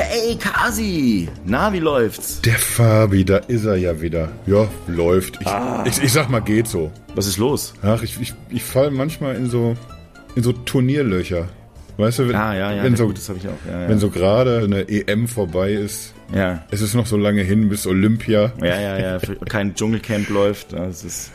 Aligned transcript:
Hey 0.00 0.36
Kasi, 0.36 1.28
na 1.44 1.72
wie 1.72 1.80
läuft's? 1.80 2.40
Der 2.42 2.54
Fabi, 2.54 3.24
da 3.24 3.38
ist 3.38 3.64
er 3.64 3.74
ja 3.74 4.00
wieder. 4.00 4.28
Ja, 4.46 4.68
läuft. 4.86 5.38
Ich, 5.40 5.46
Ah. 5.48 5.82
ich, 5.88 6.00
ich 6.00 6.12
sag 6.12 6.30
mal, 6.30 6.38
geht 6.38 6.68
so. 6.68 6.92
Was 7.16 7.26
ist 7.26 7.36
los? 7.38 7.74
Ach, 7.82 8.00
ich, 8.04 8.16
ich, 8.20 8.32
ich 8.48 8.62
fall 8.62 8.92
manchmal 8.92 9.34
in 9.34 9.50
so, 9.50 9.74
in 10.36 10.44
so 10.44 10.52
Turnierlöcher. 10.52 11.48
Weißt 11.96 12.20
du, 12.20 12.28
wenn, 12.28 12.36
Ah 12.36 12.54
ja, 12.54 12.72
ja, 12.74 12.84
wenn 12.84 12.94
so, 12.94 13.08
gut. 13.08 13.18
Ja, 13.66 13.88
wenn 13.88 13.98
so 13.98 14.08
gerade 14.10 14.60
eine 14.62 14.88
EM 14.88 15.26
vorbei 15.26 15.72
ist, 15.72 16.14
ja. 16.32 16.62
es 16.70 16.80
ist 16.80 16.94
noch 16.94 17.06
so 17.06 17.16
lange 17.16 17.42
hin 17.42 17.68
bis 17.68 17.84
Olympia. 17.84 18.52
ja, 18.62 18.80
ja, 18.80 18.98
ja, 19.00 19.18
kein 19.48 19.74
Dschungelcamp 19.74 20.28
läuft, 20.28 20.74
das 20.74 21.02
ist 21.02 21.32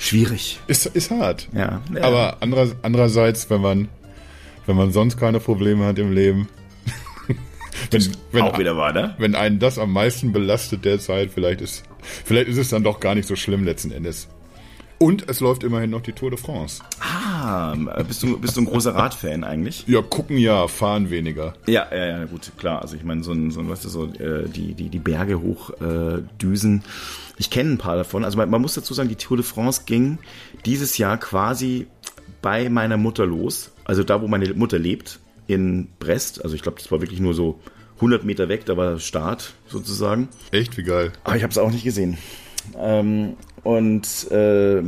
schwierig. 0.00 0.58
Ist, 0.66 0.86
ist 0.86 1.12
hart. 1.12 1.46
Ja, 1.54 1.80
ja. 1.94 2.02
Aber 2.02 2.38
anderer, 2.40 2.66
andererseits, 2.82 3.48
wenn 3.48 3.60
man, 3.60 3.88
wenn 4.66 4.74
man 4.74 4.90
sonst 4.90 5.18
keine 5.18 5.38
Probleme 5.38 5.84
hat 5.84 6.00
im 6.00 6.10
Leben, 6.12 6.48
wenn, 7.90 8.06
wenn, 8.32 8.42
auch 8.42 8.58
wieder 8.58 8.76
wahr, 8.76 8.92
ne? 8.92 9.14
wenn 9.18 9.34
einen 9.34 9.58
das 9.58 9.78
am 9.78 9.92
meisten 9.92 10.32
belastet 10.32 10.84
derzeit, 10.84 11.30
vielleicht 11.30 11.60
ist, 11.60 11.84
vielleicht 12.24 12.48
ist 12.48 12.58
es 12.58 12.70
dann 12.70 12.84
doch 12.84 13.00
gar 13.00 13.14
nicht 13.14 13.28
so 13.28 13.36
schlimm 13.36 13.64
letzten 13.64 13.90
Endes. 13.92 14.28
Und 14.98 15.28
es 15.28 15.40
läuft 15.40 15.62
immerhin 15.62 15.90
noch 15.90 16.00
die 16.00 16.12
Tour 16.12 16.30
de 16.30 16.38
France. 16.38 16.82
Ah, 17.00 17.74
bist 18.08 18.22
du, 18.22 18.38
bist 18.38 18.56
du 18.56 18.62
ein 18.62 18.64
großer 18.64 18.94
Radfan 18.94 19.44
eigentlich? 19.44 19.84
Ja, 19.86 20.00
gucken 20.00 20.38
ja, 20.38 20.68
fahren 20.68 21.10
weniger. 21.10 21.54
Ja, 21.66 21.86
ja, 21.90 22.06
ja, 22.06 22.24
gut, 22.24 22.50
klar. 22.56 22.80
Also 22.80 22.96
ich 22.96 23.04
meine, 23.04 23.22
so 23.22 23.32
ein, 23.32 23.50
so 23.50 23.60
ein, 23.60 23.68
weißt 23.68 23.84
du, 23.84 23.88
so 23.90 24.06
äh, 24.06 24.48
die, 24.48 24.72
die, 24.72 24.88
die 24.88 24.98
Berge 24.98 25.40
hochdüsen. 25.42 26.18
Äh, 26.18 26.38
düsen. 26.40 26.84
ich 27.36 27.50
kenne 27.50 27.72
ein 27.72 27.78
paar 27.78 27.96
davon. 27.96 28.24
Also 28.24 28.38
man, 28.38 28.48
man 28.48 28.62
muss 28.62 28.74
dazu 28.74 28.94
sagen, 28.94 29.10
die 29.10 29.16
Tour 29.16 29.36
de 29.36 29.44
France 29.44 29.82
ging 29.84 30.18
dieses 30.64 30.96
Jahr 30.96 31.18
quasi 31.18 31.88
bei 32.40 32.70
meiner 32.70 32.96
Mutter 32.96 33.26
los. 33.26 33.72
Also 33.84 34.02
da, 34.02 34.22
wo 34.22 34.28
meine 34.28 34.54
Mutter 34.54 34.78
lebt, 34.78 35.20
in 35.46 35.88
Brest. 35.98 36.42
Also 36.42 36.54
ich 36.56 36.62
glaube, 36.62 36.78
das 36.78 36.90
war 36.90 37.00
wirklich 37.00 37.20
nur 37.20 37.34
so 37.34 37.60
100 37.96 38.24
Meter 38.24 38.48
weg, 38.48 38.66
da 38.66 38.76
war 38.76 38.98
Start 38.98 39.54
sozusagen. 39.68 40.28
Echt, 40.50 40.76
wie 40.76 40.82
geil. 40.82 41.12
Aber 41.24 41.36
ich 41.36 41.42
habe 41.42 41.50
es 41.50 41.58
auch 41.58 41.70
nicht 41.70 41.84
gesehen. 41.84 42.18
Ähm, 42.78 43.34
und 43.62 44.30
äh, 44.30 44.82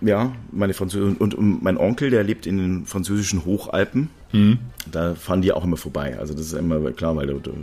ja, 0.00 0.32
meine 0.52 0.74
Französin 0.74 1.16
und, 1.16 1.34
und 1.34 1.62
mein 1.62 1.76
Onkel, 1.76 2.10
der 2.10 2.22
lebt 2.22 2.46
in 2.46 2.56
den 2.58 2.86
französischen 2.86 3.44
Hochalpen. 3.44 4.10
Da 4.92 5.14
fahren 5.14 5.40
die 5.42 5.52
auch 5.52 5.64
immer 5.64 5.76
vorbei. 5.78 6.18
Also 6.18 6.34
das 6.34 6.42
ist 6.46 6.52
immer 6.52 6.90
klar, 6.92 7.16
weil 7.16 7.26
du- 7.26 7.40
du- 7.40 7.62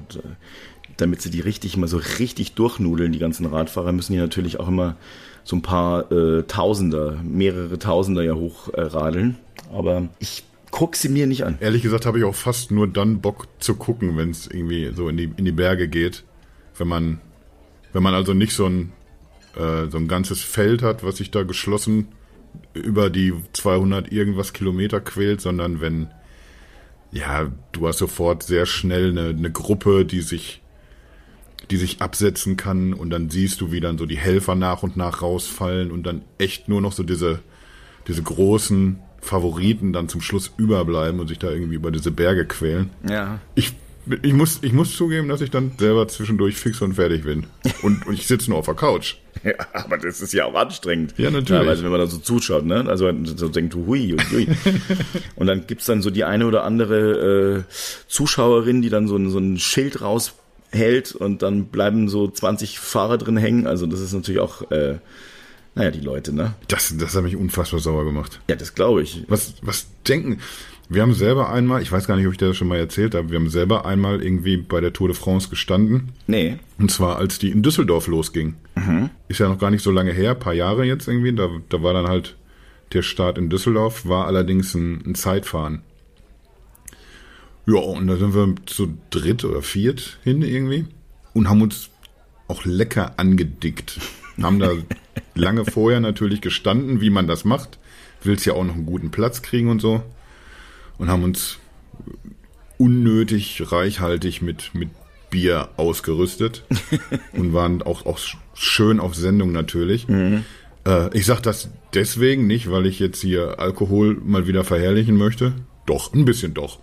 damit 0.98 1.22
sie 1.22 1.30
die 1.30 1.42
richtig 1.42 1.78
mal 1.78 1.88
so 1.88 2.00
richtig 2.20 2.54
durchnudeln, 2.54 3.12
die 3.12 3.20
ganzen 3.20 3.46
Radfahrer, 3.46 3.92
müssen 3.92 4.14
die 4.14 4.20
natürlich 4.20 4.60
auch 4.60 4.68
immer 4.68 4.96
so 5.44 5.56
ein 5.58 5.62
paar 5.62 6.12
äh, 6.12 6.44
Tausender, 6.44 7.20
mehrere 7.24 7.78
Tausender 7.80 8.24
ja 8.24 8.34
hochradeln. 8.34 9.38
Aber 9.74 10.08
ich 10.20 10.44
guck 10.76 10.98
sie 10.98 11.08
mir 11.08 11.26
nicht 11.26 11.46
an. 11.46 11.58
Ehrlich 11.62 11.84
gesagt 11.84 12.06
habe 12.06 12.20
ich 12.20 12.26
auch 12.26 12.36
fast 12.36 12.70
nur 12.70 12.86
dann 12.86 13.22
Bock 13.22 13.48
zu 13.60 13.76
gucken, 13.76 14.18
wenn 14.18 14.32
es 14.32 14.46
irgendwie 14.46 14.92
so 14.94 15.08
in 15.08 15.16
die, 15.16 15.32
in 15.38 15.46
die 15.46 15.54
Berge 15.54 15.88
geht. 15.88 16.26
Wenn 16.78 16.90
man, 16.90 17.22
wenn 17.94 18.04
man 18.04 18.14
also 18.14 18.34
nicht 18.34 18.52
so 18.52 18.66
ein, 18.66 18.92
äh, 19.56 19.90
so 19.90 19.98
ein 19.98 20.10
ganzes 20.10 20.44
Feld 20.44 20.82
hat, 20.82 21.02
was 21.02 21.16
sich 21.16 21.32
da 21.32 21.44
geschlossen 21.44 22.10
über 22.74 23.10
die 23.10 23.34
200 23.54 24.12
irgendwas 24.12 24.52
Kilometer 24.52 25.00
quält, 25.00 25.40
sondern 25.40 25.80
wenn, 25.80 26.10
ja, 27.14 27.50
du 27.72 27.88
hast 27.88 28.00
sofort 28.00 28.44
sehr 28.44 28.66
schnell 28.66 29.12
eine, 29.12 29.30
eine 29.30 29.52
Gruppe, 29.52 30.04
die 30.04 30.20
sich, 30.20 30.62
die 31.72 31.78
sich 31.78 32.02
absetzen 32.02 32.58
kann 32.58 32.94
und 32.94 33.12
dann 33.12 33.30
siehst 33.30 33.62
du, 33.62 33.72
wie 33.72 33.80
dann 33.80 33.98
so 33.98 34.06
die 34.06 34.18
Helfer 34.18 34.56
nach 34.56 34.84
und 34.84 34.98
nach 34.98 35.22
rausfallen 35.22 35.90
und 35.90 36.04
dann 36.04 36.24
echt 36.38 36.68
nur 36.68 36.82
noch 36.82 36.92
so 36.92 37.04
diese, 37.04 37.40
diese 38.10 38.24
großen 38.24 39.00
Favoriten 39.26 39.92
dann 39.92 40.08
zum 40.08 40.22
Schluss 40.22 40.52
überbleiben 40.58 41.20
und 41.20 41.28
sich 41.28 41.40
da 41.40 41.50
irgendwie 41.50 41.76
über 41.76 41.92
diese 41.92 42.12
Berge 42.12 42.46
quälen. 42.46 42.92
Ja. 43.10 43.40
Ich, 43.56 43.74
ich, 44.22 44.34
muss, 44.34 44.60
ich 44.62 44.72
muss 44.72 44.96
zugeben, 44.96 45.28
dass 45.28 45.42
ich 45.42 45.50
dann 45.50 45.72
selber 45.78 46.08
zwischendurch 46.08 46.56
fix 46.56 46.82
und 46.82 46.94
fertig 46.94 47.24
bin. 47.24 47.48
Und, 47.82 48.06
und 48.06 48.14
ich 48.14 48.28
sitze 48.28 48.50
nur 48.50 48.60
auf 48.60 48.66
der 48.66 48.76
Couch. 48.76 49.16
Ja, 49.44 49.54
aber 49.74 49.98
das 50.00 50.22
ist 50.22 50.34
ja 50.34 50.46
auch 50.46 50.56
anstrengend. 50.56 51.14
Ja, 51.18 51.30
natürlich. 51.30 51.70
also 51.70 51.84
wenn 51.84 51.92
man 51.92 52.00
da 52.00 52.08
so 52.08 52.18
zuschaut, 52.18 52.66
ne? 52.66 52.86
Also 52.88 53.12
so 53.26 53.48
denkt, 53.48 53.76
hui, 53.76 54.16
hui, 54.18 54.48
hui. 54.48 54.48
Und 55.36 55.46
dann 55.46 55.68
gibt's 55.68 55.86
dann 55.86 56.02
so 56.02 56.10
die 56.10 56.24
eine 56.24 56.48
oder 56.48 56.64
andere 56.64 57.66
äh, 57.68 57.74
Zuschauerin, 58.08 58.82
die 58.82 58.90
dann 58.90 59.08
so 59.08 59.18
ein, 59.18 59.30
so 59.30 59.38
ein 59.38 59.60
Schild 59.60 60.02
raushält 60.02 61.14
und 61.14 61.44
dann 61.44 61.66
bleiben 61.66 62.10
so 62.10 62.28
20 62.28 62.80
Fahrer 62.80 63.20
drin 63.20 63.38
hängen. 63.38 63.68
Also 63.68 63.86
das 63.86 64.00
ist 64.00 64.14
natürlich 64.14 64.42
auch, 64.42 64.72
äh, 64.72 64.96
naja, 65.76 65.92
die 65.92 66.00
Leute, 66.00 66.34
ne? 66.34 66.56
Das, 66.68 66.96
das 66.98 67.16
hat 67.16 67.24
mich 67.24 67.36
unfassbar 67.36 67.80
sauer 67.80 68.06
gemacht. 68.06 68.40
Ja, 68.50 68.56
das 68.56 68.74
glaube 68.74 69.04
ich. 69.04 69.24
Was, 69.28 69.56
was 69.62 69.88
denken? 70.08 70.40
Wir 70.88 71.02
haben 71.02 71.14
selber 71.14 71.50
einmal, 71.50 71.82
ich 71.82 71.92
weiß 71.92 72.08
gar 72.08 72.16
nicht, 72.16 72.28
ob 72.28 72.34
ich 72.34 72.38
das 72.38 72.56
schon 72.56 72.68
mal 72.68 72.78
erzählt 72.78 73.16
habe, 73.16 73.32
wir 73.32 73.40
haben 73.40 73.50
selber 73.50 73.86
einmal 73.86 74.24
irgendwie 74.24 74.58
bei 74.58 74.80
der 74.82 74.94
Tour 74.94 75.08
de 75.08 75.18
France 75.18 75.50
gestanden. 75.50 76.14
Nee. 76.28 76.60
Und 76.78 76.92
zwar, 76.92 77.18
als 77.18 77.40
die 77.40 77.50
in 77.50 77.64
Düsseldorf 77.64 78.08
losging. 78.08 78.56
Ist 79.28 79.40
ja 79.40 79.50
noch 79.50 79.58
gar 79.58 79.72
nicht 79.72 79.82
so 79.82 79.92
lange 79.92 80.14
her, 80.14 80.36
paar 80.36 80.54
Jahre 80.54 80.86
jetzt 80.86 81.08
irgendwie. 81.08 81.34
Da, 81.34 81.50
da 81.70 81.82
war 81.82 81.94
dann 81.94 82.08
halt 82.08 82.36
der 82.94 83.02
Start 83.02 83.38
in 83.38 83.50
Düsseldorf, 83.50 84.08
war 84.08 84.28
allerdings 84.28 84.76
ein, 84.76 85.04
ein 85.06 85.16
Zeitfahren. 85.16 85.82
Ja, 87.66 87.80
und 87.80 88.08
da 88.08 88.16
sind 88.16 88.36
wir 88.36 88.56
zu 88.68 88.96
dritt 89.10 89.44
oder 89.44 89.64
viert 89.64 90.20
hin 90.24 90.44
irgendwie 90.44 90.86
und 91.34 91.50
haben 91.50 91.64
uns 91.64 91.90
auch 92.48 92.64
lecker 92.64 93.16
angedickt. 93.18 94.00
Haben 94.42 94.60
da 94.60 94.72
lange 95.34 95.66
vorher 95.66 96.00
natürlich 96.00 96.42
gestanden, 96.42 97.02
wie 97.02 97.10
man 97.10 97.28
das 97.28 97.46
macht. 97.46 97.80
Willst 98.24 98.46
ja 98.46 98.54
auch 98.54 98.64
noch 98.64 98.76
einen 98.76 98.86
guten 98.86 99.12
Platz 99.12 99.42
kriegen 99.42 99.70
und 99.70 99.82
so. 99.82 100.04
Und 100.98 101.10
haben 101.10 101.24
uns 101.24 101.60
unnötig 102.78 103.72
reichhaltig 103.72 104.42
mit, 104.42 104.74
mit 104.74 104.90
Bier 105.30 105.70
ausgerüstet 105.78 106.64
und 107.34 107.54
waren 107.54 107.82
auch, 107.82 108.06
auch 108.06 108.20
schön 108.54 109.00
auf 109.00 109.16
Sendung 109.16 109.52
natürlich. 109.52 110.08
Äh, 110.86 111.18
ich 111.18 111.26
sag 111.26 111.42
das 111.42 111.70
deswegen 111.94 112.48
nicht, 112.48 112.70
weil 112.72 112.86
ich 112.86 113.00
jetzt 113.00 113.22
hier 113.22 113.60
Alkohol 113.60 114.16
mal 114.24 114.48
wieder 114.48 114.64
verherrlichen 114.64 115.18
möchte. 115.18 115.54
Doch, 115.86 116.14
ein 116.14 116.26
bisschen 116.26 116.54
doch. 116.54 116.80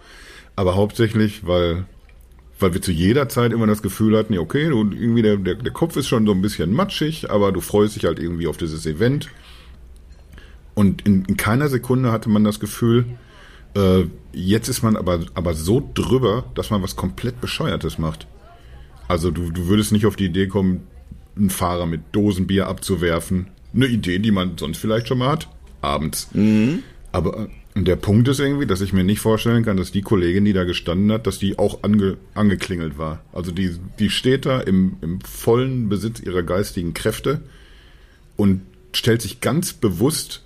Aber 0.56 0.76
hauptsächlich, 0.76 1.46
weil, 1.46 1.86
weil 2.62 2.74
wir 2.74 2.82
zu 2.82 2.92
jeder 2.92 3.28
Zeit 3.28 3.52
immer 3.52 3.66
das 3.66 3.82
Gefühl 3.82 4.16
hatten, 4.16 4.32
ja, 4.32 4.40
okay, 4.40 4.68
du, 4.68 4.78
irgendwie 4.78 5.22
der, 5.22 5.36
der, 5.36 5.56
der 5.56 5.72
Kopf 5.72 5.96
ist 5.96 6.08
schon 6.08 6.26
so 6.26 6.32
ein 6.32 6.42
bisschen 6.42 6.72
matschig, 6.72 7.30
aber 7.30 7.52
du 7.52 7.60
freust 7.60 7.96
dich 7.96 8.04
halt 8.04 8.18
irgendwie 8.18 8.46
auf 8.46 8.56
dieses 8.56 8.86
Event. 8.86 9.28
Und 10.74 11.06
in, 11.06 11.24
in 11.26 11.36
keiner 11.36 11.68
Sekunde 11.68 12.12
hatte 12.12 12.30
man 12.30 12.44
das 12.44 12.60
Gefühl, 12.60 13.04
äh, 13.74 14.04
jetzt 14.32 14.68
ist 14.68 14.82
man 14.82 14.96
aber, 14.96 15.20
aber 15.34 15.54
so 15.54 15.90
drüber, 15.94 16.44
dass 16.54 16.70
man 16.70 16.82
was 16.82 16.96
komplett 16.96 17.40
Bescheuertes 17.40 17.98
macht. 17.98 18.26
Also 19.08 19.30
du, 19.30 19.50
du 19.50 19.66
würdest 19.66 19.92
nicht 19.92 20.06
auf 20.06 20.16
die 20.16 20.26
Idee 20.26 20.46
kommen, 20.46 20.86
einen 21.36 21.50
Fahrer 21.50 21.86
mit 21.86 22.00
Dosenbier 22.12 22.68
abzuwerfen. 22.68 23.48
Eine 23.74 23.86
Idee, 23.86 24.18
die 24.18 24.30
man 24.30 24.58
sonst 24.58 24.78
vielleicht 24.78 25.08
schon 25.08 25.18
mal 25.18 25.30
hat, 25.30 25.48
abends. 25.80 26.28
Aber 27.10 27.38
äh, 27.38 27.48
der 27.74 27.96
Punkt 27.96 28.28
ist 28.28 28.38
irgendwie, 28.38 28.66
dass 28.66 28.82
ich 28.82 28.92
mir 28.92 29.04
nicht 29.04 29.20
vorstellen 29.20 29.64
kann, 29.64 29.78
dass 29.78 29.92
die 29.92 30.02
Kollegin, 30.02 30.44
die 30.44 30.52
da 30.52 30.64
gestanden 30.64 31.10
hat, 31.10 31.26
dass 31.26 31.38
die 31.38 31.58
auch 31.58 31.82
ange, 31.82 32.18
angeklingelt 32.34 32.98
war. 32.98 33.24
Also 33.32 33.50
die, 33.50 33.76
die 33.98 34.10
steht 34.10 34.44
da 34.44 34.60
im, 34.60 34.96
im 35.00 35.20
vollen 35.22 35.88
Besitz 35.88 36.20
ihrer 36.20 36.42
geistigen 36.42 36.92
Kräfte 36.92 37.40
und 38.36 38.60
stellt 38.92 39.22
sich 39.22 39.40
ganz 39.40 39.72
bewusst 39.72 40.44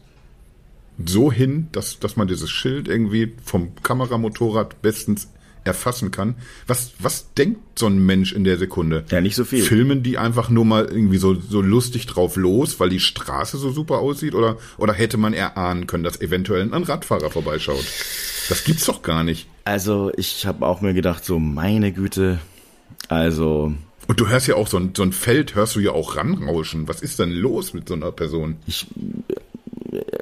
so 1.04 1.32
hin, 1.32 1.68
dass, 1.72 1.98
dass 1.98 2.16
man 2.16 2.28
dieses 2.28 2.50
Schild 2.50 2.88
irgendwie 2.88 3.32
vom 3.44 3.74
Kameramotorrad 3.82 4.80
bestens 4.80 5.28
erfassen 5.66 6.10
kann. 6.10 6.34
Was, 6.66 6.92
was 6.98 7.32
denkt 7.34 7.78
so 7.78 7.86
ein 7.86 8.04
Mensch 8.04 8.32
in 8.32 8.44
der 8.44 8.56
Sekunde? 8.56 9.04
Ja, 9.10 9.20
nicht 9.20 9.36
so 9.36 9.44
viel. 9.44 9.62
Filmen 9.62 10.02
die 10.02 10.18
einfach 10.18 10.48
nur 10.48 10.64
mal 10.64 10.84
irgendwie 10.84 11.18
so, 11.18 11.34
so 11.34 11.60
lustig 11.60 12.06
drauf 12.06 12.36
los, 12.36 12.80
weil 12.80 12.88
die 12.88 13.00
Straße 13.00 13.58
so 13.58 13.72
super 13.72 13.98
aussieht? 13.98 14.34
Oder, 14.34 14.58
oder 14.78 14.92
hätte 14.92 15.16
man 15.16 15.34
erahnen 15.34 15.86
können, 15.86 16.04
dass 16.04 16.20
eventuell 16.20 16.62
ein 16.72 16.82
Radfahrer 16.82 17.30
vorbeischaut? 17.30 17.84
Das 18.48 18.64
gibt's 18.64 18.86
doch 18.86 19.02
gar 19.02 19.24
nicht. 19.24 19.48
Also 19.64 20.12
ich 20.16 20.46
habe 20.46 20.66
auch 20.66 20.80
mir 20.80 20.94
gedacht, 20.94 21.24
so 21.24 21.38
meine 21.38 21.92
Güte, 21.92 22.38
also 23.08 23.74
Und 24.06 24.20
du 24.20 24.28
hörst 24.28 24.46
ja 24.46 24.54
auch 24.54 24.68
so 24.68 24.78
ein, 24.78 24.92
so 24.96 25.02
ein 25.02 25.12
Feld, 25.12 25.54
hörst 25.54 25.76
du 25.76 25.80
ja 25.80 25.92
auch 25.92 26.16
ranrauschen. 26.16 26.88
Was 26.88 27.02
ist 27.02 27.18
denn 27.18 27.30
los 27.30 27.74
mit 27.74 27.88
so 27.88 27.94
einer 27.94 28.12
Person? 28.12 28.56
ich, 28.66 28.86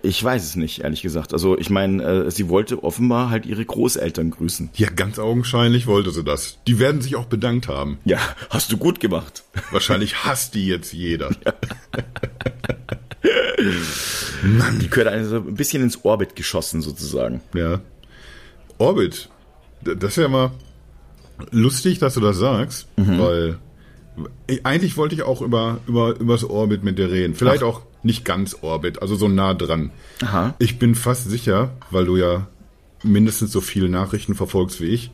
ich 0.04 0.22
weiß 0.22 0.44
es 0.44 0.56
nicht, 0.56 0.82
ehrlich 0.82 1.02
gesagt. 1.02 1.32
Also 1.32 1.58
ich 1.58 1.70
meine, 1.70 2.02
äh, 2.02 2.30
sie 2.30 2.48
wollte 2.48 2.84
offenbar 2.84 3.30
halt 3.30 3.46
ihre 3.46 3.64
Großeltern 3.64 4.30
grüßen. 4.30 4.70
Ja, 4.74 4.90
ganz 4.90 5.18
augenscheinlich 5.18 5.86
wollte 5.86 6.10
sie 6.10 6.22
das. 6.22 6.58
Die 6.66 6.78
werden 6.78 7.00
sich 7.00 7.16
auch 7.16 7.24
bedankt 7.26 7.68
haben. 7.68 7.98
Ja, 8.04 8.18
hast 8.50 8.70
du 8.70 8.76
gut 8.76 9.00
gemacht. 9.00 9.44
Wahrscheinlich 9.70 10.24
hasst 10.24 10.54
die 10.54 10.66
jetzt 10.66 10.92
jeder. 10.92 11.30
Die 14.80 14.90
gehört 14.90 15.08
also 15.08 15.36
ein 15.36 15.54
bisschen 15.54 15.82
ins 15.82 16.04
Orbit 16.04 16.36
geschossen 16.36 16.82
sozusagen. 16.82 17.40
Ja. 17.54 17.80
Orbit. 18.76 19.30
Das 19.82 20.10
ist 20.10 20.16
ja 20.16 20.28
mal 20.28 20.50
lustig, 21.50 21.98
dass 21.98 22.14
du 22.14 22.20
das 22.20 22.36
sagst, 22.36 22.88
weil 22.96 23.58
eigentlich 24.62 24.96
wollte 24.96 25.14
ich 25.14 25.22
auch 25.22 25.40
über, 25.40 25.80
über, 25.86 26.18
übers 26.20 26.44
Orbit 26.44 26.84
mit 26.84 26.98
dir 26.98 27.10
reden. 27.10 27.34
Vielleicht 27.34 27.62
auch 27.62 27.82
nicht 28.04 28.24
ganz 28.24 28.56
Orbit, 28.60 29.02
also 29.02 29.16
so 29.16 29.28
nah 29.28 29.54
dran. 29.54 29.90
Aha. 30.22 30.54
Ich 30.58 30.78
bin 30.78 30.94
fast 30.94 31.28
sicher, 31.28 31.70
weil 31.90 32.04
du 32.04 32.16
ja 32.16 32.46
mindestens 33.02 33.52
so 33.52 33.60
viele 33.60 33.88
Nachrichten 33.88 34.34
verfolgst 34.34 34.80
wie 34.80 34.86
ich, 34.86 35.10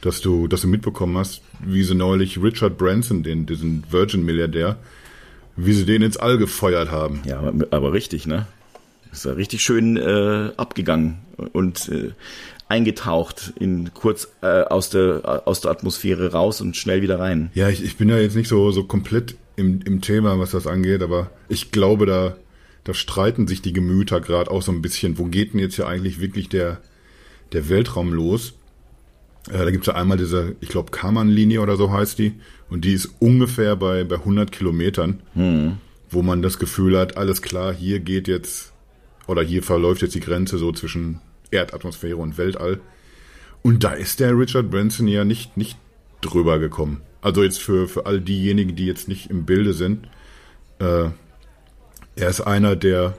dass 0.00 0.20
du, 0.20 0.46
dass 0.46 0.62
du 0.62 0.68
mitbekommen 0.68 1.16
hast, 1.16 1.42
wie 1.60 1.82
sie 1.82 1.94
neulich 1.94 2.40
Richard 2.42 2.78
Branson, 2.78 3.22
den, 3.22 3.46
diesen 3.46 3.84
Virgin-Milliardär, 3.90 4.76
wie 5.56 5.72
sie 5.72 5.84
den 5.84 6.02
ins 6.02 6.16
All 6.16 6.38
gefeuert 6.38 6.90
haben. 6.90 7.20
Ja, 7.24 7.40
aber, 7.40 7.66
aber 7.70 7.92
richtig, 7.92 8.26
ne? 8.26 8.46
Ist 9.10 9.24
ja 9.24 9.32
richtig 9.32 9.62
schön 9.62 9.96
äh, 9.96 10.52
abgegangen 10.56 11.18
und 11.52 11.88
äh, 11.88 12.12
eingetaucht 12.68 13.54
in 13.58 13.92
kurz 13.94 14.28
äh, 14.42 14.62
aus 14.62 14.90
der 14.90 15.42
aus 15.46 15.62
der 15.62 15.70
Atmosphäre 15.70 16.32
raus 16.32 16.60
und 16.60 16.76
schnell 16.76 17.00
wieder 17.00 17.18
rein. 17.18 17.50
Ja, 17.54 17.70
ich, 17.70 17.82
ich 17.82 17.96
bin 17.96 18.10
ja 18.10 18.18
jetzt 18.18 18.36
nicht 18.36 18.48
so 18.48 18.70
so 18.70 18.84
komplett 18.84 19.36
im, 19.58 19.80
im 19.82 20.00
Thema, 20.00 20.38
was 20.38 20.52
das 20.52 20.66
angeht, 20.66 21.02
aber 21.02 21.30
ich 21.48 21.70
glaube, 21.70 22.06
da 22.06 22.36
da 22.84 22.94
streiten 22.94 23.46
sich 23.46 23.60
die 23.60 23.74
Gemüter 23.74 24.18
gerade 24.20 24.50
auch 24.50 24.62
so 24.62 24.72
ein 24.72 24.80
bisschen. 24.80 25.18
Wo 25.18 25.26
geht 25.26 25.52
denn 25.52 25.60
jetzt 25.60 25.76
ja 25.76 25.86
eigentlich 25.86 26.20
wirklich 26.20 26.48
der 26.48 26.80
der 27.52 27.68
Weltraum 27.68 28.12
los? 28.12 28.54
Äh, 29.50 29.58
da 29.58 29.70
gibt's 29.70 29.88
ja 29.88 29.94
einmal 29.94 30.16
diese, 30.16 30.56
ich 30.60 30.68
glaube, 30.68 30.90
Kaman-Linie 30.90 31.60
oder 31.60 31.76
so 31.76 31.92
heißt 31.92 32.18
die, 32.18 32.34
und 32.70 32.84
die 32.84 32.94
ist 32.94 33.10
ungefähr 33.18 33.76
bei 33.76 34.04
bei 34.04 34.16
100 34.16 34.52
Kilometern, 34.52 35.20
hm. 35.34 35.78
wo 36.08 36.22
man 36.22 36.40
das 36.40 36.58
Gefühl 36.58 36.98
hat, 36.98 37.16
alles 37.18 37.42
klar, 37.42 37.74
hier 37.74 38.00
geht 38.00 38.26
jetzt 38.26 38.72
oder 39.26 39.42
hier 39.42 39.62
verläuft 39.62 40.00
jetzt 40.00 40.14
die 40.14 40.20
Grenze 40.20 40.56
so 40.56 40.72
zwischen 40.72 41.20
Erdatmosphäre 41.50 42.16
und 42.16 42.38
Weltall. 42.38 42.80
Und 43.62 43.84
da 43.84 43.92
ist 43.92 44.20
der 44.20 44.38
Richard 44.38 44.70
Branson 44.70 45.08
ja 45.08 45.24
nicht, 45.24 45.56
nicht 45.56 45.76
drüber 46.22 46.58
gekommen. 46.58 47.02
Also 47.20 47.42
jetzt 47.42 47.60
für, 47.60 47.88
für 47.88 48.06
all 48.06 48.20
diejenigen, 48.20 48.76
die 48.76 48.86
jetzt 48.86 49.08
nicht 49.08 49.30
im 49.30 49.44
Bilde 49.44 49.72
sind. 49.72 50.06
Äh, 50.78 51.10
er 52.16 52.28
ist 52.28 52.40
einer 52.40 52.76
der, 52.76 53.16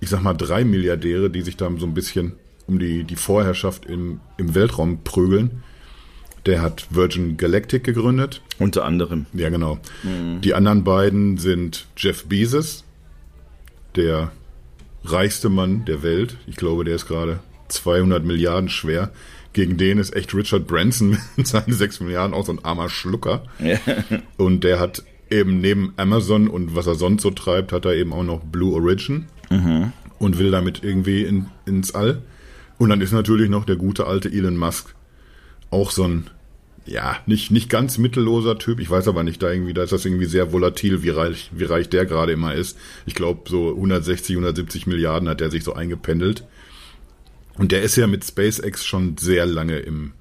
ich 0.00 0.08
sag 0.08 0.22
mal, 0.22 0.34
drei 0.34 0.64
Milliardäre, 0.64 1.30
die 1.30 1.42
sich 1.42 1.56
da 1.56 1.70
so 1.78 1.86
ein 1.86 1.94
bisschen 1.94 2.32
um 2.66 2.78
die, 2.78 3.04
die 3.04 3.16
Vorherrschaft 3.16 3.86
im, 3.86 4.20
im 4.36 4.54
Weltraum 4.54 5.02
prügeln. 5.02 5.62
Der 6.46 6.62
hat 6.62 6.86
Virgin 6.90 7.36
Galactic 7.36 7.84
gegründet. 7.84 8.42
Unter 8.58 8.84
anderem. 8.84 9.26
Ja, 9.32 9.48
genau. 9.48 9.78
Mhm. 10.02 10.40
Die 10.40 10.54
anderen 10.54 10.84
beiden 10.84 11.38
sind 11.38 11.86
Jeff 11.96 12.26
Bezos, 12.26 12.84
der 13.96 14.32
reichste 15.04 15.48
Mann 15.48 15.84
der 15.84 16.02
Welt. 16.02 16.36
Ich 16.46 16.56
glaube, 16.56 16.84
der 16.84 16.94
ist 16.94 17.06
gerade 17.06 17.40
200 17.68 18.24
Milliarden 18.24 18.68
schwer. 18.68 19.10
Gegen 19.58 19.76
den 19.76 19.98
ist 19.98 20.14
echt 20.14 20.32
Richard 20.34 20.68
Branson 20.68 21.18
mit 21.36 21.48
seinen 21.48 21.72
6 21.72 21.98
Milliarden 21.98 22.32
auch 22.32 22.46
so 22.46 22.52
ein 22.52 22.64
armer 22.64 22.88
Schlucker. 22.88 23.42
Ja. 23.58 23.80
Und 24.36 24.62
der 24.62 24.78
hat 24.78 25.02
eben 25.30 25.60
neben 25.60 25.94
Amazon 25.96 26.46
und 26.46 26.76
was 26.76 26.86
er 26.86 26.94
sonst 26.94 27.22
so 27.22 27.32
treibt, 27.32 27.72
hat 27.72 27.84
er 27.84 27.94
eben 27.94 28.12
auch 28.12 28.22
noch 28.22 28.38
Blue 28.44 28.72
Origin 28.72 29.26
mhm. 29.50 29.92
und 30.20 30.38
will 30.38 30.52
damit 30.52 30.84
irgendwie 30.84 31.24
in, 31.24 31.46
ins 31.66 31.92
All. 31.92 32.22
Und 32.78 32.90
dann 32.90 33.00
ist 33.00 33.10
natürlich 33.10 33.50
noch 33.50 33.64
der 33.64 33.74
gute 33.74 34.06
alte 34.06 34.30
Elon 34.30 34.56
Musk 34.56 34.94
auch 35.72 35.90
so 35.90 36.04
ein 36.04 36.30
ja, 36.86 37.16
nicht, 37.26 37.50
nicht 37.50 37.68
ganz 37.68 37.98
mittelloser 37.98 38.58
Typ. 38.58 38.78
Ich 38.78 38.88
weiß 38.88 39.08
aber 39.08 39.24
nicht, 39.24 39.42
da 39.42 39.50
irgendwie, 39.50 39.74
da 39.74 39.82
ist 39.82 39.92
das 39.92 40.04
irgendwie 40.04 40.26
sehr 40.26 40.52
volatil, 40.52 41.02
wie 41.02 41.10
reich, 41.10 41.50
wie 41.52 41.64
reich 41.64 41.88
der 41.88 42.06
gerade 42.06 42.30
immer 42.30 42.54
ist. 42.54 42.78
Ich 43.06 43.16
glaube, 43.16 43.50
so 43.50 43.70
160, 43.70 44.36
170 44.36 44.86
Milliarden 44.86 45.28
hat 45.28 45.40
der 45.40 45.50
sich 45.50 45.64
so 45.64 45.72
eingependelt. 45.72 46.44
Und 47.58 47.72
der 47.72 47.82
ist 47.82 47.96
ja 47.96 48.06
mit 48.06 48.24
SpaceX 48.24 48.84
schon 48.84 49.16
sehr 49.18 49.44
lange 49.44 49.78
im, 49.78 50.12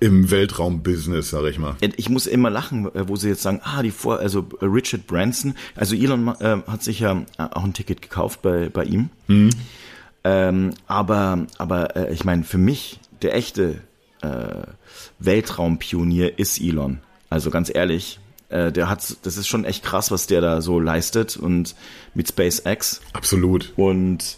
im 0.00 0.30
Weltraumbusiness, 0.30 1.30
sag 1.30 1.44
ich 1.44 1.58
mal. 1.58 1.76
Ich 1.96 2.08
muss 2.08 2.26
immer 2.26 2.50
lachen, 2.50 2.92
äh, 2.94 3.08
wo 3.08 3.16
sie 3.16 3.28
jetzt 3.28 3.42
sagen, 3.42 3.60
ah, 3.62 3.82
die 3.82 3.90
vor, 3.90 4.18
also 4.18 4.46
äh, 4.60 4.64
Richard 4.64 5.06
Branson, 5.06 5.54
also 5.76 5.94
Elon 5.94 6.28
äh, 6.40 6.62
hat 6.66 6.82
sich 6.82 7.00
ja 7.00 7.24
äh, 7.38 7.42
auch 7.42 7.62
ein 7.62 7.74
Ticket 7.74 8.02
gekauft 8.02 8.42
bei, 8.42 8.68
bei 8.68 8.84
ihm. 8.84 9.10
Mhm. 9.28 9.50
Ähm, 10.24 10.74
aber, 10.86 11.46
aber 11.58 11.96
äh, 11.96 12.12
ich 12.12 12.24
meine, 12.24 12.42
für 12.42 12.58
mich, 12.58 12.98
der 13.20 13.34
echte 13.34 13.82
äh, 14.22 14.62
Weltraumpionier 15.18 16.38
ist 16.38 16.60
Elon. 16.60 17.00
Also 17.30 17.50
ganz 17.50 17.70
ehrlich, 17.72 18.18
der 18.50 18.90
hat, 18.90 19.16
das 19.22 19.38
ist 19.38 19.48
schon 19.48 19.64
echt 19.64 19.82
krass, 19.82 20.10
was 20.10 20.26
der 20.26 20.42
da 20.42 20.60
so 20.60 20.78
leistet 20.78 21.38
und 21.38 21.74
mit 22.12 22.28
SpaceX. 22.28 23.00
Absolut. 23.14 23.72
Und 23.76 24.36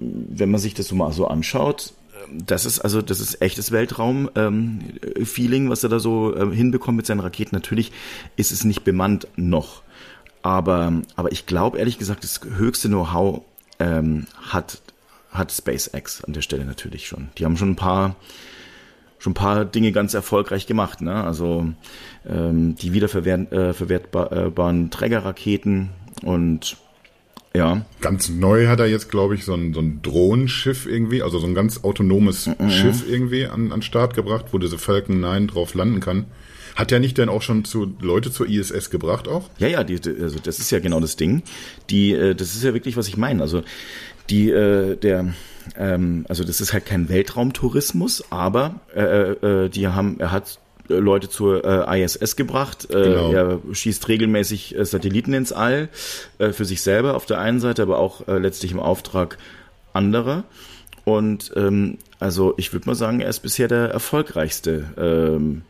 wenn 0.00 0.50
man 0.50 0.60
sich 0.60 0.74
das 0.74 0.88
so 0.88 0.94
mal 0.94 1.12
so 1.12 1.28
anschaut, 1.28 1.92
das 2.32 2.66
ist 2.66 2.80
also 2.80 3.02
das 3.02 3.20
ist 3.20 3.40
echtes 3.40 3.72
Weltraum-Feeling, 3.72 5.64
ähm, 5.64 5.70
was 5.70 5.82
er 5.82 5.88
da 5.90 5.98
so 5.98 6.34
äh, 6.34 6.54
hinbekommt 6.54 6.96
mit 6.96 7.06
seinen 7.06 7.20
Raketen. 7.20 7.54
Natürlich 7.54 7.92
ist 8.36 8.52
es 8.52 8.64
nicht 8.64 8.84
bemannt 8.84 9.28
noch, 9.36 9.82
aber 10.42 10.92
aber 11.16 11.32
ich 11.32 11.46
glaube 11.46 11.78
ehrlich 11.78 11.98
gesagt, 11.98 12.24
das 12.24 12.40
höchste 12.56 12.88
Know-how 12.88 13.42
ähm, 13.78 14.26
hat 14.36 14.82
hat 15.30 15.52
SpaceX 15.52 16.24
an 16.24 16.32
der 16.32 16.42
Stelle 16.42 16.64
natürlich 16.64 17.06
schon. 17.06 17.28
Die 17.38 17.44
haben 17.44 17.56
schon 17.56 17.70
ein 17.70 17.76
paar 17.76 18.16
schon 19.18 19.32
ein 19.32 19.34
paar 19.34 19.64
Dinge 19.64 19.92
ganz 19.92 20.14
erfolgreich 20.14 20.66
gemacht. 20.66 21.02
Ne? 21.02 21.14
Also 21.14 21.68
ähm, 22.28 22.74
die 22.76 22.92
wiederverwertbaren 22.92 24.86
äh, 24.86 24.88
Trägerraketen 24.88 25.90
und 26.22 26.76
ja. 27.54 27.84
Ganz 28.00 28.28
neu 28.28 28.68
hat 28.68 28.80
er 28.80 28.86
jetzt, 28.86 29.10
glaube 29.10 29.34
ich, 29.34 29.44
so 29.44 29.54
ein, 29.54 29.74
so 29.74 29.80
ein 29.80 30.02
Drohnenschiff 30.02 30.86
irgendwie, 30.86 31.22
also 31.22 31.38
so 31.38 31.46
ein 31.46 31.54
ganz 31.54 31.82
autonomes 31.82 32.46
mhm. 32.46 32.70
Schiff 32.70 33.04
irgendwie 33.08 33.46
an, 33.46 33.72
an 33.72 33.82
Start 33.82 34.14
gebracht, 34.14 34.46
wo 34.52 34.58
diese 34.58 34.78
Falcon 34.78 35.20
9 35.20 35.48
drauf 35.48 35.74
landen 35.74 36.00
kann. 36.00 36.26
Hat 36.76 36.92
er 36.92 37.00
nicht 37.00 37.18
denn 37.18 37.28
auch 37.28 37.42
schon 37.42 37.64
zu 37.64 37.94
Leute 38.00 38.30
zur 38.30 38.48
ISS 38.48 38.90
gebracht 38.90 39.26
auch? 39.26 39.50
Ja, 39.58 39.66
ja, 39.66 39.84
die, 39.84 40.00
also 40.20 40.38
das 40.40 40.60
ist 40.60 40.70
ja 40.70 40.78
genau 40.78 41.00
das 41.00 41.16
Ding. 41.16 41.42
Die, 41.90 42.12
äh, 42.12 42.34
das 42.34 42.54
ist 42.54 42.62
ja 42.62 42.72
wirklich, 42.72 42.96
was 42.96 43.08
ich 43.08 43.16
meine. 43.16 43.42
Also 43.42 43.62
die, 44.30 44.50
äh, 44.50 44.96
der, 44.96 45.34
ähm, 45.76 46.24
also 46.28 46.44
das 46.44 46.60
ist 46.60 46.72
halt 46.72 46.86
kein 46.86 47.08
Weltraumtourismus, 47.08 48.24
aber 48.30 48.80
äh, 48.94 49.02
äh, 49.02 49.68
die 49.68 49.88
haben, 49.88 50.20
er 50.20 50.30
hat 50.30 50.52
äh, 50.52 50.69
Leute 50.98 51.28
zur 51.28 51.64
äh, 51.64 52.02
ISS 52.02 52.36
gebracht. 52.36 52.88
Äh, 52.90 53.02
genau. 53.02 53.32
Er 53.32 53.60
schießt 53.72 54.08
regelmäßig 54.08 54.76
äh, 54.76 54.84
Satelliten 54.84 55.32
ins 55.32 55.52
All 55.52 55.88
äh, 56.38 56.52
für 56.52 56.64
sich 56.64 56.82
selber 56.82 57.14
auf 57.14 57.26
der 57.26 57.40
einen 57.40 57.60
Seite, 57.60 57.82
aber 57.82 57.98
auch 57.98 58.28
äh, 58.28 58.38
letztlich 58.38 58.72
im 58.72 58.80
Auftrag 58.80 59.38
anderer. 59.92 60.44
Und 61.04 61.52
ähm, 61.56 61.98
also 62.18 62.54
ich 62.56 62.72
würde 62.72 62.86
mal 62.86 62.94
sagen, 62.94 63.20
er 63.20 63.30
ist 63.30 63.40
bisher 63.40 63.68
der 63.68 63.88
erfolgreichste 63.88 64.84
ähm, 64.96 65.62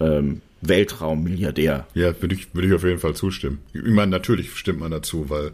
ähm, 0.00 0.40
Weltraummilliardär. 0.62 1.86
Ja, 1.94 2.20
würde 2.20 2.34
ich, 2.34 2.54
würde 2.54 2.68
ich 2.68 2.74
auf 2.74 2.84
jeden 2.84 2.98
Fall 2.98 3.14
zustimmen. 3.14 3.60
Ich 3.72 3.82
meine, 3.82 4.10
natürlich 4.10 4.54
stimmt 4.56 4.80
man 4.80 4.90
dazu, 4.90 5.30
weil 5.30 5.52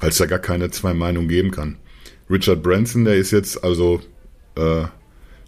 weil 0.00 0.10
es 0.10 0.18
da 0.18 0.26
gar 0.26 0.38
keine 0.38 0.70
zwei 0.70 0.94
Meinungen 0.94 1.28
geben 1.28 1.50
kann. 1.50 1.76
Richard 2.30 2.62
Branson, 2.62 3.04
der 3.04 3.16
ist 3.16 3.30
jetzt 3.30 3.62
also 3.64 4.00
äh, 4.56 4.84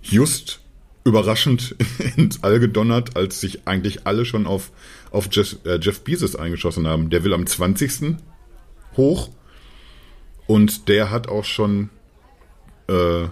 just 0.03 0.60
überraschend 1.05 1.77
ins 2.17 2.43
All 2.43 2.61
gedonnert, 2.61 3.17
als 3.17 3.41
sich 3.41 3.67
eigentlich 3.67 4.07
alle 4.07 4.25
schon 4.25 4.47
auf, 4.47 4.71
auf 5.11 5.29
Jeff, 5.31 5.57
äh, 5.65 5.79
Jeff 5.81 6.01
Bezos 6.01 6.37
eingeschossen 6.37 6.87
haben. 6.87 7.11
Der 7.11 7.25
will 7.25 7.33
am 7.33 7.47
20. 7.47 8.17
hoch 8.97 9.31
und 10.47 10.89
der 10.89 11.11
hat 11.11 11.29
auch 11.29 11.45
schon 11.45 11.91
äh, 12.89 13.29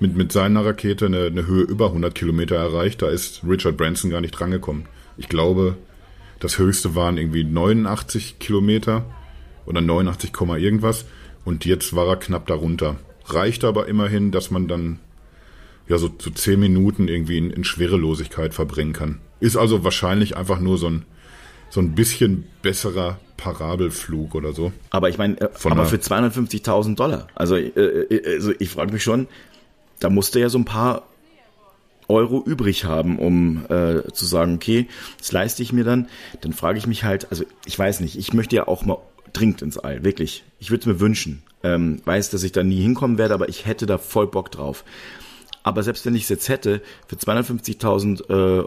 mit, 0.00 0.16
mit 0.16 0.32
seiner 0.32 0.64
Rakete 0.64 1.06
eine, 1.06 1.26
eine 1.26 1.46
Höhe 1.46 1.62
über 1.62 1.86
100 1.86 2.14
Kilometer 2.14 2.56
erreicht. 2.56 3.00
Da 3.02 3.08
ist 3.08 3.42
Richard 3.46 3.76
Branson 3.76 4.10
gar 4.10 4.20
nicht 4.20 4.32
drangekommen. 4.32 4.86
Ich 5.16 5.28
glaube, 5.28 5.76
das 6.40 6.58
höchste 6.58 6.96
waren 6.96 7.18
irgendwie 7.18 7.44
89 7.44 8.40
Kilometer 8.40 9.04
oder 9.64 9.80
89, 9.80 10.32
irgendwas. 10.58 11.04
Und 11.44 11.64
jetzt 11.64 11.94
war 11.94 12.08
er 12.08 12.16
knapp 12.16 12.46
darunter. 12.48 12.96
Reicht 13.26 13.62
aber 13.64 13.86
immerhin, 13.86 14.32
dass 14.32 14.50
man 14.50 14.66
dann 14.66 14.98
ja 15.88 15.98
so, 15.98 16.10
so 16.18 16.30
zehn 16.30 16.60
Minuten 16.60 17.08
irgendwie 17.08 17.38
in, 17.38 17.50
in 17.50 17.64
Schwerelosigkeit 17.64 18.54
verbringen 18.54 18.92
kann. 18.92 19.20
Ist 19.40 19.56
also 19.56 19.84
wahrscheinlich 19.84 20.36
einfach 20.36 20.60
nur 20.60 20.78
so 20.78 20.88
ein, 20.88 21.04
so 21.70 21.80
ein 21.80 21.94
bisschen 21.94 22.44
besserer 22.62 23.18
Parabelflug 23.36 24.34
oder 24.34 24.52
so. 24.52 24.72
Aber 24.90 25.08
ich 25.08 25.18
meine, 25.18 25.40
äh, 25.40 25.48
aber 25.64 25.86
für 25.86 25.96
250.000 25.96 26.94
Dollar. 26.94 27.26
Also, 27.34 27.56
äh, 27.56 27.68
äh, 27.68 28.34
also 28.34 28.52
ich 28.58 28.70
frage 28.70 28.92
mich 28.92 29.02
schon, 29.02 29.26
da 29.98 30.10
musste 30.10 30.38
ja 30.38 30.48
so 30.48 30.58
ein 30.58 30.64
paar 30.64 31.02
Euro 32.08 32.42
übrig 32.44 32.84
haben, 32.84 33.18
um 33.18 33.64
äh, 33.68 34.02
zu 34.12 34.26
sagen, 34.26 34.54
okay, 34.56 34.86
das 35.18 35.32
leiste 35.32 35.62
ich 35.62 35.72
mir 35.72 35.84
dann. 35.84 36.08
Dann 36.40 36.52
frage 36.52 36.78
ich 36.78 36.86
mich 36.86 37.04
halt, 37.04 37.28
also 37.30 37.44
ich 37.64 37.78
weiß 37.78 38.00
nicht, 38.00 38.16
ich 38.16 38.32
möchte 38.32 38.54
ja 38.54 38.68
auch 38.68 38.84
mal 38.84 38.98
dringend 39.32 39.62
ins 39.62 39.78
All, 39.78 40.04
wirklich. 40.04 40.44
Ich 40.58 40.70
würde 40.70 40.82
es 40.82 40.86
mir 40.86 41.00
wünschen. 41.00 41.42
Ähm, 41.64 42.00
weiß, 42.04 42.30
dass 42.30 42.42
ich 42.42 42.52
da 42.52 42.62
nie 42.62 42.82
hinkommen 42.82 43.18
werde, 43.18 43.34
aber 43.34 43.48
ich 43.48 43.66
hätte 43.66 43.86
da 43.86 43.98
voll 43.98 44.26
Bock 44.26 44.50
drauf. 44.50 44.84
Aber 45.62 45.82
selbst 45.82 46.04
wenn 46.06 46.14
ich 46.14 46.24
es 46.24 46.28
jetzt 46.28 46.48
hätte, 46.48 46.82
für 47.06 47.16
250.000 47.16 48.28
äh, 48.28 48.66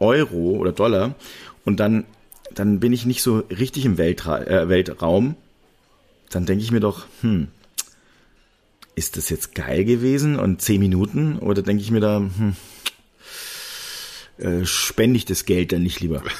Euro 0.00 0.56
oder 0.56 0.72
Dollar 0.72 1.14
und 1.64 1.80
dann, 1.80 2.04
dann 2.54 2.80
bin 2.80 2.92
ich 2.92 3.06
nicht 3.06 3.22
so 3.22 3.38
richtig 3.50 3.84
im 3.84 3.98
Weltra 3.98 4.42
äh, 4.46 4.68
Weltraum, 4.68 5.36
dann 6.30 6.46
denke 6.46 6.62
ich 6.62 6.70
mir 6.70 6.80
doch, 6.80 7.06
hm, 7.22 7.48
ist 8.94 9.16
das 9.16 9.30
jetzt 9.30 9.54
geil 9.54 9.84
gewesen 9.84 10.38
und 10.38 10.60
10 10.60 10.80
Minuten? 10.80 11.38
Oder 11.38 11.62
denke 11.62 11.82
ich 11.82 11.90
mir 11.90 12.00
da, 12.00 12.18
hm, 12.18 12.56
äh, 14.38 14.64
spende 14.64 15.16
ich 15.16 15.24
das 15.24 15.44
Geld 15.44 15.72
dann 15.72 15.82
nicht 15.82 16.00
lieber? 16.00 16.22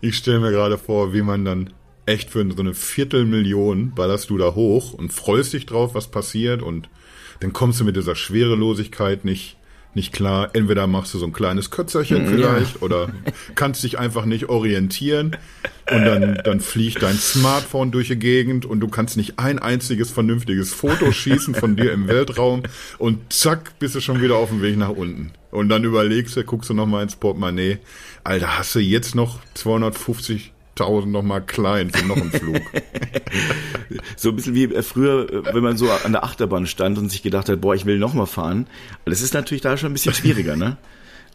Ich 0.00 0.16
stelle 0.16 0.40
mir 0.40 0.50
gerade 0.50 0.76
vor, 0.76 1.14
wie 1.14 1.22
man 1.22 1.44
dann 1.44 1.72
echt 2.04 2.30
für 2.30 2.44
so 2.50 2.58
eine 2.58 2.74
Viertelmillion 2.74 3.92
ballerst 3.94 4.28
du 4.28 4.36
da 4.36 4.56
hoch 4.56 4.92
und 4.92 5.12
freust 5.12 5.52
dich 5.52 5.66
drauf, 5.66 5.94
was 5.94 6.10
passiert 6.10 6.62
und 6.62 6.88
dann 7.42 7.52
kommst 7.52 7.80
du 7.80 7.84
mit 7.84 7.96
dieser 7.96 8.14
Schwerelosigkeit 8.14 9.24
nicht, 9.24 9.56
nicht 9.94 10.12
klar. 10.12 10.50
Entweder 10.52 10.86
machst 10.86 11.12
du 11.14 11.18
so 11.18 11.26
ein 11.26 11.32
kleines 11.32 11.70
Kötzerchen 11.70 12.26
vielleicht 12.26 12.76
ja. 12.76 12.82
oder 12.82 13.08
kannst 13.54 13.82
dich 13.82 13.98
einfach 13.98 14.24
nicht 14.24 14.48
orientieren 14.48 15.36
und 15.90 16.04
dann, 16.04 16.40
dann 16.44 16.60
fliegt 16.60 17.02
dein 17.02 17.16
Smartphone 17.16 17.90
durch 17.90 18.08
die 18.08 18.18
Gegend 18.18 18.64
und 18.64 18.80
du 18.80 18.88
kannst 18.88 19.16
nicht 19.16 19.38
ein 19.38 19.58
einziges 19.58 20.10
vernünftiges 20.10 20.72
Foto 20.72 21.10
schießen 21.10 21.54
von 21.54 21.76
dir 21.76 21.92
im 21.92 22.08
Weltraum 22.08 22.62
und 22.98 23.32
zack, 23.32 23.78
bist 23.78 23.94
du 23.94 24.00
schon 24.00 24.22
wieder 24.22 24.36
auf 24.36 24.50
dem 24.50 24.62
Weg 24.62 24.76
nach 24.76 24.90
unten. 24.90 25.32
Und 25.50 25.68
dann 25.68 25.84
überlegst 25.84 26.36
du, 26.36 26.44
guckst 26.44 26.70
du 26.70 26.74
nochmal 26.74 27.02
ins 27.02 27.16
Portemonnaie, 27.16 27.78
Alter, 28.24 28.58
hast 28.58 28.74
du 28.74 28.78
jetzt 28.78 29.14
noch 29.14 29.40
250 29.54 30.52
1000 30.78 31.12
nochmal 31.12 31.42
klein 31.42 31.90
für 31.90 32.06
noch 32.06 32.16
einen 32.16 32.32
Flug. 32.32 32.60
so 34.16 34.30
ein 34.30 34.36
bisschen 34.36 34.54
wie 34.54 34.64
äh, 34.64 34.82
früher, 34.82 35.30
äh, 35.30 35.54
wenn 35.54 35.62
man 35.62 35.76
so 35.76 35.90
an 35.90 36.12
der 36.12 36.24
Achterbahn 36.24 36.66
stand 36.66 36.98
und 36.98 37.10
sich 37.10 37.22
gedacht 37.22 37.48
hat, 37.48 37.60
boah, 37.60 37.74
ich 37.74 37.84
will 37.84 37.98
nochmal 37.98 38.26
fahren. 38.26 38.66
Das 39.04 39.20
ist 39.20 39.34
natürlich 39.34 39.62
da 39.62 39.76
schon 39.76 39.90
ein 39.90 39.94
bisschen 39.94 40.14
schwieriger, 40.14 40.56
ne? 40.56 40.78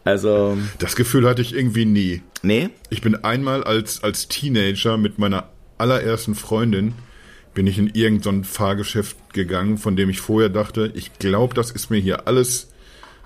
Also. 0.04 0.58
Das 0.80 0.96
Gefühl 0.96 1.28
hatte 1.28 1.42
ich 1.42 1.54
irgendwie 1.54 1.86
nie. 1.86 2.22
Nee? 2.42 2.70
Ich 2.90 3.02
bin 3.02 3.16
einmal 3.16 3.64
als, 3.64 4.04
als 4.04 4.28
Teenager 4.28 4.98
mit 4.98 5.20
meiner 5.20 5.50
allerersten 5.78 6.34
Freundin 6.34 6.94
bin 7.54 7.68
ich 7.68 7.80
in 7.80 7.88
irgendein 7.88 8.44
Fahrgeschäft 8.44 9.34
gegangen, 9.34 9.78
von 9.80 9.96
dem 9.96 10.10
ich 10.10 10.20
vorher 10.20 10.50
dachte, 10.50 10.92
ich 10.94 11.18
glaube, 11.18 11.56
das 11.56 11.72
ist 11.72 11.90
mir 11.90 12.00
hier 12.00 12.28
alles 12.28 12.70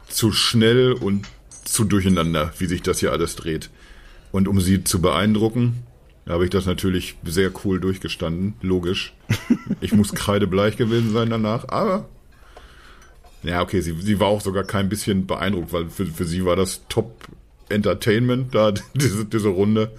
zu 0.08 0.32
schnell 0.32 0.94
und 0.94 1.28
zu 1.66 1.84
durcheinander, 1.84 2.54
wie 2.58 2.66
sich 2.66 2.82
das 2.82 3.00
hier 3.00 3.12
alles 3.12 3.36
dreht. 3.36 3.70
Und 4.32 4.48
um 4.48 4.62
sie 4.62 4.84
zu 4.84 5.02
beeindrucken, 5.02 5.84
da 6.26 6.34
habe 6.34 6.44
ich 6.44 6.50
das 6.50 6.66
natürlich 6.66 7.16
sehr 7.24 7.52
cool 7.64 7.80
durchgestanden, 7.80 8.54
logisch. 8.62 9.14
Ich 9.80 9.94
muss 9.94 10.14
kreidebleich 10.14 10.78
gewesen 10.78 11.12
sein 11.12 11.30
danach, 11.30 11.68
aber 11.70 12.08
ja, 13.44 13.62
okay, 13.62 13.82
sie, 13.82 14.00
sie 14.00 14.20
war 14.20 14.28
auch 14.28 14.42
sogar 14.42 14.64
kein 14.64 14.90
bisschen 14.90 15.26
beeindruckt, 15.26 15.74
weil 15.74 15.90
für, 15.90 16.06
für 16.06 16.26
sie 16.26 16.46
war 16.46 16.56
das 16.56 16.82
Top 16.90 17.28
Entertainment 17.70 18.54
da, 18.54 18.72
diese, 18.94 19.26
diese 19.26 19.50
Runde. 19.50 19.92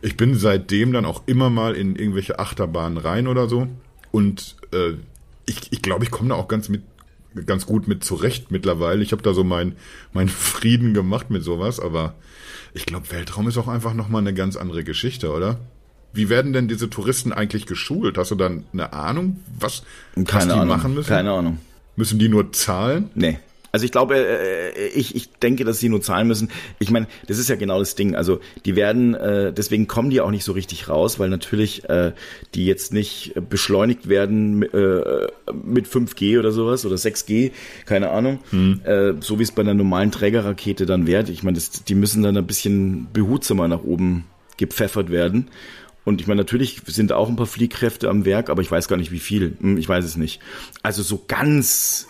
Ich 0.00 0.16
bin 0.16 0.36
seitdem 0.36 0.92
dann 0.92 1.04
auch 1.04 1.22
immer 1.26 1.50
mal 1.50 1.74
in 1.74 1.96
irgendwelche 1.96 2.38
Achterbahnen 2.38 2.98
rein 2.98 3.26
oder 3.26 3.48
so. 3.48 3.68
Und 4.10 4.56
äh, 4.72 4.92
ich, 5.44 5.72
ich 5.72 5.82
glaube, 5.82 6.04
ich 6.04 6.10
komme 6.10 6.30
da 6.30 6.36
auch 6.36 6.48
ganz 6.48 6.68
mit 6.68 6.82
ganz 7.46 7.66
gut 7.66 7.88
mit 7.88 8.04
zurecht 8.04 8.50
mittlerweile. 8.50 9.02
Ich 9.02 9.12
habe 9.12 9.22
da 9.22 9.32
so 9.34 9.44
mein, 9.44 9.76
mein 10.12 10.28
Frieden 10.28 10.94
gemacht 10.94 11.30
mit 11.30 11.44
sowas, 11.44 11.78
aber 11.78 12.14
ich 12.74 12.86
glaube, 12.86 13.10
Weltraum 13.10 13.48
ist 13.48 13.58
auch 13.58 13.68
einfach 13.68 13.94
nochmal 13.94 14.20
eine 14.20 14.34
ganz 14.34 14.56
andere 14.56 14.84
Geschichte, 14.84 15.32
oder? 15.32 15.58
Wie 16.12 16.28
werden 16.28 16.52
denn 16.52 16.68
diese 16.68 16.88
Touristen 16.88 17.32
eigentlich 17.32 17.66
geschult? 17.66 18.18
Hast 18.18 18.30
du 18.30 18.34
dann 18.34 18.64
eine 18.72 18.92
Ahnung, 18.92 19.40
was, 19.58 19.82
was 20.14 20.44
die 20.46 20.52
Ahnung. 20.52 20.68
machen 20.68 20.94
müssen? 20.94 21.08
Keine 21.08 21.32
Ahnung. 21.32 21.58
Müssen 21.96 22.18
die 22.18 22.28
nur 22.28 22.52
zahlen? 22.52 23.10
Nee. 23.14 23.38
Also 23.72 23.84
ich 23.84 23.92
glaube, 23.92 24.16
äh, 24.16 24.70
äh, 24.70 24.88
ich, 24.88 25.14
ich 25.14 25.30
denke, 25.30 25.64
dass 25.64 25.78
sie 25.78 25.88
nur 25.88 26.00
zahlen 26.00 26.28
müssen. 26.28 26.50
Ich 26.78 26.90
meine, 26.90 27.06
das 27.26 27.38
ist 27.38 27.48
ja 27.48 27.56
genau 27.56 27.78
das 27.78 27.94
Ding. 27.94 28.14
Also 28.14 28.40
die 28.64 28.76
werden, 28.76 29.14
äh, 29.14 29.52
deswegen 29.52 29.86
kommen 29.86 30.10
die 30.10 30.20
auch 30.20 30.30
nicht 30.30 30.44
so 30.44 30.52
richtig 30.52 30.88
raus, 30.88 31.18
weil 31.18 31.28
natürlich 31.28 31.82
die 32.54 32.66
jetzt 32.66 32.92
nicht 32.92 33.34
beschleunigt 33.48 34.08
werden 34.08 34.58
mit 34.58 35.86
5G 35.86 36.38
oder 36.38 36.52
sowas 36.52 36.84
oder 36.84 36.96
6G, 36.96 37.52
keine 37.86 38.10
Ahnung. 38.10 38.40
Hm. 38.50 38.80
So 39.20 39.38
wie 39.38 39.42
es 39.42 39.52
bei 39.52 39.62
einer 39.62 39.74
normalen 39.74 40.10
Trägerrakete 40.10 40.86
dann 40.86 41.06
wäre. 41.06 41.30
Ich 41.30 41.42
meine, 41.42 41.58
die 41.88 41.94
müssen 41.94 42.22
dann 42.22 42.36
ein 42.36 42.46
bisschen 42.46 43.08
behutsamer 43.12 43.68
nach 43.68 43.82
oben 43.82 44.24
gepfeffert 44.56 45.10
werden. 45.10 45.50
Und 46.04 46.22
ich 46.22 46.26
meine, 46.26 46.40
natürlich 46.40 46.80
sind 46.86 47.12
auch 47.12 47.28
ein 47.28 47.36
paar 47.36 47.46
Fliehkräfte 47.46 48.08
am 48.08 48.24
Werk, 48.24 48.48
aber 48.48 48.62
ich 48.62 48.70
weiß 48.70 48.88
gar 48.88 48.96
nicht, 48.96 49.12
wie 49.12 49.18
viel. 49.18 49.56
Hm, 49.60 49.76
ich 49.76 49.88
weiß 49.88 50.04
es 50.04 50.16
nicht. 50.16 50.40
Also 50.82 51.02
so 51.02 51.24
ganz, 51.28 52.08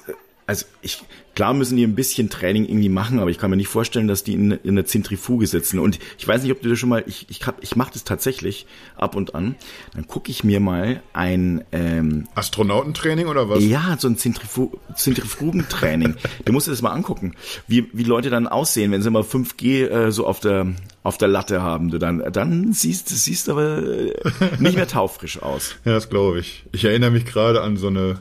also 0.48 0.66
ich, 0.82 1.04
Klar 1.38 1.54
müssen 1.54 1.76
die 1.76 1.84
ein 1.84 1.94
bisschen 1.94 2.30
Training 2.30 2.64
irgendwie 2.64 2.88
machen, 2.88 3.20
aber 3.20 3.30
ich 3.30 3.38
kann 3.38 3.48
mir 3.48 3.56
nicht 3.56 3.68
vorstellen, 3.68 4.08
dass 4.08 4.24
die 4.24 4.32
in, 4.32 4.50
in 4.50 4.70
einer 4.70 4.84
Zentrifuge 4.86 5.46
sitzen. 5.46 5.78
Und 5.78 6.00
ich 6.18 6.26
weiß 6.26 6.42
nicht, 6.42 6.50
ob 6.50 6.60
du 6.62 6.68
das 6.68 6.80
schon 6.80 6.88
mal, 6.88 7.04
ich, 7.06 7.26
ich, 7.30 7.46
hab, 7.46 7.62
ich 7.62 7.76
mache 7.76 7.92
das 7.92 8.02
tatsächlich 8.02 8.66
ab 8.96 9.14
und 9.14 9.36
an. 9.36 9.54
Dann 9.94 10.08
gucke 10.08 10.32
ich 10.32 10.42
mir 10.42 10.58
mal 10.58 11.00
ein 11.12 11.62
ähm, 11.70 12.26
Astronautentraining 12.34 13.28
oder 13.28 13.48
was? 13.48 13.62
Ja, 13.62 13.96
so 14.00 14.08
ein 14.08 14.16
Zentrifu 14.16 14.72
Zentrifugentraining. 14.96 16.16
du 16.44 16.52
musst 16.52 16.66
dir 16.66 16.72
das 16.72 16.82
mal 16.82 16.90
angucken, 16.90 17.36
wie, 17.68 17.88
wie 17.92 18.02
Leute 18.02 18.30
dann 18.30 18.48
aussehen, 18.48 18.90
wenn 18.90 19.02
sie 19.02 19.10
mal 19.10 19.22
5G 19.22 19.86
äh, 19.86 20.10
so 20.10 20.26
auf 20.26 20.40
der 20.40 20.74
auf 21.04 21.18
der 21.18 21.28
Latte 21.28 21.62
haben. 21.62 21.92
Du 21.92 21.98
dann 21.98 22.32
dann 22.32 22.72
siehst 22.72 23.10
siehst 23.10 23.48
aber 23.48 23.78
äh, 23.78 24.12
nicht 24.58 24.74
mehr 24.74 24.88
taufrisch 24.88 25.40
aus. 25.40 25.76
Ja, 25.84 25.92
das 25.92 26.10
glaube 26.10 26.40
ich. 26.40 26.64
Ich 26.72 26.84
erinnere 26.84 27.12
mich 27.12 27.24
gerade 27.24 27.62
an 27.62 27.76
so 27.76 27.86
eine 27.86 28.18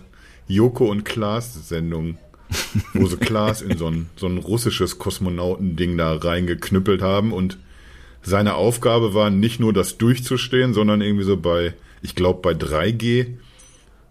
Joko 0.48 0.90
und 0.90 1.06
Klaas 1.06 1.68
Sendung 1.68 2.18
wo 2.94 3.08
sie 3.08 3.18
Klaas 3.18 3.62
in 3.62 3.78
so 3.78 3.88
ein, 3.88 4.10
so 4.16 4.28
ein 4.28 4.38
russisches 4.38 5.00
Kosmonautending 5.00 5.98
da 5.98 6.16
reingeknüppelt 6.16 7.02
haben 7.02 7.34
und 7.34 7.58
seine 8.22 8.56
Aufgabe 8.56 9.14
war 9.14 9.30
nicht 9.30 9.60
nur 9.60 9.74
das 9.74 9.98
durchzustehen, 9.98 10.74
sondern 10.74 11.02
irgendwie 11.02 11.24
so 11.24 11.38
bei, 11.38 11.74
ich 12.02 12.16
glaube 12.16 12.42
bei 12.42 12.52
3G 12.52 13.38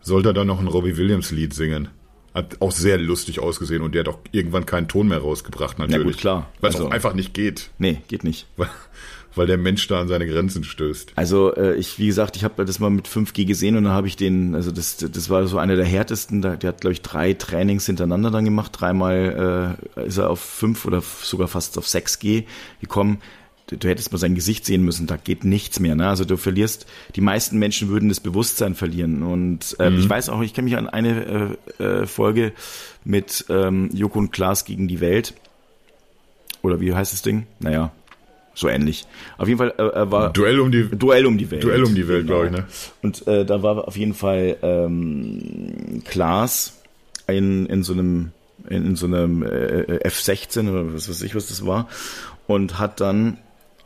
sollte 0.01 0.31
er 0.31 0.35
dann 0.35 0.47
noch 0.47 0.61
ein 0.61 0.69
Robbie 0.69 0.97
Williams 0.97 1.31
Lied 1.31 1.53
singen. 1.53 1.89
Hat 2.33 2.61
auch 2.61 2.73
sehr 2.73 2.99
lustig 2.99 3.41
ausgesehen 3.41 3.83
und 3.83 3.95
der 3.95 4.01
hat 4.01 4.09
auch 4.09 4.19
irgendwann 4.31 4.67
keinen 4.67 4.89
Ton 4.89 5.09
mehr 5.09 5.19
rausgebracht, 5.19 5.79
natürlich. 5.79 5.99
Ja 5.99 6.05
gut, 6.05 6.19
klar. 6.19 6.51
Weil 6.61 6.71
es 6.71 6.77
also, 6.77 6.89
auch 6.89 6.93
einfach 6.93 7.15
nicht 7.15 7.33
geht. 7.35 7.71
Nee, 7.79 8.03
geht 8.09 8.25
nicht. 8.25 8.47
Weil, 8.57 8.69
weil 9.37 9.47
der 9.47 9.59
Mensch 9.59 9.87
da 9.87 10.01
an 10.01 10.09
seine 10.09 10.27
Grenzen 10.27 10.65
stößt. 10.65 11.13
Also 11.17 11.55
äh, 11.55 11.75
ich, 11.75 11.99
wie 11.99 12.07
gesagt, 12.07 12.37
ich 12.37 12.45
habe 12.45 12.65
das 12.65 12.79
mal 12.79 12.91
mit 12.91 13.07
5G 13.09 13.45
gesehen 13.45 13.77
und 13.77 13.85
dann 13.85 13.93
habe 13.93 14.07
ich 14.07 14.17
den, 14.17 14.55
also 14.55 14.73
das, 14.73 14.97
das 14.97 15.31
war 15.31 15.47
so 15.47 15.59
einer 15.59 15.77
der 15.77 15.85
härtesten. 15.85 16.43
Der, 16.43 16.57
der 16.57 16.69
hat 16.69 16.81
glaube 16.81 16.93
ich 16.93 17.03
drei 17.03 17.35
Trainings 17.35 17.87
hintereinander 17.87 18.31
dann 18.31 18.45
gemacht. 18.45 18.73
Dreimal 18.75 19.77
äh, 19.97 20.07
ist 20.07 20.19
er 20.19 20.31
auf 20.31 20.41
5 20.41 20.85
oder 20.87 21.03
sogar 21.03 21.49
fast 21.49 21.77
auf 21.79 21.87
6G 21.87 22.45
gekommen. 22.81 23.19
Du, 23.67 23.77
du 23.77 23.89
hättest 23.89 24.13
mal 24.13 24.19
sein 24.19 24.35
Gesicht 24.35 24.65
sehen 24.65 24.83
müssen, 24.85 25.07
da 25.07 25.17
geht 25.17 25.45
nichts 25.45 25.81
mehr. 25.81 25.97
Ne? 25.97 26.09
Also 26.09 26.25
du 26.25 26.37
verlierst, 26.37 26.87
die 27.17 27.21
meisten 27.21 27.59
Menschen 27.59 27.89
würden 27.89 28.09
das 28.09 28.21
Bewusstsein 28.21 28.75
verlieren. 28.75 29.23
Und 29.23 29.77
äh, 29.81 29.91
mhm. 29.91 29.99
ich 29.99 30.09
weiß 30.09 30.29
auch, 30.29 30.41
ich 30.41 30.55
kenne 30.55 30.67
mich 30.67 30.79
an 30.79 30.89
eine 30.89 31.57
äh, 31.79 31.83
äh, 31.83 32.07
Folge 32.07 32.53
mit 33.05 33.45
ähm, 33.49 33.91
Joko 33.93 34.19
und 34.19 34.31
Klaas 34.31 34.65
gegen 34.65 34.89
die 34.89 35.01
Welt. 35.01 35.35
Oder 36.63 36.81
wie 36.81 36.95
heißt 36.95 37.13
das 37.13 37.23
Ding? 37.23 37.47
Naja, 37.61 37.93
so 38.57 38.69
ähnlich. 38.69 39.07
Auf 39.37 39.49
jeden 39.49 39.59
Fall 39.59 39.75
äh, 39.79 40.11
war 40.11 40.33
Duell 40.33 40.59
um 40.61 40.73
die 40.73 40.89
Duell 40.89 41.27
um 41.27 41.37
die 41.37 41.51
Welt. 41.51 41.63
Duell 41.63 41.85
um 41.85 41.95
die 41.95 42.09
Welt, 42.09 42.27
genau. 42.27 42.41
glaube 42.41 42.47
ich, 42.47 42.53
ne? 42.53 42.65
Und 43.03 43.27
äh, 43.29 43.45
da 43.45 43.63
war 43.63 43.87
auf 43.87 43.97
jeden 43.97 44.15
Fall 44.15 44.57
ähm, 44.63 46.03
Klaas 46.07 46.81
in, 47.29 47.67
in 47.67 47.83
so 47.83 47.93
einem 47.93 48.33
in, 48.69 48.87
in 48.87 48.97
so 48.97 49.07
einem 49.07 49.43
äh, 49.43 50.01
F16 50.09 50.71
oder 50.71 50.95
was 50.95 51.09
weiß 51.09 51.23
ich, 51.23 51.35
was 51.35 51.49
das 51.49 51.67
war 51.67 51.87
und 52.47 52.79
hat 52.79 53.01
dann 53.01 53.37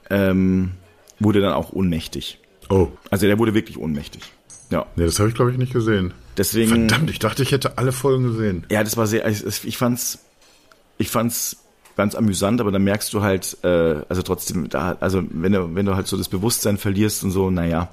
ähm, 0.08 0.72
wurde 1.18 1.40
dann 1.40 1.52
auch 1.52 1.72
ohnmächtig. 1.72 2.38
Oh. 2.68 2.88
Also 3.10 3.26
der 3.26 3.40
wurde 3.40 3.54
wirklich 3.54 3.76
ohnmächtig. 3.76 4.22
Ja. 4.70 4.86
Nee, 4.94 5.04
das 5.04 5.18
habe 5.18 5.28
ich 5.28 5.34
glaube 5.34 5.50
ich 5.50 5.58
nicht 5.58 5.72
gesehen. 5.72 6.14
Deswegen 6.36 6.88
Verdammt, 6.88 7.10
ich 7.10 7.18
dachte, 7.18 7.42
ich 7.42 7.50
hätte 7.50 7.76
alle 7.76 7.90
Folgen 7.90 8.22
gesehen. 8.22 8.64
Ja, 8.70 8.84
das 8.84 8.96
war 8.96 9.08
sehr 9.08 9.26
ich, 9.26 9.64
ich 9.64 9.76
fand's 9.76 10.20
ich 10.96 11.10
fand's 11.10 11.59
ganz 12.00 12.14
amüsant, 12.14 12.62
aber 12.62 12.72
dann 12.72 12.82
merkst 12.82 13.12
du 13.12 13.20
halt, 13.20 13.58
äh, 13.62 13.96
also 14.08 14.22
trotzdem, 14.22 14.70
da, 14.70 14.96
also 15.00 15.22
wenn 15.28 15.52
du, 15.52 15.74
wenn 15.74 15.84
du 15.84 15.96
halt 15.96 16.06
so 16.06 16.16
das 16.16 16.30
Bewusstsein 16.30 16.78
verlierst 16.78 17.22
und 17.24 17.30
so, 17.30 17.50
naja, 17.50 17.90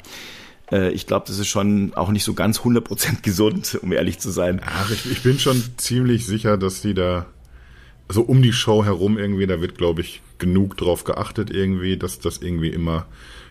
äh, 0.72 0.92
ich 0.92 1.08
glaube, 1.08 1.26
das 1.28 1.40
ist 1.40 1.48
schon 1.48 1.94
auch 1.94 2.08
nicht 2.08 2.24
so 2.24 2.34
ganz 2.34 2.60
100% 2.60 3.22
gesund, 3.22 3.78
um 3.82 3.92
ehrlich 3.92 4.20
zu 4.20 4.30
sein. 4.32 4.62
Ach, 4.66 4.90
ich, 4.92 5.12
ich 5.12 5.24
bin 5.24 5.40
schon 5.40 5.62
ziemlich 5.76 6.26
sicher, 6.26 6.58
dass 6.58 6.82
die 6.82 6.94
da 6.94 7.26
so 8.08 8.22
um 8.22 8.42
die 8.42 8.54
Show 8.54 8.86
herum 8.86 9.18
irgendwie, 9.18 9.46
da 9.46 9.60
wird, 9.60 9.78
glaube 9.78 10.00
ich, 10.00 10.22
genug 10.38 10.78
drauf 10.78 11.04
geachtet 11.04 11.52
irgendwie, 11.52 11.98
dass 11.98 12.20
das 12.20 12.38
irgendwie 12.38 12.70
immer 12.70 13.08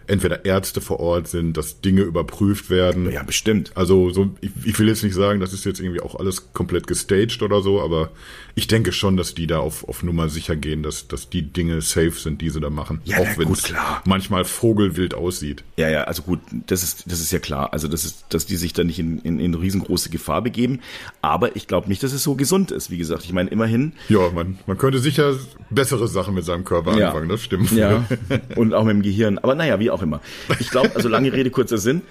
entweder 0.07 0.45
Ärzte 0.45 0.81
vor 0.81 1.01
Ort 1.01 1.29
sind, 1.29 1.57
dass 1.57 1.81
Dinge 1.81 2.03
überprüft 2.03 2.71
werden. 2.71 3.11
Ja, 3.11 3.23
bestimmt. 3.23 3.73
Also 3.75 4.11
so, 4.11 4.31
ich, 4.41 4.51
ich 4.65 4.79
will 4.79 4.89
jetzt 4.89 5.03
nicht 5.03 5.15
sagen, 5.15 5.41
das 5.41 5.53
ist 5.53 5.65
jetzt 5.65 5.81
irgendwie 5.81 6.01
auch 6.01 6.15
alles 6.15 6.53
komplett 6.53 6.87
gestaged 6.87 7.43
oder 7.43 7.61
so, 7.63 7.81
aber 7.81 8.11
ich 8.55 8.67
denke 8.67 8.93
schon, 8.93 9.19
dass 9.19 9.35
die 9.35 9.47
da 9.47 9.59
auf, 9.59 9.87
auf 9.87 10.03
Nummer 10.03 10.31
sicher 10.31 10.57
gehen, 10.57 10.83
dass, 10.83 11.09
dass 11.09 11.29
die 11.29 11.43
Dinge 11.43 11.83
safe 11.83 12.13
sind, 12.13 12.41
die 12.41 12.49
sie 12.49 12.59
da 12.61 12.71
machen. 12.71 13.03
Ja, 13.05 13.19
auch 13.19 13.37
wenn 13.37 13.53
es 13.53 13.73
manchmal 14.07 14.47
vogelwild 14.47 15.13
aussieht. 15.13 15.63
Ja, 15.77 15.91
ja, 15.91 16.05
also 16.05 16.23
gut, 16.23 16.41
das 16.67 16.83
ist, 16.83 17.05
das 17.11 17.21
ist 17.21 17.33
ja 17.33 17.39
klar. 17.39 17.75
Also 17.75 17.87
das 17.87 18.05
ist, 18.05 18.25
dass 18.31 18.47
die 18.47 18.57
sich 18.57 18.73
da 18.73 18.83
nicht 18.83 18.99
in, 18.99 19.19
in, 19.19 19.39
in 19.39 19.55
riesengroße 19.55 20.09
Gefahr 20.09 20.41
begeben. 20.41 20.81
Aber 21.21 21.55
ich 21.55 21.67
glaube 21.67 21.89
nicht, 21.89 22.03
dass 22.03 22.15
es 22.15 22.23
so 22.23 22.35
gesund 22.35 22.71
ist. 22.71 22.91
Wie 22.91 22.97
gesagt, 22.97 23.25
ich 23.25 23.33
meine, 23.35 23.51
immerhin. 23.51 23.93
Ja, 24.09 24.31
man, 24.31 24.59
man 24.67 24.79
könnte 24.79 25.01
sicher 25.01 25.35
bessere 25.69 26.09
Sachen 26.09 26.35
mit 26.35 26.47
seinem 26.47 26.65
Körper 26.65 26.97
ja. 26.97 27.09
anfangen, 27.09 27.29
das 27.29 27.43
stimmt. 27.43 27.73
Ja. 27.73 28.07
Und 28.57 28.73
auch 28.73 28.85
mit 28.85 28.95
dem 28.95 29.03
Gehirn. 29.03 29.39
Aber 29.39 29.55
naja, 29.55 29.79
wie 29.81 29.91
auch 29.91 29.96
immer. 30.03 30.21
Ich 30.61 30.71
glaube, 30.71 30.95
also 30.95 31.09
lange 31.09 31.33
Rede, 31.33 31.50
kurzer 31.50 31.79
Sinn. 31.79 32.03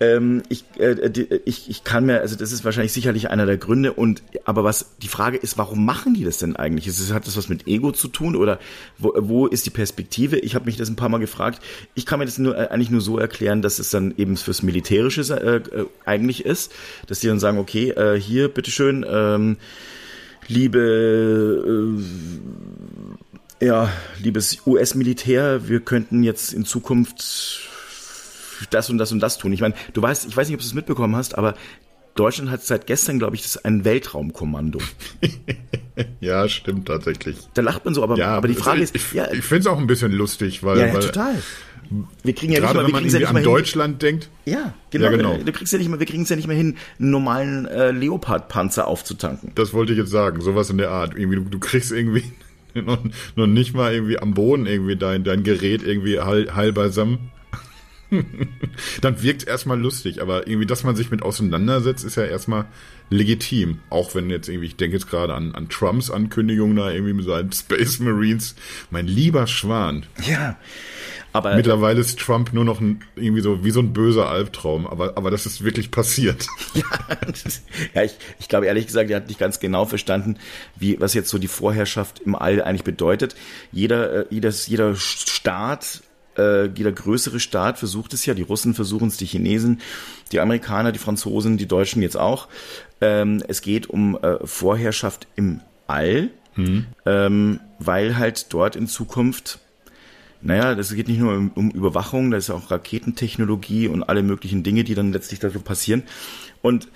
Ähm, 0.00 0.42
ich, 0.48 0.64
äh, 0.78 1.40
ich, 1.44 1.70
ich 1.70 1.84
kann 1.84 2.06
mir, 2.06 2.20
also 2.20 2.36
das 2.36 2.52
ist 2.52 2.64
wahrscheinlich 2.64 2.92
sicherlich 2.92 3.30
einer 3.30 3.46
der 3.46 3.56
Gründe. 3.56 3.92
Und 3.92 4.22
aber 4.44 4.64
was 4.64 4.96
die 5.02 5.08
Frage 5.08 5.36
ist, 5.36 5.58
warum 5.58 5.84
machen 5.84 6.14
die 6.14 6.24
das 6.24 6.38
denn 6.38 6.56
eigentlich? 6.56 6.86
Ist 6.86 7.12
hat 7.12 7.26
das 7.26 7.36
was 7.36 7.48
mit 7.48 7.66
Ego 7.66 7.92
zu 7.92 8.08
tun 8.08 8.36
oder 8.36 8.58
wo, 8.98 9.12
wo 9.16 9.46
ist 9.46 9.66
die 9.66 9.70
Perspektive? 9.70 10.38
Ich 10.38 10.54
habe 10.54 10.64
mich 10.66 10.76
das 10.76 10.88
ein 10.88 10.96
paar 10.96 11.08
Mal 11.08 11.18
gefragt. 11.18 11.62
Ich 11.94 12.06
kann 12.06 12.18
mir 12.18 12.24
das 12.24 12.38
nur, 12.38 12.56
äh, 12.56 12.68
eigentlich 12.68 12.90
nur 12.90 13.00
so 13.00 13.18
erklären, 13.18 13.62
dass 13.62 13.78
es 13.78 13.90
dann 13.90 14.14
eben 14.16 14.36
fürs 14.36 14.62
Militärische 14.62 15.22
äh, 15.22 15.56
äh, 15.56 15.86
eigentlich 16.04 16.44
ist, 16.44 16.72
dass 17.06 17.20
die 17.20 17.28
dann 17.28 17.40
sagen, 17.40 17.58
okay, 17.58 17.90
äh, 17.90 18.20
hier 18.20 18.48
bitteschön. 18.48 19.04
Ähm, 19.08 19.56
liebe 20.48 21.96
ja, 23.64 23.90
liebes 24.18 24.66
US-Militär, 24.66 25.68
wir 25.68 25.80
könnten 25.80 26.22
jetzt 26.22 26.52
in 26.52 26.64
Zukunft 26.64 27.60
das 28.70 28.90
und 28.90 28.98
das 28.98 29.12
und 29.12 29.20
das 29.20 29.38
tun. 29.38 29.52
Ich 29.52 29.60
meine, 29.60 29.74
du 29.92 30.02
weißt, 30.02 30.26
ich 30.26 30.36
weiß 30.36 30.48
nicht, 30.48 30.54
ob 30.54 30.60
du 30.60 30.66
es 30.66 30.74
mitbekommen 30.74 31.16
hast, 31.16 31.36
aber 31.36 31.54
Deutschland 32.14 32.50
hat 32.50 32.62
seit 32.62 32.86
gestern, 32.86 33.18
glaube 33.18 33.36
ich, 33.36 33.42
das 33.42 33.64
ein 33.64 33.84
Weltraumkommando. 33.84 34.78
ja, 36.20 36.48
stimmt 36.48 36.86
tatsächlich. 36.86 37.38
Da 37.54 37.62
lacht 37.62 37.84
man 37.84 37.94
so, 37.94 38.02
aber, 38.02 38.16
ja, 38.16 38.36
aber 38.36 38.48
die 38.48 38.54
Frage 38.54 38.82
ist, 38.82 38.94
ich, 38.94 39.12
ja, 39.12 39.32
ich 39.32 39.44
finde 39.44 39.60
es 39.62 39.66
auch 39.66 39.78
ein 39.78 39.86
bisschen 39.86 40.12
lustig, 40.12 40.62
weil, 40.62 40.78
ja, 40.78 40.86
ja 40.86 40.94
weil 40.94 41.00
total. 41.00 41.42
Wir 42.22 42.34
kriegen 42.34 42.52
ja 42.52 42.60
gerade 42.60 42.82
nicht 42.82 42.92
mal, 42.92 43.04
wenn 43.04 43.12
man 43.12 43.20
ja 43.20 43.28
an 43.28 43.42
Deutschland 43.42 44.02
hin. 44.02 44.20
denkt. 44.20 44.30
Ja, 44.46 44.74
genau. 44.90 45.04
Ja, 45.04 45.10
genau. 45.10 45.36
Du 45.36 45.52
kriegst 45.52 45.72
ja 45.72 45.78
nicht 45.78 45.88
mal, 45.88 45.98
wir 45.98 46.06
kriegen 46.06 46.22
es 46.22 46.28
ja 46.28 46.36
nicht 46.36 46.48
mehr 46.48 46.56
hin, 46.56 46.76
einen 46.98 47.10
normalen 47.10 47.66
äh, 47.66 47.90
Leopard-Panzer 47.90 48.86
aufzutanken. 48.86 49.52
Das 49.54 49.74
wollte 49.74 49.92
ich 49.92 49.98
jetzt 49.98 50.10
sagen, 50.10 50.40
sowas 50.40 50.70
in 50.70 50.78
der 50.78 50.90
Art. 50.90 51.16
Irgendwie, 51.16 51.36
du, 51.36 51.44
du 51.44 51.58
kriegst 51.58 51.92
irgendwie 51.92 52.24
noch, 52.86 52.98
noch 53.36 53.46
nicht 53.46 53.74
mal 53.74 53.92
irgendwie 53.92 54.18
am 54.18 54.34
Boden 54.34 54.66
irgendwie 54.66 54.96
dein, 54.96 55.24
dein 55.24 55.42
Gerät 55.42 55.82
irgendwie 55.82 56.20
heil, 56.20 56.54
heil 56.54 56.72
beisammen. 56.72 57.30
dann 59.00 59.22
wirkt 59.22 59.42
es 59.42 59.48
erstmal 59.48 59.80
lustig, 59.80 60.22
aber 60.22 60.46
irgendwie, 60.46 60.66
dass 60.66 60.84
man 60.84 60.96
sich 60.96 61.10
mit 61.10 61.22
auseinandersetzt, 61.22 62.04
ist 62.04 62.16
ja 62.16 62.24
erstmal 62.24 62.66
legitim. 63.10 63.80
Auch 63.90 64.14
wenn 64.14 64.30
jetzt 64.30 64.48
irgendwie, 64.48 64.66
ich 64.66 64.76
denke 64.76 64.96
jetzt 64.96 65.08
gerade 65.08 65.34
an, 65.34 65.54
an 65.54 65.68
Trumps 65.68 66.10
Ankündigung 66.10 66.74
da 66.76 66.90
irgendwie 66.90 67.12
mit 67.12 67.24
seinen 67.24 67.52
Space 67.52 67.98
Marines. 67.98 68.54
Mein 68.90 69.06
lieber 69.06 69.46
Schwan. 69.46 70.06
Ja. 70.26 70.56
Aber 71.34 71.56
Mittlerweile 71.56 72.00
ist 72.00 72.20
Trump 72.20 72.52
nur 72.52 72.64
noch 72.64 72.80
ein, 72.80 73.00
irgendwie 73.16 73.40
so 73.40 73.64
wie 73.64 73.72
so 73.72 73.80
ein 73.80 73.92
böser 73.92 74.28
Albtraum, 74.28 74.86
aber, 74.86 75.16
aber 75.16 75.32
das 75.32 75.46
ist 75.46 75.64
wirklich 75.64 75.90
passiert. 75.90 76.46
ja, 76.74 76.84
ja 77.92 78.04
ich, 78.04 78.16
ich 78.38 78.48
glaube 78.48 78.66
ehrlich 78.66 78.86
gesagt, 78.86 79.10
er 79.10 79.16
hat 79.16 79.26
nicht 79.26 79.40
ganz 79.40 79.58
genau 79.58 79.84
verstanden, 79.84 80.36
wie, 80.76 81.00
was 81.00 81.12
jetzt 81.12 81.30
so 81.30 81.38
die 81.38 81.48
Vorherrschaft 81.48 82.20
im 82.20 82.36
All 82.36 82.62
eigentlich 82.62 82.84
bedeutet. 82.84 83.34
Jeder, 83.72 84.12
äh, 84.12 84.26
jedes, 84.30 84.68
jeder 84.68 84.94
Staat 84.94 86.03
äh, 86.36 86.66
jeder 86.66 86.92
größere 86.92 87.40
Staat 87.40 87.78
versucht 87.78 88.14
es 88.14 88.26
ja, 88.26 88.34
die 88.34 88.42
Russen 88.42 88.74
versuchen 88.74 89.08
es, 89.08 89.16
die 89.16 89.26
Chinesen, 89.26 89.80
die 90.32 90.40
Amerikaner, 90.40 90.92
die 90.92 90.98
Franzosen, 90.98 91.56
die 91.56 91.66
Deutschen 91.66 92.02
jetzt 92.02 92.16
auch. 92.16 92.48
Ähm, 93.00 93.42
es 93.48 93.60
geht 93.60 93.88
um 93.88 94.16
äh, 94.16 94.38
Vorherrschaft 94.46 95.26
im 95.36 95.60
All, 95.86 96.30
mhm. 96.56 96.86
ähm, 97.06 97.60
weil 97.78 98.16
halt 98.16 98.52
dort 98.52 98.76
in 98.76 98.86
Zukunft 98.86 99.60
naja, 100.46 100.74
das 100.74 100.94
geht 100.94 101.08
nicht 101.08 101.20
nur 101.20 101.32
um, 101.32 101.50
um 101.54 101.70
Überwachung, 101.70 102.30
da 102.30 102.36
ist 102.36 102.50
auch 102.50 102.70
Raketentechnologie 102.70 103.88
und 103.88 104.02
alle 104.02 104.22
möglichen 104.22 104.62
Dinge, 104.62 104.84
die 104.84 104.94
dann 104.94 105.10
letztlich 105.10 105.40
dafür 105.40 105.62
passieren. 105.62 106.02
Und 106.60 106.88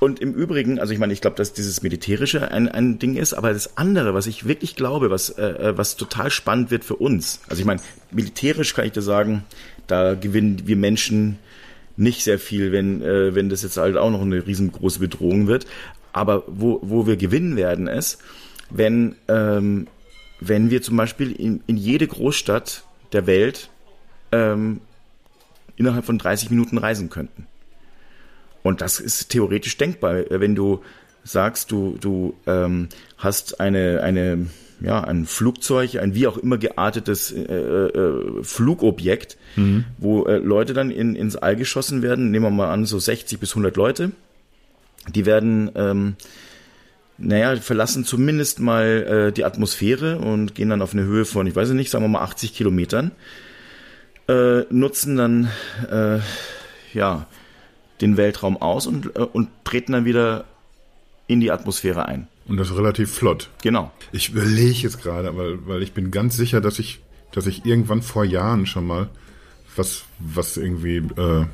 und 0.00 0.18
im 0.18 0.34
Übrigen, 0.34 0.80
also 0.80 0.92
ich 0.92 0.98
meine, 0.98 1.12
ich 1.12 1.20
glaube, 1.20 1.36
dass 1.36 1.52
dieses 1.52 1.82
Militärische 1.82 2.50
ein, 2.50 2.68
ein 2.68 2.98
Ding 2.98 3.16
ist, 3.16 3.34
aber 3.34 3.52
das 3.52 3.76
andere, 3.76 4.14
was 4.14 4.26
ich 4.26 4.48
wirklich 4.48 4.74
glaube, 4.74 5.10
was, 5.10 5.30
äh, 5.30 5.44
äh, 5.44 5.78
was 5.78 5.96
total 5.96 6.30
spannend 6.30 6.70
wird 6.70 6.84
für 6.84 6.96
uns, 6.96 7.40
also 7.48 7.60
ich 7.60 7.66
meine, 7.66 7.80
militärisch 8.10 8.74
kann 8.74 8.86
ich 8.86 8.92
dir 8.92 9.02
sagen, 9.02 9.44
da 9.86 10.14
gewinnen 10.14 10.62
wir 10.64 10.76
Menschen 10.76 11.38
nicht 11.96 12.24
sehr 12.24 12.38
viel, 12.38 12.72
wenn, 12.72 13.02
äh, 13.02 13.34
wenn 13.34 13.50
das 13.50 13.62
jetzt 13.62 13.76
halt 13.76 13.96
auch 13.96 14.10
noch 14.10 14.22
eine 14.22 14.46
riesengroße 14.46 15.00
Bedrohung 15.00 15.46
wird. 15.46 15.66
Aber 16.12 16.44
wo, 16.46 16.80
wo 16.82 17.06
wir 17.06 17.16
gewinnen 17.16 17.56
werden, 17.56 17.86
ist, 17.86 18.18
wenn, 18.70 19.16
ähm, 19.28 19.86
wenn 20.40 20.70
wir 20.70 20.80
zum 20.80 20.96
Beispiel 20.96 21.32
in, 21.32 21.62
in 21.66 21.76
jede 21.76 22.06
Großstadt 22.06 22.84
der 23.12 23.26
Welt 23.26 23.68
ähm, 24.32 24.80
innerhalb 25.76 26.06
von 26.06 26.18
30 26.18 26.50
Minuten 26.50 26.78
reisen 26.78 27.10
könnten. 27.10 27.46
Und 28.62 28.80
das 28.80 29.00
ist 29.00 29.30
theoretisch 29.30 29.76
denkbar, 29.76 30.24
wenn 30.28 30.54
du 30.54 30.82
sagst, 31.24 31.70
du, 31.70 31.96
du 32.00 32.34
ähm, 32.46 32.88
hast 33.18 33.60
eine, 33.60 34.02
eine, 34.02 34.46
ja, 34.80 35.02
ein 35.02 35.26
Flugzeug, 35.26 35.96
ein 35.96 36.14
wie 36.14 36.26
auch 36.26 36.38
immer 36.38 36.58
geartetes 36.58 37.32
äh, 37.32 37.42
äh, 37.42 38.42
Flugobjekt, 38.42 39.36
mhm. 39.56 39.84
wo 39.98 40.24
äh, 40.24 40.38
Leute 40.38 40.72
dann 40.72 40.90
in, 40.90 41.14
ins 41.14 41.36
All 41.36 41.56
geschossen 41.56 42.02
werden, 42.02 42.30
nehmen 42.30 42.46
wir 42.46 42.50
mal 42.50 42.72
an, 42.72 42.86
so 42.86 42.98
60 42.98 43.38
bis 43.38 43.50
100 43.50 43.76
Leute, 43.76 44.12
die 45.14 45.26
werden, 45.26 45.70
ähm, 45.74 46.16
naja, 47.18 47.56
verlassen 47.56 48.04
zumindest 48.04 48.60
mal 48.60 49.28
äh, 49.28 49.32
die 49.32 49.44
Atmosphäre 49.44 50.18
und 50.18 50.54
gehen 50.54 50.70
dann 50.70 50.82
auf 50.82 50.94
eine 50.94 51.04
Höhe 51.04 51.24
von, 51.24 51.46
ich 51.46 51.56
weiß 51.56 51.70
nicht, 51.70 51.90
sagen 51.90 52.04
wir 52.04 52.08
mal 52.08 52.22
80 52.22 52.54
Kilometern, 52.54 53.12
äh, 54.28 54.60
nutzen 54.70 55.16
dann, 55.16 55.50
äh, 55.90 56.20
ja, 56.94 57.26
den 58.00 58.16
Weltraum 58.16 58.56
aus 58.56 58.86
und, 58.86 59.16
äh, 59.16 59.20
und 59.20 59.48
treten 59.64 59.92
dann 59.92 60.04
wieder 60.04 60.44
in 61.26 61.40
die 61.40 61.50
Atmosphäre 61.50 62.06
ein. 62.06 62.26
Und 62.48 62.56
das 62.56 62.74
relativ 62.76 63.12
flott. 63.12 63.48
Genau. 63.62 63.92
Ich 64.12 64.30
überlege 64.30 64.78
jetzt 64.78 65.02
gerade, 65.02 65.36
weil, 65.36 65.66
weil 65.66 65.82
ich 65.82 65.92
bin 65.92 66.10
ganz 66.10 66.36
sicher, 66.36 66.60
dass 66.60 66.78
ich, 66.78 67.00
dass 67.30 67.46
ich 67.46 67.64
irgendwann 67.64 68.02
vor 68.02 68.24
Jahren 68.24 68.66
schon 68.66 68.86
mal 68.86 69.08
was, 69.76 70.02
was 70.18 70.56
irgendwie 70.56 70.96
äh, 70.96 71.46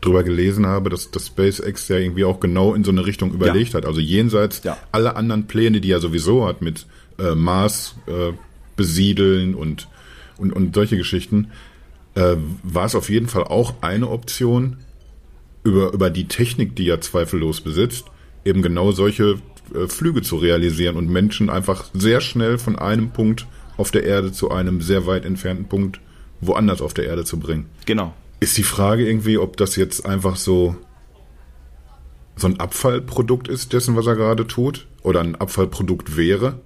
drüber 0.00 0.22
gelesen 0.22 0.66
habe, 0.66 0.90
dass 0.90 1.10
das 1.10 1.26
SpaceX 1.26 1.88
ja 1.88 1.96
irgendwie 1.96 2.24
auch 2.24 2.38
genau 2.38 2.74
in 2.74 2.84
so 2.84 2.92
eine 2.92 3.04
Richtung 3.04 3.32
überlegt 3.32 3.72
ja. 3.72 3.78
hat. 3.78 3.86
Also 3.86 4.00
jenseits 4.00 4.62
ja. 4.62 4.76
aller 4.92 5.16
anderen 5.16 5.48
Pläne, 5.48 5.80
die 5.80 5.90
er 5.90 6.00
sowieso 6.00 6.46
hat 6.46 6.62
mit 6.62 6.86
äh, 7.18 7.34
Mars 7.34 7.96
äh, 8.06 8.32
besiedeln 8.76 9.54
und, 9.56 9.88
und, 10.36 10.52
und 10.52 10.74
solche 10.74 10.96
Geschichten, 10.96 11.50
äh, 12.14 12.36
war 12.62 12.86
es 12.86 12.94
auf 12.94 13.10
jeden 13.10 13.26
Fall 13.26 13.44
auch 13.44 13.82
eine 13.82 14.08
Option, 14.08 14.76
über, 15.68 15.92
über 15.92 16.10
die 16.10 16.26
Technik, 16.26 16.74
die 16.74 16.88
er 16.88 17.00
zweifellos 17.00 17.60
besitzt, 17.60 18.06
eben 18.44 18.62
genau 18.62 18.92
solche 18.92 19.38
äh, 19.74 19.86
Flüge 19.86 20.22
zu 20.22 20.36
realisieren 20.36 20.96
und 20.96 21.08
Menschen 21.08 21.50
einfach 21.50 21.84
sehr 21.92 22.20
schnell 22.20 22.58
von 22.58 22.76
einem 22.76 23.10
Punkt 23.10 23.46
auf 23.76 23.90
der 23.90 24.04
Erde 24.04 24.32
zu 24.32 24.50
einem 24.50 24.80
sehr 24.80 25.06
weit 25.06 25.24
entfernten 25.24 25.66
Punkt 25.66 26.00
woanders 26.40 26.80
auf 26.80 26.94
der 26.94 27.06
Erde 27.06 27.24
zu 27.24 27.38
bringen. 27.38 27.66
Genau. 27.86 28.14
Ist 28.40 28.56
die 28.56 28.62
Frage 28.62 29.06
irgendwie, 29.06 29.38
ob 29.38 29.56
das 29.56 29.76
jetzt 29.76 30.06
einfach 30.06 30.36
so 30.36 30.76
so 32.36 32.46
ein 32.46 32.60
Abfallprodukt 32.60 33.48
ist 33.48 33.72
dessen, 33.72 33.96
was 33.96 34.06
er 34.06 34.14
gerade 34.14 34.46
tut, 34.46 34.86
oder 35.02 35.20
ein 35.20 35.34
Abfallprodukt 35.34 36.16
wäre, 36.16 36.60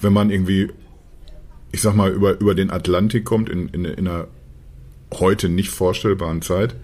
wenn 0.00 0.14
man 0.14 0.30
irgendwie, 0.30 0.70
ich 1.72 1.82
sag 1.82 1.94
mal, 1.94 2.10
über, 2.10 2.40
über 2.40 2.54
den 2.54 2.70
Atlantik 2.70 3.26
kommt 3.26 3.50
in, 3.50 3.68
in, 3.68 3.84
in 3.84 4.08
einer 4.08 4.28
heute 5.12 5.50
nicht 5.50 5.68
vorstellbaren 5.68 6.40
Zeit 6.40 6.74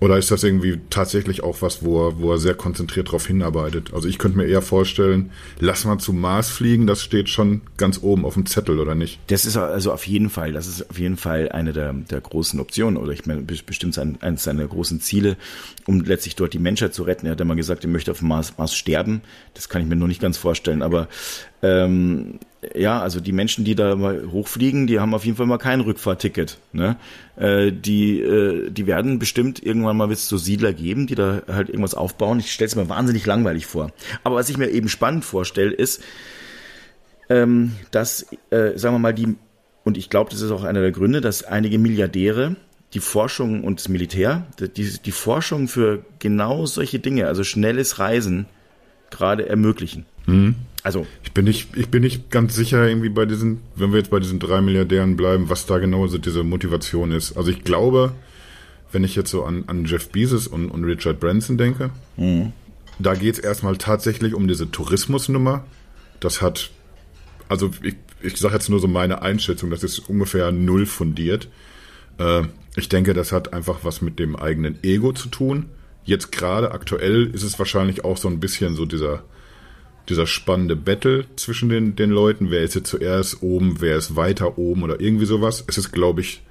oder 0.00 0.16
ist 0.16 0.30
das 0.30 0.44
irgendwie 0.44 0.80
tatsächlich 0.90 1.42
auch 1.42 1.62
was, 1.62 1.82
wo 1.82 2.08
er, 2.08 2.20
wo 2.20 2.32
er 2.32 2.38
sehr 2.38 2.54
konzentriert 2.54 3.08
darauf 3.08 3.26
hinarbeitet? 3.26 3.92
Also 3.92 4.08
ich 4.08 4.18
könnte 4.18 4.38
mir 4.38 4.46
eher 4.46 4.62
vorstellen, 4.62 5.30
lass 5.58 5.84
mal 5.84 5.98
zum 5.98 6.20
Mars 6.20 6.50
fliegen, 6.50 6.86
das 6.86 7.02
steht 7.02 7.28
schon 7.28 7.62
ganz 7.76 8.00
oben 8.02 8.24
auf 8.24 8.34
dem 8.34 8.46
Zettel, 8.46 8.78
oder 8.78 8.94
nicht? 8.94 9.18
Das 9.26 9.44
ist 9.44 9.56
also 9.56 9.92
auf 9.92 10.06
jeden 10.06 10.30
Fall, 10.30 10.52
das 10.52 10.68
ist 10.68 10.88
auf 10.88 10.98
jeden 10.98 11.16
Fall 11.16 11.50
eine 11.50 11.72
der, 11.72 11.92
der 11.92 12.20
großen 12.20 12.60
Optionen, 12.60 12.96
oder 12.96 13.12
ich 13.12 13.26
meine, 13.26 13.42
bestimmt 13.42 13.94
sein, 13.94 14.18
eines 14.20 14.44
seiner 14.44 14.66
großen 14.66 15.00
Ziele, 15.00 15.36
um 15.86 16.00
letztlich 16.00 16.36
dort 16.36 16.54
die 16.54 16.58
Menschheit 16.58 16.94
zu 16.94 17.02
retten. 17.02 17.26
Er 17.26 17.32
hat 17.32 17.44
mal 17.44 17.54
gesagt, 17.54 17.84
er 17.84 17.90
möchte 17.90 18.10
auf 18.10 18.18
dem 18.18 18.28
Mars, 18.28 18.56
Mars 18.56 18.74
sterben. 18.74 19.22
Das 19.54 19.68
kann 19.68 19.82
ich 19.82 19.88
mir 19.88 19.96
nur 19.96 20.08
nicht 20.08 20.20
ganz 20.20 20.36
vorstellen, 20.36 20.82
aber 20.82 21.08
ähm, 21.62 22.38
ja, 22.74 23.00
also 23.00 23.20
die 23.20 23.32
Menschen, 23.32 23.64
die 23.64 23.74
da 23.74 23.94
mal 23.94 24.30
hochfliegen, 24.30 24.86
die 24.86 24.98
haben 24.98 25.14
auf 25.14 25.24
jeden 25.24 25.36
Fall 25.36 25.46
mal 25.46 25.58
kein 25.58 25.80
Rückfahrticket. 25.80 26.58
Ne? 26.72 26.96
Äh, 27.36 27.72
die, 27.72 28.20
äh, 28.20 28.70
die 28.70 28.86
werden 28.86 29.18
bestimmt 29.18 29.62
irgendwann 29.62 29.96
mal 29.96 30.14
so 30.14 30.36
Siedler 30.36 30.72
geben, 30.72 31.06
die 31.06 31.14
da 31.14 31.42
halt 31.46 31.68
irgendwas 31.68 31.94
aufbauen. 31.94 32.40
Ich 32.40 32.52
stelle 32.52 32.66
es 32.68 32.76
mir 32.76 32.88
wahnsinnig 32.88 33.26
langweilig 33.26 33.66
vor. 33.66 33.92
Aber 34.24 34.36
was 34.36 34.50
ich 34.50 34.58
mir 34.58 34.70
eben 34.70 34.88
spannend 34.88 35.24
vorstelle, 35.24 35.72
ist, 35.72 36.02
ähm, 37.28 37.72
dass, 37.90 38.26
äh, 38.50 38.76
sagen 38.76 38.94
wir 38.94 39.00
mal, 39.00 39.14
die, 39.14 39.36
und 39.84 39.96
ich 39.96 40.10
glaube, 40.10 40.30
das 40.30 40.40
ist 40.40 40.50
auch 40.50 40.64
einer 40.64 40.80
der 40.80 40.92
Gründe, 40.92 41.20
dass 41.20 41.44
einige 41.44 41.78
Milliardäre 41.78 42.56
die 42.94 43.00
Forschung 43.00 43.64
und 43.64 43.80
das 43.80 43.88
Militär, 43.88 44.46
die, 44.58 44.98
die 44.98 45.12
Forschung 45.12 45.68
für 45.68 46.04
genau 46.18 46.66
solche 46.66 46.98
Dinge, 46.98 47.26
also 47.26 47.44
schnelles 47.44 47.98
Reisen, 47.98 48.46
gerade 49.10 49.48
ermöglichen. 49.48 50.06
Mhm. 50.26 50.54
Also. 50.88 51.06
Ich 51.22 51.32
bin 51.32 51.44
nicht, 51.44 51.76
ich 51.76 51.90
bin 51.90 52.00
nicht 52.02 52.30
ganz 52.30 52.54
sicher 52.54 52.88
irgendwie 52.88 53.10
bei 53.10 53.26
diesen, 53.26 53.60
wenn 53.74 53.90
wir 53.90 53.98
jetzt 53.98 54.10
bei 54.10 54.20
diesen 54.20 54.38
drei 54.38 54.62
Milliardären 54.62 55.18
bleiben, 55.18 55.50
was 55.50 55.66
da 55.66 55.76
genau 55.76 56.06
so 56.06 56.16
diese 56.16 56.44
Motivation 56.44 57.12
ist. 57.12 57.36
Also 57.36 57.50
ich 57.50 57.62
glaube, 57.62 58.12
wenn 58.90 59.04
ich 59.04 59.14
jetzt 59.14 59.30
so 59.30 59.44
an, 59.44 59.64
an 59.66 59.84
Jeff 59.84 60.08
Bezos 60.08 60.46
und, 60.46 60.70
und 60.70 60.84
Richard 60.84 61.20
Branson 61.20 61.58
denke, 61.58 61.90
mhm. 62.16 62.54
da 62.98 63.14
geht 63.14 63.34
es 63.34 63.38
erstmal 63.38 63.76
tatsächlich 63.76 64.32
um 64.32 64.48
diese 64.48 64.70
Tourismusnummer. 64.70 65.62
Das 66.20 66.40
hat, 66.40 66.70
also 67.50 67.70
ich, 67.82 67.96
ich 68.22 68.38
sage 68.38 68.54
jetzt 68.54 68.70
nur 68.70 68.80
so 68.80 68.88
meine 68.88 69.20
Einschätzung, 69.20 69.68
das 69.68 69.84
ist 69.84 69.98
ungefähr 69.98 70.52
null 70.52 70.86
fundiert. 70.86 71.50
Äh, 72.16 72.44
ich 72.76 72.88
denke, 72.88 73.12
das 73.12 73.30
hat 73.30 73.52
einfach 73.52 73.80
was 73.82 74.00
mit 74.00 74.18
dem 74.18 74.36
eigenen 74.36 74.82
Ego 74.82 75.12
zu 75.12 75.28
tun. 75.28 75.66
Jetzt 76.06 76.32
gerade 76.32 76.72
aktuell 76.72 77.26
ist 77.26 77.42
es 77.42 77.58
wahrscheinlich 77.58 78.06
auch 78.06 78.16
so 78.16 78.28
ein 78.28 78.40
bisschen 78.40 78.74
so 78.74 78.86
dieser 78.86 79.24
dieser 80.08 80.26
spannende 80.26 80.76
Battle 80.76 81.26
zwischen 81.36 81.68
den, 81.68 81.96
den 81.96 82.10
Leuten. 82.10 82.50
Wer 82.50 82.62
ist 82.62 82.74
jetzt 82.74 82.90
zuerst 82.90 83.42
oben, 83.42 83.80
wer 83.80 83.96
ist 83.96 84.16
weiter 84.16 84.58
oben 84.58 84.82
oder 84.82 85.00
irgendwie 85.00 85.26
sowas. 85.26 85.64
Es 85.66 85.78
ist, 85.78 85.92
glaube 85.92 86.20
ich, 86.20 86.42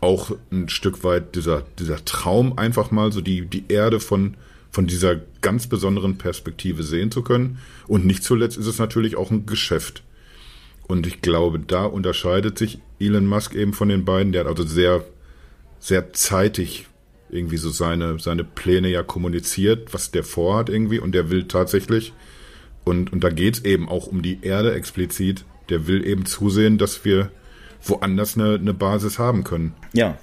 auch 0.00 0.32
ein 0.50 0.68
Stück 0.68 1.04
weit 1.04 1.34
dieser, 1.34 1.64
dieser 1.78 2.04
Traum, 2.04 2.58
einfach 2.58 2.90
mal 2.90 3.12
so 3.12 3.20
die, 3.20 3.46
die 3.46 3.64
Erde 3.68 4.00
von, 4.00 4.36
von 4.70 4.86
dieser 4.86 5.20
ganz 5.42 5.66
besonderen 5.66 6.18
Perspektive 6.18 6.82
sehen 6.82 7.10
zu 7.10 7.22
können. 7.22 7.58
Und 7.86 8.06
nicht 8.06 8.22
zuletzt 8.22 8.56
ist 8.56 8.66
es 8.66 8.78
natürlich 8.78 9.16
auch 9.16 9.30
ein 9.30 9.46
Geschäft. 9.46 10.02
Und 10.86 11.06
ich 11.06 11.22
glaube, 11.22 11.58
da 11.60 11.84
unterscheidet 11.84 12.58
sich 12.58 12.80
Elon 12.98 13.26
Musk 13.26 13.54
eben 13.54 13.72
von 13.72 13.88
den 13.88 14.04
beiden. 14.04 14.32
Der 14.32 14.42
hat 14.42 14.48
also 14.48 14.64
sehr, 14.64 15.04
sehr 15.78 16.12
zeitig 16.12 16.86
irgendwie 17.30 17.58
so 17.58 17.70
seine, 17.70 18.18
seine 18.18 18.42
Pläne 18.42 18.88
ja 18.88 19.02
kommuniziert, 19.02 19.94
was 19.94 20.10
der 20.10 20.24
vorhat 20.24 20.68
irgendwie. 20.68 20.98
Und 20.98 21.12
der 21.12 21.30
will 21.30 21.44
tatsächlich, 21.44 22.12
und, 22.84 23.12
und 23.12 23.24
da 23.24 23.30
geht's 23.30 23.60
eben 23.60 23.88
auch 23.88 24.06
um 24.06 24.22
die 24.22 24.38
Erde 24.42 24.74
explizit, 24.74 25.44
der 25.68 25.86
will 25.86 26.06
eben 26.06 26.26
zusehen, 26.26 26.78
dass 26.78 27.04
wir 27.04 27.30
woanders 27.82 28.36
eine, 28.36 28.54
eine 28.54 28.74
Basis 28.74 29.18
haben 29.18 29.44
können. 29.44 29.74
Ja, 29.92 30.18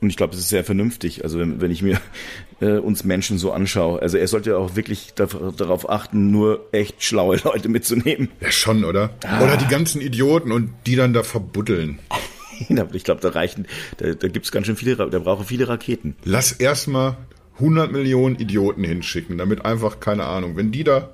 und 0.00 0.10
ich 0.10 0.16
glaube, 0.16 0.30
das 0.32 0.40
ist 0.40 0.48
sehr 0.48 0.64
vernünftig. 0.64 1.24
Also 1.24 1.38
wenn, 1.38 1.60
wenn 1.60 1.70
ich 1.70 1.82
mir 1.82 2.00
äh, 2.60 2.78
uns 2.78 3.04
Menschen 3.04 3.38
so 3.38 3.52
anschaue, 3.52 4.00
also 4.00 4.16
er 4.16 4.28
sollte 4.28 4.56
auch 4.56 4.76
wirklich 4.76 5.14
darauf 5.14 5.88
achten, 5.88 6.30
nur 6.30 6.68
echt 6.72 7.02
schlaue 7.02 7.36
Leute 7.44 7.68
mitzunehmen. 7.68 8.28
Ja, 8.40 8.50
schon, 8.50 8.84
oder? 8.84 9.10
Ah. 9.24 9.42
Oder 9.42 9.56
die 9.56 9.66
ganzen 9.66 10.00
Idioten 10.00 10.52
und 10.52 10.70
die 10.86 10.96
dann 10.96 11.12
da 11.12 11.22
verbuddeln. 11.22 11.98
ich 12.92 13.04
glaube, 13.04 13.20
da 13.20 13.30
reichen, 13.30 13.66
da, 13.98 14.14
da 14.14 14.28
gibt 14.28 14.46
es 14.46 14.52
ganz 14.52 14.66
schön 14.66 14.76
viele, 14.76 14.96
da 14.96 15.18
brauche 15.18 15.44
viele 15.44 15.68
Raketen. 15.68 16.16
Lass 16.24 16.52
erstmal 16.52 17.16
100 17.54 17.90
Millionen 17.90 18.36
Idioten 18.36 18.84
hinschicken, 18.84 19.38
damit 19.38 19.64
einfach, 19.64 19.98
keine 20.00 20.24
Ahnung, 20.24 20.56
wenn 20.56 20.70
die 20.70 20.84
da 20.84 21.10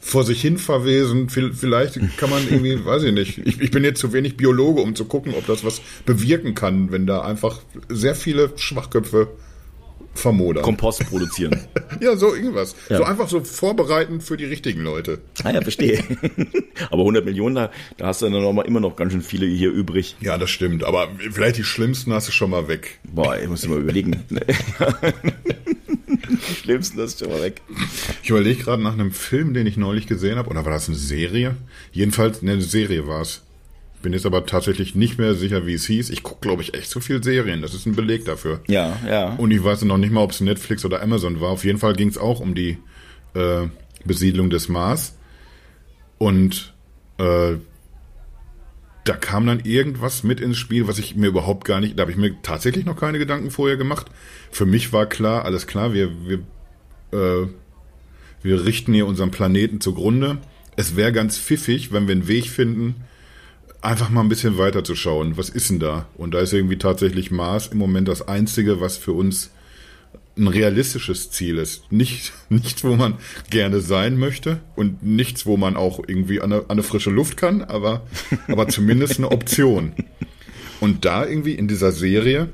vor 0.00 0.24
sich 0.24 0.40
hin 0.40 0.58
verwesen. 0.58 1.28
Vielleicht 1.28 2.00
kann 2.16 2.30
man 2.30 2.42
irgendwie, 2.48 2.84
weiß 2.84 3.04
ich 3.04 3.12
nicht. 3.12 3.38
Ich, 3.38 3.60
ich, 3.60 3.70
bin 3.70 3.84
jetzt 3.84 4.00
zu 4.00 4.12
wenig 4.12 4.36
Biologe, 4.36 4.80
um 4.80 4.96
zu 4.96 5.04
gucken, 5.04 5.34
ob 5.36 5.46
das 5.46 5.62
was 5.62 5.80
bewirken 6.06 6.54
kann, 6.54 6.90
wenn 6.90 7.06
da 7.06 7.20
einfach 7.20 7.60
sehr 7.88 8.14
viele 8.14 8.50
Schwachköpfe 8.56 9.28
vermodern. 10.14 10.64
Kompost 10.64 11.06
produzieren. 11.08 11.60
ja, 12.00 12.16
so 12.16 12.34
irgendwas. 12.34 12.74
Ja. 12.88 12.96
So 12.98 13.04
einfach 13.04 13.28
so 13.28 13.40
vorbereiten 13.40 14.20
für 14.20 14.36
die 14.36 14.46
richtigen 14.46 14.82
Leute. 14.82 15.20
Ah 15.44 15.50
ja, 15.50 15.60
verstehe. 15.60 16.02
aber 16.90 17.02
100 17.02 17.24
Millionen, 17.24 17.54
da, 17.54 17.70
da 17.96 18.06
hast 18.06 18.22
du 18.22 18.28
dann 18.28 18.42
noch 18.42 18.52
mal, 18.52 18.66
immer 18.66 18.80
noch 18.80 18.96
ganz 18.96 19.12
schön 19.12 19.22
viele 19.22 19.46
hier 19.46 19.70
übrig. 19.70 20.16
Ja, 20.20 20.38
das 20.38 20.50
stimmt. 20.50 20.82
Aber 20.82 21.08
vielleicht 21.30 21.58
die 21.58 21.64
schlimmsten 21.64 22.12
hast 22.12 22.26
du 22.28 22.32
schon 22.32 22.50
mal 22.50 22.68
weg. 22.68 22.98
Boah, 23.04 23.38
ich 23.38 23.48
muss 23.48 23.66
mal 23.68 23.78
überlegen. 23.78 24.24
Die 26.48 26.54
schlimmsten 26.54 26.98
du 26.98 27.08
schon 27.08 27.28
mal 27.28 27.42
weg. 27.42 27.62
Ich 28.22 28.30
überlege 28.30 28.62
gerade 28.62 28.82
nach 28.82 28.92
einem 28.92 29.12
Film, 29.12 29.54
den 29.54 29.66
ich 29.66 29.76
neulich 29.76 30.06
gesehen 30.06 30.36
habe. 30.36 30.50
Oder 30.50 30.64
war 30.64 30.72
das 30.72 30.88
eine 30.88 30.96
Serie? 30.96 31.56
Jedenfalls, 31.92 32.42
eine 32.42 32.60
Serie 32.60 33.06
war 33.06 33.22
es. 33.22 33.42
Bin 34.02 34.14
jetzt 34.14 34.24
aber 34.24 34.46
tatsächlich 34.46 34.94
nicht 34.94 35.18
mehr 35.18 35.34
sicher, 35.34 35.66
wie 35.66 35.74
es 35.74 35.86
hieß. 35.86 36.08
Ich 36.10 36.22
gucke, 36.22 36.40
glaube 36.40 36.62
ich, 36.62 36.72
echt 36.72 36.88
zu 36.88 37.00
viel 37.00 37.22
Serien. 37.22 37.60
Das 37.60 37.74
ist 37.74 37.86
ein 37.86 37.94
Beleg 37.94 38.24
dafür. 38.24 38.60
Ja, 38.66 38.98
ja. 39.06 39.34
Und 39.34 39.50
ich 39.50 39.62
weiß 39.62 39.82
noch 39.82 39.98
nicht 39.98 40.10
mal, 40.10 40.22
ob 40.22 40.30
es 40.30 40.40
Netflix 40.40 40.84
oder 40.84 41.02
Amazon 41.02 41.40
war. 41.40 41.50
Auf 41.50 41.64
jeden 41.64 41.78
Fall 41.78 41.94
ging 41.94 42.08
es 42.08 42.16
auch 42.16 42.40
um 42.40 42.54
die 42.54 42.78
äh, 43.34 43.66
Besiedlung 44.04 44.48
des 44.48 44.68
Mars. 44.68 45.16
Und 46.16 46.72
äh, 47.18 47.56
da 49.10 49.16
kam 49.16 49.44
dann 49.44 49.58
irgendwas 49.64 50.22
mit 50.22 50.38
ins 50.38 50.56
Spiel, 50.56 50.86
was 50.86 51.00
ich 51.00 51.16
mir 51.16 51.26
überhaupt 51.26 51.64
gar 51.64 51.80
nicht, 51.80 51.98
da 51.98 52.02
habe 52.02 52.12
ich 52.12 52.16
mir 52.16 52.40
tatsächlich 52.42 52.84
noch 52.84 52.94
keine 52.94 53.18
Gedanken 53.18 53.50
vorher 53.50 53.76
gemacht. 53.76 54.06
Für 54.52 54.66
mich 54.66 54.92
war 54.92 55.06
klar, 55.06 55.44
alles 55.44 55.66
klar, 55.66 55.92
wir, 55.92 56.12
wir, 56.28 56.38
äh, 57.10 57.48
wir 58.40 58.64
richten 58.64 58.94
hier 58.94 59.08
unseren 59.08 59.32
Planeten 59.32 59.80
zugrunde. 59.80 60.38
Es 60.76 60.94
wäre 60.94 61.10
ganz 61.10 61.40
pfiffig, 61.40 61.92
wenn 61.92 62.06
wir 62.06 62.12
einen 62.12 62.28
Weg 62.28 62.46
finden, 62.50 63.02
einfach 63.80 64.10
mal 64.10 64.20
ein 64.20 64.28
bisschen 64.28 64.58
weiter 64.58 64.84
zu 64.84 64.94
schauen. 64.94 65.36
Was 65.36 65.48
ist 65.48 65.70
denn 65.70 65.80
da? 65.80 66.06
Und 66.16 66.32
da 66.32 66.38
ist 66.38 66.52
irgendwie 66.52 66.78
tatsächlich 66.78 67.32
Mars 67.32 67.66
im 67.66 67.78
Moment 67.78 68.06
das 68.06 68.28
Einzige, 68.28 68.80
was 68.80 68.96
für 68.96 69.12
uns 69.12 69.50
ein 70.40 70.48
realistisches 70.48 71.30
Ziel 71.30 71.58
ist. 71.58 71.90
Nicht, 71.92 72.32
nichts, 72.48 72.82
wo 72.82 72.96
man 72.96 73.14
gerne 73.50 73.80
sein 73.80 74.18
möchte 74.18 74.60
und 74.76 75.02
nichts, 75.02 75.46
wo 75.46 75.56
man 75.56 75.76
auch 75.76 76.00
irgendwie 76.06 76.40
an 76.40 76.52
eine, 76.52 76.62
an 76.62 76.70
eine 76.70 76.82
frische 76.82 77.10
Luft 77.10 77.36
kann, 77.36 77.62
aber, 77.62 78.06
aber 78.48 78.68
zumindest 78.68 79.18
eine 79.18 79.30
Option. 79.30 79.92
Und 80.80 81.04
da 81.04 81.26
irgendwie 81.26 81.54
in 81.54 81.68
dieser 81.68 81.92
Serie, 81.92 82.48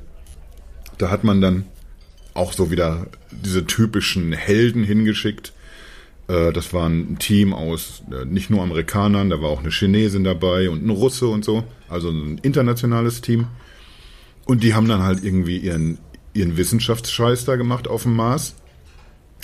da 0.97 1.09
hat 1.09 1.23
man 1.23 1.41
dann 1.41 1.65
auch 2.33 2.53
so 2.53 2.69
wieder 2.69 3.07
diese 3.31 3.65
typischen 3.65 4.33
Helden 4.33 4.83
hingeschickt, 4.83 5.53
äh, 6.27 6.51
das 6.51 6.73
war 6.73 6.87
ein 6.87 7.17
Team 7.19 7.53
aus 7.53 8.03
äh, 8.11 8.25
nicht 8.25 8.49
nur 8.49 8.61
Amerikanern, 8.61 9.29
da 9.29 9.41
war 9.41 9.49
auch 9.49 9.59
eine 9.59 9.71
Chinesin 9.71 10.23
dabei 10.23 10.69
und 10.69 10.85
ein 10.85 10.89
Russe 10.89 11.27
und 11.27 11.43
so. 11.43 11.63
Also 11.89 12.09
ein 12.09 12.37
internationales 12.39 13.21
Team. 13.21 13.47
Und 14.45 14.63
die 14.63 14.73
haben 14.73 14.87
dann 14.87 15.03
halt 15.03 15.23
irgendwie 15.23 15.57
ihren, 15.57 15.97
ihren 16.37 16.57
Wissenschaftsscheiß 16.57 17.45
da 17.45 17.55
gemacht 17.55 17.87
auf 17.87 18.03
dem 18.03 18.15
Mars. 18.15 18.55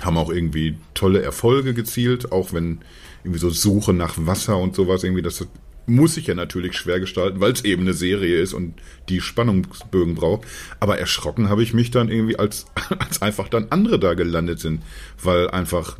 Haben 0.02 0.18
auch 0.18 0.32
irgendwie 0.32 0.78
tolle 0.94 1.22
Erfolge 1.22 1.74
gezielt, 1.74 2.32
auch 2.32 2.54
wenn 2.54 2.80
irgendwie 3.24 3.40
so 3.40 3.50
Suche 3.50 3.94
nach 3.94 4.16
Wasser 4.18 4.58
und 4.58 4.76
sowas 4.76 5.04
irgendwie, 5.04 5.22
das 5.22 5.46
muss 5.86 6.16
ich 6.18 6.28
ja 6.28 6.36
natürlich 6.36 6.78
schwer 6.78 7.00
gestalten, 7.00 7.42
weil 7.42 7.52
es 7.52 7.66
eben 7.66 7.82
eine 7.82 7.94
Serie 7.94 8.40
ist 8.40 8.54
und 8.54 8.76
die 9.10 9.22
Spannungsbögen 9.22 10.16
braucht. 10.16 10.48
Aber 10.80 10.98
erschrocken 10.98 11.50
habe 11.50 11.64
ich 11.64 11.74
mich 11.74 11.92
dann 11.92 12.10
irgendwie, 12.10 12.38
als, 12.38 12.66
als 13.00 13.22
einfach 13.22 13.50
dann 13.50 13.68
andere 13.70 14.00
da 14.00 14.14
gelandet 14.14 14.60
sind, 14.60 14.82
weil 15.22 15.50
einfach 15.50 15.98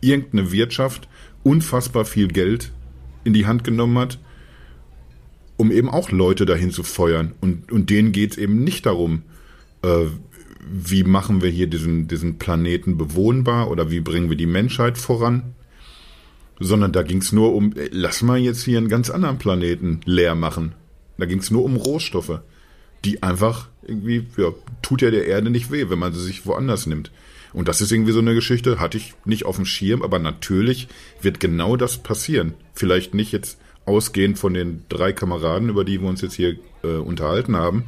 irgendeine 0.00 0.52
Wirtschaft 0.52 1.08
unfassbar 1.42 2.04
viel 2.04 2.28
Geld 2.28 2.70
in 3.24 3.32
die 3.32 3.46
Hand 3.46 3.64
genommen 3.64 3.98
hat, 3.98 4.18
um 5.56 5.70
eben 5.70 5.90
auch 5.90 6.10
Leute 6.10 6.46
dahin 6.46 6.70
zu 6.70 6.82
feuern. 6.82 7.32
Und, 7.40 7.70
und 7.72 7.90
denen 7.90 8.12
geht 8.12 8.32
es 8.32 8.38
eben 8.38 8.62
nicht 8.62 8.86
darum, 8.86 9.22
äh, 9.82 10.06
wie 10.70 11.04
machen 11.04 11.42
wir 11.42 11.50
hier 11.50 11.66
diesen, 11.66 12.06
diesen 12.06 12.38
Planeten 12.38 12.96
bewohnbar 12.96 13.70
oder 13.70 13.90
wie 13.90 14.00
bringen 14.00 14.30
wir 14.30 14.36
die 14.36 14.46
Menschheit 14.46 14.98
voran, 14.98 15.54
sondern 16.58 16.92
da 16.92 17.02
ging 17.02 17.18
es 17.18 17.32
nur 17.32 17.54
um, 17.54 17.72
äh, 17.76 17.88
lass 17.90 18.22
mal 18.22 18.38
jetzt 18.38 18.64
hier 18.64 18.78
einen 18.78 18.88
ganz 18.88 19.10
anderen 19.10 19.38
Planeten 19.38 20.00
leer 20.04 20.34
machen. 20.34 20.74
Da 21.18 21.26
ging 21.26 21.38
es 21.38 21.50
nur 21.50 21.64
um 21.64 21.76
Rohstoffe, 21.76 22.40
die 23.04 23.22
einfach 23.22 23.68
irgendwie, 23.82 24.26
ja, 24.36 24.52
tut 24.82 25.02
ja 25.02 25.10
der 25.10 25.26
Erde 25.26 25.50
nicht 25.50 25.70
weh, 25.70 25.88
wenn 25.88 25.98
man 25.98 26.12
sie 26.12 26.22
sich 26.22 26.46
woanders 26.46 26.86
nimmt. 26.86 27.10
Und 27.52 27.66
das 27.66 27.80
ist 27.80 27.90
irgendwie 27.90 28.12
so 28.12 28.20
eine 28.20 28.34
Geschichte, 28.34 28.78
hatte 28.78 28.96
ich 28.96 29.14
nicht 29.24 29.44
auf 29.44 29.56
dem 29.56 29.64
Schirm, 29.64 30.02
aber 30.02 30.18
natürlich 30.18 30.88
wird 31.20 31.40
genau 31.40 31.76
das 31.76 31.98
passieren. 31.98 32.54
Vielleicht 32.74 33.12
nicht 33.14 33.32
jetzt 33.32 33.58
ausgehend 33.86 34.38
von 34.38 34.54
den 34.54 34.84
drei 34.88 35.12
Kameraden, 35.12 35.68
über 35.68 35.84
die 35.84 36.00
wir 36.00 36.08
uns 36.08 36.20
jetzt 36.20 36.34
hier 36.34 36.56
äh, 36.84 36.88
unterhalten 36.88 37.56
haben, 37.56 37.84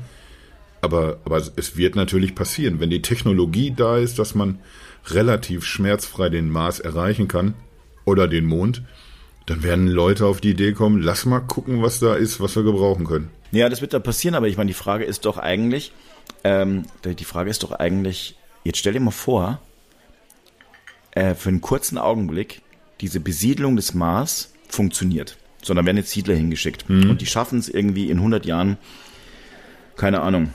aber, 0.83 1.19
aber 1.25 1.39
es 1.57 1.77
wird 1.77 1.97
natürlich 1.97 2.35
passieren. 2.35 2.81
Wenn 2.81 2.91
die 2.91 3.03
Technologie 3.03 3.73
da 3.75 3.97
ist, 3.97 4.19
dass 4.19 4.35
man 4.35 4.59
relativ 5.07 5.65
schmerzfrei 5.65 6.29
den 6.29 6.51
Mars 6.51 6.79
erreichen 6.79 7.27
kann 7.29 7.55
oder 8.05 8.29
den 8.29 8.45
Mond, 8.45 8.83
dann 9.47 9.63
werden 9.63 9.89
Leute 9.89 10.27
auf 10.27 10.41
die 10.41 10.51
Idee 10.51 10.73
kommen, 10.73 11.01
lass 11.01 11.25
mal 11.25 11.41
gucken, 11.41 11.83
was 11.83 11.99
da 11.99 12.15
ist, 12.15 12.41
was 12.41 12.55
wir 12.55 12.63
gebrauchen 12.63 13.07
können. 13.07 13.31
Ja, 13.51 13.69
das 13.69 13.81
wird 13.81 13.95
da 13.95 13.99
passieren, 13.99 14.35
aber 14.35 14.49
ich 14.49 14.57
meine, 14.57 14.69
die 14.69 14.75
Frage 14.75 15.05
ist 15.05 15.25
doch 15.25 15.39
eigentlich, 15.39 15.93
ähm, 16.45 16.85
die 17.05 17.25
Frage 17.25 17.51
ist 17.51 17.63
doch 17.63 17.73
eigentlich, 17.73 18.37
Jetzt 18.65 18.79
stell 18.79 18.93
dir 18.93 19.01
mal 19.01 19.11
vor, 19.11 19.61
äh, 21.13 21.35
für 21.35 21.49
einen 21.49 21.61
kurzen 21.61 21.99
Augenblick, 21.99 22.63
diese 23.01 23.21
Besiedlung 23.21 23.77
des 23.77 23.95
Mars 23.95 24.53
funktioniert. 24.69 25.37
Sondern 25.63 25.87
werden 25.87 25.97
jetzt 25.97 26.11
Siedler 26.11 26.35
hingeschickt. 26.35 26.89
Mhm. 26.89 27.11
Und 27.11 27.21
die 27.21 27.27
schaffen 27.27 27.59
es 27.59 27.69
irgendwie 27.69 28.11
in 28.11 28.19
100 28.19 28.47
Jahren, 28.47 28.79
keine 29.97 30.21
Ahnung, 30.21 30.53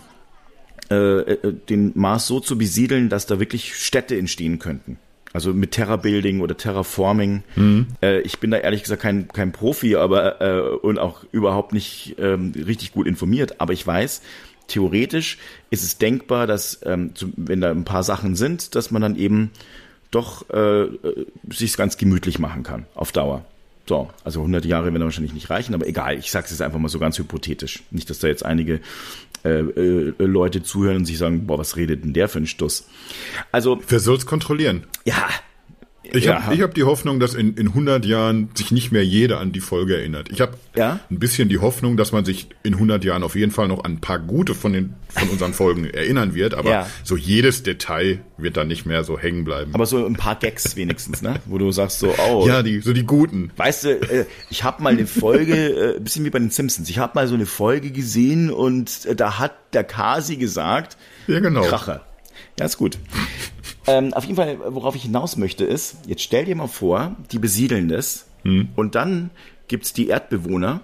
äh, 0.89 0.95
äh, 0.95 1.53
den 1.69 1.91
Mars 1.95 2.27
so 2.27 2.39
zu 2.39 2.57
besiedeln, 2.57 3.09
dass 3.09 3.25
da 3.25 3.39
wirklich 3.39 3.75
Städte 3.75 4.17
entstehen 4.17 4.59
könnten. 4.59 4.97
Also 5.33 5.53
mit 5.53 5.71
Terrabuilding 5.71 6.39
oder 6.39 6.55
Terraforming. 6.55 7.43
Mhm. 7.55 7.87
Äh, 8.01 8.21
ich 8.21 8.39
bin 8.39 8.51
da 8.51 8.57
ehrlich 8.57 8.83
gesagt 8.83 9.01
kein, 9.01 9.27
kein 9.27 9.51
Profi, 9.51 9.95
aber 9.95 10.41
äh, 10.41 10.61
und 10.61 10.97
auch 10.97 11.25
überhaupt 11.31 11.73
nicht 11.73 12.15
ähm, 12.19 12.53
richtig 12.55 12.93
gut 12.93 13.07
informiert. 13.07 13.59
Aber 13.59 13.73
ich 13.73 13.85
weiß, 13.85 14.21
theoretisch 14.67 15.37
ist 15.69 15.83
es 15.83 15.97
denkbar, 15.97 16.47
dass 16.47 16.79
ähm, 16.83 17.11
wenn 17.35 17.61
da 17.61 17.71
ein 17.71 17.85
paar 17.85 18.03
Sachen 18.03 18.35
sind, 18.35 18.75
dass 18.75 18.89
man 18.89 19.01
dann 19.01 19.15
eben 19.15 19.51
doch 20.11 20.49
äh, 20.49 20.83
äh 20.83 21.25
sich 21.51 21.75
ganz 21.75 21.97
gemütlich 21.97 22.39
machen 22.39 22.63
kann 22.63 22.85
auf 22.95 23.11
Dauer. 23.11 23.45
So, 23.87 24.09
also 24.23 24.41
100 24.41 24.65
Jahre 24.65 24.91
werden 24.91 25.03
wahrscheinlich 25.03 25.33
nicht 25.33 25.49
reichen, 25.49 25.73
aber 25.73 25.87
egal, 25.87 26.17
ich 26.17 26.29
sage 26.31 26.45
es 26.45 26.51
jetzt 26.51 26.61
einfach 26.61 26.79
mal 26.79 26.89
so 26.89 26.99
ganz 26.99 27.17
hypothetisch. 27.17 27.83
Nicht, 27.89 28.09
dass 28.09 28.19
da 28.19 28.27
jetzt 28.27 28.45
einige 28.45 28.81
äh, 29.45 29.59
äh, 29.59 30.13
Leute 30.17 30.61
zuhören 30.61 30.97
und 30.97 31.05
sich 31.05 31.17
sagen, 31.17 31.47
boah, 31.47 31.57
was 31.57 31.77
redet 31.77 32.03
denn 32.03 32.13
der 32.13 32.27
für 32.27 32.39
ein 32.39 32.47
Stuss? 32.47 32.87
Also 33.51 33.81
Wer 33.87 33.99
soll's 33.99 34.25
kontrollieren? 34.25 34.83
Ja, 35.05 35.29
ich 36.13 36.25
ja. 36.25 36.43
habe 36.43 36.61
hab 36.61 36.73
die 36.73 36.83
Hoffnung, 36.83 37.19
dass 37.19 37.33
in, 37.33 37.55
in 37.55 37.69
100 37.69 38.05
Jahren 38.05 38.49
sich 38.53 38.71
nicht 38.71 38.91
mehr 38.91 39.05
jeder 39.05 39.39
an 39.39 39.51
die 39.51 39.59
Folge 39.59 39.97
erinnert. 39.97 40.29
Ich 40.31 40.41
habe 40.41 40.53
ja? 40.75 40.99
ein 41.09 41.19
bisschen 41.19 41.49
die 41.49 41.59
Hoffnung, 41.59 41.97
dass 41.97 42.11
man 42.11 42.25
sich 42.25 42.47
in 42.63 42.73
100 42.73 43.03
Jahren 43.03 43.23
auf 43.23 43.35
jeden 43.35 43.51
Fall 43.51 43.67
noch 43.67 43.83
an 43.83 43.93
ein 43.93 44.01
paar 44.01 44.19
gute 44.19 44.53
von, 44.55 44.73
den, 44.73 44.93
von 45.09 45.29
unseren 45.29 45.53
Folgen 45.53 45.85
erinnern 45.93 46.33
wird. 46.33 46.53
Aber 46.53 46.69
ja. 46.69 46.87
so 47.03 47.17
jedes 47.17 47.63
Detail 47.63 48.19
wird 48.37 48.57
dann 48.57 48.67
nicht 48.67 48.85
mehr 48.85 49.03
so 49.03 49.17
hängen 49.17 49.43
bleiben. 49.43 49.73
Aber 49.73 49.85
so 49.85 50.05
ein 50.05 50.15
paar 50.15 50.35
Gags 50.35 50.75
wenigstens, 50.75 51.21
ne? 51.21 51.35
Wo 51.45 51.57
du 51.57 51.71
sagst 51.71 51.99
so, 51.99 52.13
oh. 52.29 52.45
Ja, 52.47 52.63
die, 52.63 52.79
so 52.79 52.93
die 52.93 53.05
guten. 53.05 53.51
Weißt 53.57 53.85
du, 53.85 53.89
äh, 53.89 54.25
ich 54.49 54.63
habe 54.63 54.83
mal 54.83 54.93
eine 54.93 55.07
Folge, 55.07 55.95
äh, 55.95 55.99
bisschen 55.99 56.25
wie 56.25 56.29
bei 56.29 56.39
den 56.39 56.49
Simpsons, 56.49 56.89
ich 56.89 56.99
habe 56.99 57.13
mal 57.15 57.27
so 57.27 57.35
eine 57.35 57.45
Folge 57.45 57.91
gesehen 57.91 58.51
und 58.51 59.05
äh, 59.05 59.15
da 59.15 59.39
hat 59.39 59.53
der 59.73 59.83
Kasi 59.83 60.37
gesagt, 60.37 60.97
ja, 61.27 61.39
genau. 61.39 61.63
Kracher. 61.63 62.06
Ja, 62.59 62.65
ist 62.65 62.77
gut. 62.77 62.97
Ähm, 63.85 64.13
auf 64.13 64.25
jeden 64.25 64.35
Fall, 64.35 64.57
worauf 64.67 64.95
ich 64.95 65.03
hinaus 65.03 65.37
möchte, 65.37 65.63
ist, 65.63 65.97
jetzt 66.07 66.21
stell 66.21 66.45
dir 66.45 66.55
mal 66.55 66.67
vor, 66.67 67.15
die 67.31 67.39
besiedeln 67.39 67.87
das 67.87 68.25
hm. 68.43 68.69
und 68.75 68.95
dann 68.95 69.29
gibt's 69.67 69.93
die 69.93 70.07
Erdbewohner, 70.07 70.81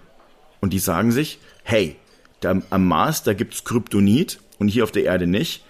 Und 0.59 0.71
die 0.71 0.79
sagen 0.79 1.11
sich, 1.11 1.39
hey, 1.63 1.97
da, 2.39 2.61
am 2.69 2.87
Mars, 2.87 3.23
da 3.23 3.33
gibt's 3.33 3.63
Kryptonit 3.63 4.39
und 4.59 4.67
hier 4.67 4.83
auf 4.83 4.91
der 4.91 5.03
Erde 5.03 5.27
nicht. 5.27 5.65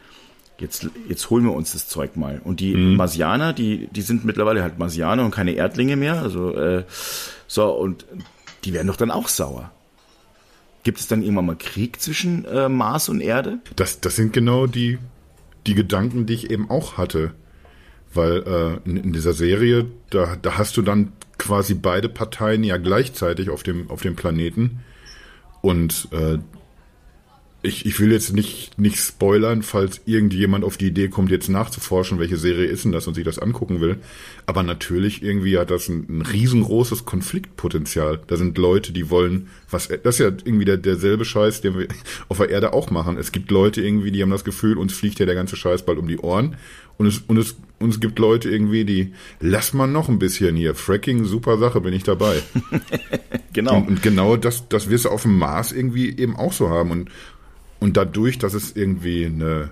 Jetzt, 0.60 0.88
jetzt 1.10 1.30
holen 1.30 1.44
wir 1.46 1.54
uns 1.54 1.72
das 1.74 1.88
Zeug 1.88 2.16
mal. 2.16 2.40
Und 2.44 2.60
die 2.60 2.76
mhm. 2.76 2.96
Marsianer, 2.96 3.54
die, 3.54 3.88
die 3.92 4.02
sind 4.02 4.24
mittlerweile 4.24 4.62
halt 4.62 4.78
Marsianer 4.78 5.26
und 5.26 5.32
keine 5.32 5.54
Erdlinge 5.54 5.96
mehr. 5.96 6.22
Also, 6.22 6.56
äh, 6.56 6.84
so, 7.48 7.72
und 7.72 8.06
die 8.64 8.74
werden 8.74 8.88
doch 8.88 8.96
dann 8.96 9.12
auch 9.12 9.28
sauer. 9.28 9.72
Gibt 10.84 11.00
es 11.00 11.08
dann 11.08 11.22
irgendwann 11.22 11.48
mal 11.48 11.56
Krieg 11.56 12.02
zwischen 12.02 12.46
äh, 12.46 12.70
Mars 12.70 13.10
und 13.10 13.22
Erde? 13.22 13.60
Das, 13.76 14.00
das 14.00 14.16
sind 14.16 14.34
genau 14.34 14.68
die, 14.68 15.00
die 15.68 15.76
Gedanken, 15.76 16.26
die 16.26 16.34
ich 16.34 16.52
eben 16.52 16.70
auch 16.70 16.98
hatte. 16.98 17.34
Weil 18.14 18.44
äh, 18.44 18.90
in, 18.90 18.98
in 18.98 19.14
dieser 19.14 19.34
Serie, 19.34 19.88
da, 20.10 20.36
da 20.42 20.58
hast 20.58 20.78
du 20.78 20.82
dann 20.82 21.14
quasi 21.38 21.74
beide 21.74 22.10
Parteien 22.10 22.64
ja 22.64 22.78
gleichzeitig 22.78 23.50
auf 23.50 23.64
dem, 23.64 23.90
auf 23.90 24.02
dem 24.02 24.16
Planeten. 24.16 24.82
Und 25.62 26.08
äh, 26.12 26.38
ich, 27.66 27.86
ich 27.86 27.98
will 28.02 28.12
jetzt 28.12 28.34
nicht, 28.34 28.78
nicht 28.78 28.98
spoilern, 28.98 29.64
falls 29.64 30.02
irgendjemand 30.06 30.66
auf 30.66 30.76
die 30.76 30.88
Idee 30.88 31.08
kommt, 31.08 31.32
jetzt 31.32 31.48
nachzuforschen, 31.48 32.20
welche 32.20 32.36
Serie 32.36 32.66
ist 32.66 32.84
denn 32.84 32.92
das 32.92 33.08
und 33.08 33.14
sich 33.14 33.24
das 33.24 33.40
angucken 33.40 33.80
will. 33.80 34.00
Aber 34.46 34.64
natürlich 34.64 35.24
irgendwie 35.24 35.58
hat 35.58 35.72
das 35.72 35.88
ein, 35.88 36.06
ein 36.10 36.22
riesengroßes 36.24 37.06
Konfliktpotenzial. 37.06 38.20
Da 38.28 38.36
sind 38.36 38.58
Leute, 38.58 38.92
die 38.92 39.10
wollen, 39.10 39.48
was, 39.72 39.88
das 39.88 40.16
ist 40.16 40.20
ja 40.20 40.28
irgendwie 40.44 40.66
der, 40.66 40.76
derselbe 40.76 41.24
Scheiß, 41.24 41.62
den 41.62 41.78
wir 41.80 41.88
auf 42.28 42.38
der 42.38 42.50
Erde 42.50 42.74
auch 42.74 42.92
machen. 42.92 43.18
Es 43.18 43.32
gibt 43.32 43.50
Leute 43.50 43.82
irgendwie, 43.82 44.12
die 44.12 44.22
haben 44.22 44.30
das 44.30 44.44
Gefühl, 44.44 44.78
uns 44.78 44.92
fliegt 44.92 45.20
ja 45.20 45.26
der 45.26 45.36
ganze 45.36 45.56
Scheiß 45.56 45.86
bald 45.86 46.00
um 46.00 46.08
die 46.10 46.20
Ohren. 46.20 46.58
Und 46.98 47.08
es, 47.08 47.20
und 47.20 47.38
es, 47.38 47.56
und 47.80 47.90
es 47.90 48.00
gibt 48.02 48.20
Leute 48.20 48.50
irgendwie, 48.50 48.84
die, 48.84 49.14
lass 49.40 49.74
mal 49.74 49.88
noch 49.88 50.10
ein 50.10 50.20
bisschen 50.20 50.56
hier. 50.58 50.76
Fracking, 50.76 51.24
super 51.24 51.58
Sache, 51.58 51.80
bin 51.80 51.94
ich 51.94 52.04
dabei. 52.04 52.44
genau. 53.54 53.78
Und, 53.78 53.88
und 53.88 54.04
genau 54.04 54.36
das, 54.36 54.68
das 54.68 54.90
wirst 54.90 55.06
du 55.06 55.10
auf 55.10 55.24
dem 55.24 55.38
Mars 55.38 55.72
irgendwie 55.72 56.16
eben 56.16 56.36
auch 56.36 56.54
so 56.54 56.70
haben. 56.70 56.92
Und, 56.92 57.10
und 57.84 57.98
dadurch, 57.98 58.38
dass 58.38 58.54
es 58.54 58.78
irgendwie 58.78 59.26
eine, 59.26 59.72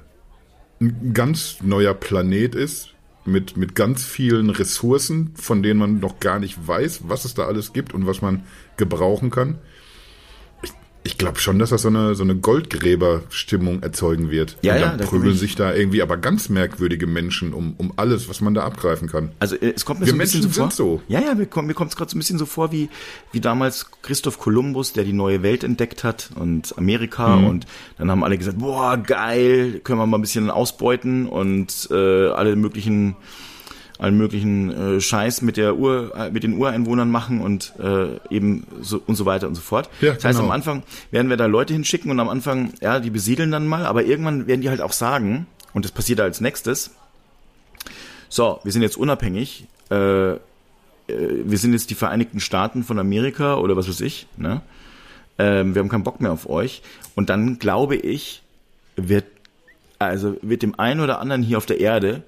ein 0.82 1.14
ganz 1.14 1.60
neuer 1.62 1.94
Planet 1.94 2.56
ist, 2.56 2.90
mit, 3.24 3.56
mit 3.56 3.74
ganz 3.74 4.04
vielen 4.04 4.50
Ressourcen, 4.50 5.32
von 5.36 5.64
denen 5.64 5.80
man 5.80 6.02
noch 6.02 6.20
gar 6.20 6.38
nicht 6.38 6.68
weiß, 6.68 7.04
was 7.08 7.24
es 7.24 7.36
da 7.36 7.46
alles 7.46 7.72
gibt 7.72 7.94
und 7.94 8.06
was 8.06 8.22
man 8.22 8.44
gebrauchen 8.76 9.30
kann, 9.30 9.60
ich 11.04 11.18
glaube 11.18 11.40
schon, 11.40 11.58
dass 11.60 11.72
das 11.72 11.82
so 11.82 11.88
eine, 11.88 12.14
so 12.16 12.24
eine 12.24 12.36
Goldgräberstimmung 12.36 13.82
erzeugen 13.82 14.30
wird. 14.30 14.58
Ja, 14.62 14.76
und 14.76 14.82
dann 14.82 15.00
ja, 15.00 15.06
prügeln 15.06 15.36
sich 15.36 15.56
da 15.56 15.74
irgendwie 15.74 16.02
aber 16.02 16.18
ganz 16.18 16.50
merkwürdige 16.50 17.08
Menschen 17.08 17.54
um, 17.54 17.74
um 17.78 17.94
alles, 17.96 18.30
was 18.30 18.42
man 18.42 18.54
da 18.54 18.64
abgreifen 18.64 19.08
kann. 19.08 19.32
Also 19.40 19.56
äh, 19.56 19.74
es 19.76 19.86
kommt 19.86 20.00
mir 20.00 20.06
Wir 20.06 20.12
so 20.12 20.16
ein 20.16 20.18
Menschen 20.20 20.42
bisschen 20.42 20.54
so 20.54 20.62
sind 20.62 20.74
vor. 20.74 21.00
so. 21.00 21.02
Ja, 21.08 21.20
ja, 21.22 21.34
mir 21.34 21.46
kommt 21.48 21.68
mir 21.68 21.74
kommt 21.74 21.92
es 21.92 21.98
gerade 21.98 22.12
so 22.12 22.18
ein 22.18 22.20
bisschen 22.20 22.38
so 22.38 22.46
vor 22.46 22.72
wie 22.72 22.90
wie 23.32 23.40
damals 23.40 23.88
Christoph 24.04 24.38
Kolumbus, 24.40 24.94
der 24.94 25.04
die 25.04 25.14
neue 25.14 25.42
Welt 25.44 25.64
entdeckt 25.64 26.04
hat 26.04 26.30
und 26.36 26.78
Amerika 26.78 27.36
Mhm. 27.36 27.48
und 27.48 27.66
dann 27.98 28.12
haben 28.12 28.24
alle 28.24 28.38
gesagt, 28.38 28.60
boah, 28.60 28.98
geil, 28.98 29.80
können 29.84 30.00
wir 30.00 30.06
mal 30.06 30.18
ein 30.18 30.22
bisschen 30.22 30.50
ausbeuten 30.52 31.28
und 31.28 31.88
äh, 31.92 32.28
alle 32.30 32.56
möglichen 32.56 33.16
allen 34.02 34.18
möglichen 34.18 34.72
äh, 34.72 35.00
Scheiß 35.00 35.44
mit 35.44 35.58
der 35.58 35.78
Ur, 35.78 36.14
äh, 36.16 36.32
mit 36.32 36.44
den 36.44 36.58
Ureinwohnern 36.58 37.12
machen 37.12 37.40
und 37.40 37.74
äh, 37.80 38.18
eben 38.34 38.66
so 38.82 39.02
und 39.06 39.16
so 39.16 39.26
weiter 39.26 39.48
und 39.48 39.56
so 39.56 39.62
fort. 39.62 39.90
Ja, 40.02 40.14
das 40.14 40.26
heißt, 40.26 40.40
genau. 40.40 40.50
am 40.50 40.52
Anfang 40.52 40.84
werden 41.12 41.30
wir 41.30 41.38
da 41.38 41.46
Leute 41.46 41.74
hinschicken 41.74 42.10
und 42.10 42.20
am 42.20 42.28
Anfang, 42.28 42.74
ja, 42.82 43.00
die 43.00 43.12
besiedeln 43.12 43.52
dann 43.52 43.68
mal, 43.68 43.86
aber 43.86 44.04
irgendwann 44.04 44.48
werden 44.48 44.62
die 44.62 44.70
halt 44.70 44.82
auch 44.82 44.92
sagen, 44.92 45.46
und 45.74 45.86
das 45.86 45.92
passiert 45.92 46.20
als 46.20 46.42
nächstes, 46.42 46.92
so, 48.28 48.60
wir 48.64 48.72
sind 48.72 48.82
jetzt 48.82 48.98
unabhängig, 48.98 49.68
äh, 49.92 50.32
äh, 50.32 50.38
wir 51.08 51.58
sind 51.60 51.74
jetzt 51.74 51.92
die 51.92 51.96
Vereinigten 51.96 52.40
Staaten 52.40 52.84
von 52.84 52.98
Amerika 52.98 53.56
oder 53.58 53.76
was 53.76 53.88
weiß 53.88 54.02
ich, 54.02 54.26
ne? 54.36 54.62
Ähm, 55.38 55.76
wir 55.76 55.82
haben 55.82 55.90
keinen 55.90 56.04
Bock 56.04 56.22
mehr 56.22 56.32
auf 56.32 56.50
euch. 56.50 56.82
Und 57.16 57.30
dann 57.30 57.60
glaube 57.60 57.96
ich, 57.96 58.42
wird, 58.96 59.26
also 60.00 60.38
wird 60.42 60.64
dem 60.64 60.80
einen 60.80 61.02
oder 61.02 61.20
anderen 61.20 61.44
hier 61.44 61.58
auf 61.58 61.66
der 61.66 61.80
Erde 61.80 62.24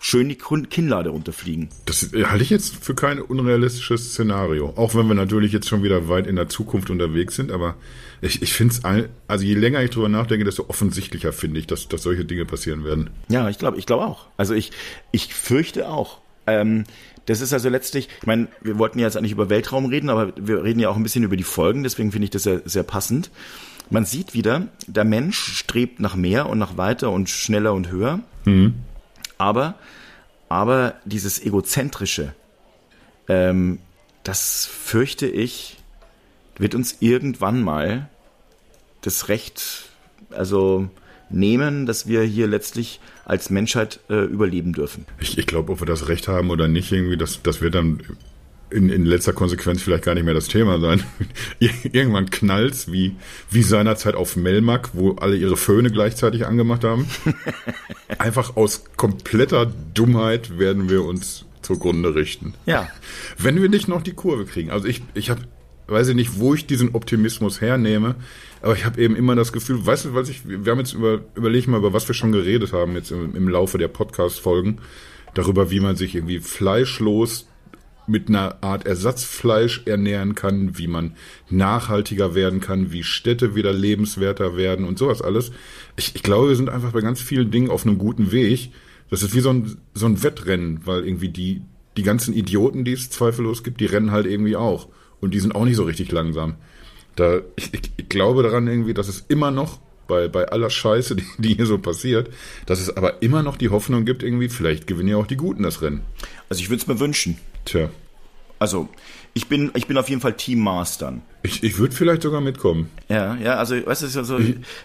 schön 0.00 0.28
die 0.28 0.36
Kinnlade 0.36 1.10
runterfliegen. 1.10 1.68
Das 1.86 2.10
halte 2.12 2.42
ich 2.42 2.50
jetzt 2.50 2.84
für 2.84 2.94
kein 2.94 3.20
unrealistisches 3.20 4.12
Szenario. 4.12 4.72
Auch 4.76 4.94
wenn 4.94 5.06
wir 5.08 5.14
natürlich 5.14 5.52
jetzt 5.52 5.68
schon 5.68 5.82
wieder 5.82 6.08
weit 6.08 6.26
in 6.26 6.36
der 6.36 6.48
Zukunft 6.48 6.90
unterwegs 6.90 7.36
sind, 7.36 7.50
aber 7.50 7.76
ich, 8.20 8.42
ich 8.42 8.52
finde 8.52 8.74
es, 8.74 9.10
also 9.28 9.44
je 9.44 9.54
länger 9.54 9.82
ich 9.82 9.90
drüber 9.90 10.08
nachdenke, 10.08 10.44
desto 10.44 10.66
offensichtlicher 10.68 11.32
finde 11.32 11.60
ich, 11.60 11.66
dass, 11.66 11.88
dass 11.88 12.02
solche 12.02 12.24
Dinge 12.24 12.44
passieren 12.44 12.84
werden. 12.84 13.10
Ja, 13.28 13.48
ich 13.48 13.58
glaube, 13.58 13.78
ich 13.78 13.86
glaube 13.86 14.06
auch. 14.06 14.26
Also 14.36 14.54
ich, 14.54 14.72
ich 15.12 15.34
fürchte 15.34 15.88
auch. 15.88 16.20
Ähm, 16.46 16.84
das 17.26 17.40
ist 17.40 17.52
also 17.52 17.68
letztlich, 17.68 18.08
ich 18.20 18.26
meine, 18.26 18.48
wir 18.62 18.78
wollten 18.78 18.98
ja 18.98 19.06
jetzt 19.06 19.16
eigentlich 19.16 19.32
über 19.32 19.50
Weltraum 19.50 19.86
reden, 19.86 20.10
aber 20.10 20.32
wir 20.36 20.62
reden 20.62 20.78
ja 20.80 20.88
auch 20.88 20.96
ein 20.96 21.02
bisschen 21.02 21.24
über 21.24 21.36
die 21.36 21.42
Folgen, 21.42 21.82
deswegen 21.82 22.12
finde 22.12 22.24
ich 22.24 22.30
das 22.30 22.44
sehr, 22.44 22.62
sehr 22.64 22.84
passend. 22.84 23.30
Man 23.90 24.04
sieht 24.04 24.34
wieder, 24.34 24.68
der 24.86 25.04
Mensch 25.04 25.38
strebt 25.38 26.00
nach 26.00 26.16
mehr 26.16 26.48
und 26.48 26.58
nach 26.58 26.76
weiter 26.76 27.10
und 27.10 27.28
schneller 27.28 27.74
und 27.74 27.90
höher. 27.90 28.20
Aber, 29.38 29.74
aber 30.48 30.94
dieses 31.04 31.44
egozentrische, 31.44 32.34
ähm, 33.28 33.78
das 34.24 34.66
fürchte 34.66 35.26
ich, 35.26 35.76
wird 36.58 36.74
uns 36.74 36.96
irgendwann 37.00 37.62
mal 37.62 38.08
das 39.02 39.28
Recht, 39.28 39.90
also 40.30 40.88
nehmen, 41.28 41.86
dass 41.86 42.06
wir 42.06 42.22
hier 42.22 42.46
letztlich 42.46 43.00
als 43.24 43.50
Menschheit 43.50 44.00
äh, 44.08 44.24
überleben 44.24 44.72
dürfen. 44.72 45.06
Ich, 45.20 45.38
ich 45.38 45.46
glaube, 45.46 45.72
ob 45.72 45.80
wir 45.80 45.86
das 45.86 46.08
Recht 46.08 46.28
haben 46.28 46.50
oder 46.50 46.68
nicht, 46.68 46.92
irgendwie, 46.92 47.16
das, 47.16 47.42
das 47.42 47.60
wird 47.60 47.74
dann 47.74 48.00
in, 48.70 48.88
in 48.88 49.04
letzter 49.04 49.32
Konsequenz 49.32 49.82
vielleicht 49.82 50.04
gar 50.04 50.14
nicht 50.14 50.24
mehr 50.24 50.34
das 50.34 50.48
Thema 50.48 50.80
sein. 50.80 51.02
Irgendwann 51.92 52.30
knallt's, 52.30 52.90
wie, 52.90 53.16
wie 53.50 53.62
seinerzeit 53.62 54.14
auf 54.14 54.36
Melmac, 54.36 54.90
wo 54.92 55.12
alle 55.12 55.36
ihre 55.36 55.56
Föhne 55.56 55.90
gleichzeitig 55.90 56.46
angemacht 56.46 56.84
haben. 56.84 57.06
Einfach 58.18 58.56
aus 58.56 58.84
kompletter 58.96 59.66
Dummheit 59.94 60.58
werden 60.58 60.88
wir 60.88 61.04
uns 61.04 61.44
zugrunde 61.62 62.14
richten. 62.14 62.54
Ja. 62.66 62.88
Wenn 63.38 63.60
wir 63.60 63.68
nicht 63.68 63.88
noch 63.88 64.02
die 64.02 64.12
Kurve 64.12 64.46
kriegen. 64.46 64.70
Also 64.70 64.88
ich, 64.88 65.02
ich 65.14 65.30
habe, 65.30 65.42
weiß 65.86 66.08
ich 66.08 66.14
nicht, 66.14 66.38
wo 66.38 66.54
ich 66.54 66.66
diesen 66.66 66.94
Optimismus 66.94 67.60
hernehme, 67.60 68.16
aber 68.62 68.74
ich 68.74 68.84
habe 68.84 69.00
eben 69.00 69.14
immer 69.14 69.36
das 69.36 69.52
Gefühl, 69.52 69.84
weißt 69.84 70.06
du, 70.06 70.14
was 70.14 70.28
ich, 70.28 70.42
wir 70.48 70.70
haben 70.70 70.78
jetzt 70.78 70.94
über, 70.94 71.20
überleg 71.34 71.68
mal, 71.68 71.78
über 71.78 71.92
was 71.92 72.08
wir 72.08 72.14
schon 72.14 72.32
geredet 72.32 72.72
haben 72.72 72.94
jetzt 72.94 73.12
im, 73.12 73.36
im 73.36 73.48
Laufe 73.48 73.78
der 73.78 73.88
Podcast-Folgen, 73.88 74.80
darüber, 75.34 75.70
wie 75.70 75.80
man 75.80 75.96
sich 75.96 76.14
irgendwie 76.14 76.40
fleischlos 76.40 77.46
mit 78.06 78.28
einer 78.28 78.62
Art 78.62 78.86
Ersatzfleisch 78.86 79.82
ernähren 79.86 80.34
kann, 80.34 80.78
wie 80.78 80.86
man 80.86 81.14
nachhaltiger 81.50 82.34
werden 82.34 82.60
kann, 82.60 82.92
wie 82.92 83.02
Städte 83.02 83.54
wieder 83.54 83.72
lebenswerter 83.72 84.56
werden 84.56 84.86
und 84.86 84.98
sowas 84.98 85.22
alles. 85.22 85.52
Ich, 85.96 86.14
ich 86.14 86.22
glaube, 86.22 86.48
wir 86.48 86.56
sind 86.56 86.68
einfach 86.68 86.92
bei 86.92 87.00
ganz 87.00 87.20
vielen 87.20 87.50
Dingen 87.50 87.70
auf 87.70 87.86
einem 87.86 87.98
guten 87.98 88.32
Weg. 88.32 88.70
Das 89.10 89.22
ist 89.22 89.34
wie 89.34 89.40
so 89.40 89.50
ein, 89.50 89.76
so 89.94 90.06
ein 90.06 90.22
Wettrennen, 90.22 90.80
weil 90.84 91.06
irgendwie 91.06 91.28
die, 91.28 91.62
die 91.96 92.02
ganzen 92.02 92.34
Idioten, 92.34 92.84
die 92.84 92.92
es 92.92 93.10
zweifellos 93.10 93.62
gibt, 93.62 93.80
die 93.80 93.86
rennen 93.86 94.10
halt 94.10 94.26
irgendwie 94.26 94.56
auch. 94.56 94.88
Und 95.20 95.32
die 95.32 95.40
sind 95.40 95.54
auch 95.54 95.64
nicht 95.64 95.76
so 95.76 95.84
richtig 95.84 96.12
langsam. 96.12 96.56
Da, 97.14 97.40
ich, 97.56 97.72
ich, 97.72 97.92
ich 97.96 98.08
glaube 98.08 98.42
daran 98.42 98.66
irgendwie, 98.66 98.94
dass 98.94 99.08
es 99.08 99.24
immer 99.28 99.50
noch 99.50 99.80
bei, 100.06 100.28
bei 100.28 100.48
aller 100.48 100.70
Scheiße, 100.70 101.16
die, 101.16 101.24
die 101.38 101.54
hier 101.54 101.66
so 101.66 101.78
passiert, 101.78 102.30
dass 102.66 102.80
es 102.80 102.96
aber 102.96 103.22
immer 103.22 103.42
noch 103.42 103.56
die 103.56 103.70
Hoffnung 103.70 104.04
gibt, 104.04 104.22
irgendwie, 104.22 104.48
vielleicht 104.48 104.86
gewinnen 104.86 105.08
ja 105.08 105.16
auch 105.16 105.26
die 105.26 105.36
Guten 105.36 105.62
das 105.62 105.82
Rennen. 105.82 106.02
Also 106.48 106.60
ich 106.62 106.70
würde 106.70 106.82
es 106.82 106.86
mir 106.86 107.00
wünschen. 107.00 107.38
Tja. 107.66 107.90
Also 108.58 108.88
ich 109.34 109.48
bin, 109.48 109.70
ich 109.74 109.86
bin 109.86 109.98
auf 109.98 110.08
jeden 110.08 110.22
Fall 110.22 110.32
Team 110.32 110.60
Mastern. 110.60 111.20
Ich, 111.42 111.62
ich 111.62 111.76
würde 111.78 111.94
vielleicht 111.94 112.22
sogar 112.22 112.40
mitkommen. 112.40 112.88
Ja, 113.10 113.34
ja, 113.36 113.56
also 113.56 113.74
weißt 113.74 114.02
du, 114.02 114.24
so, 114.24 114.38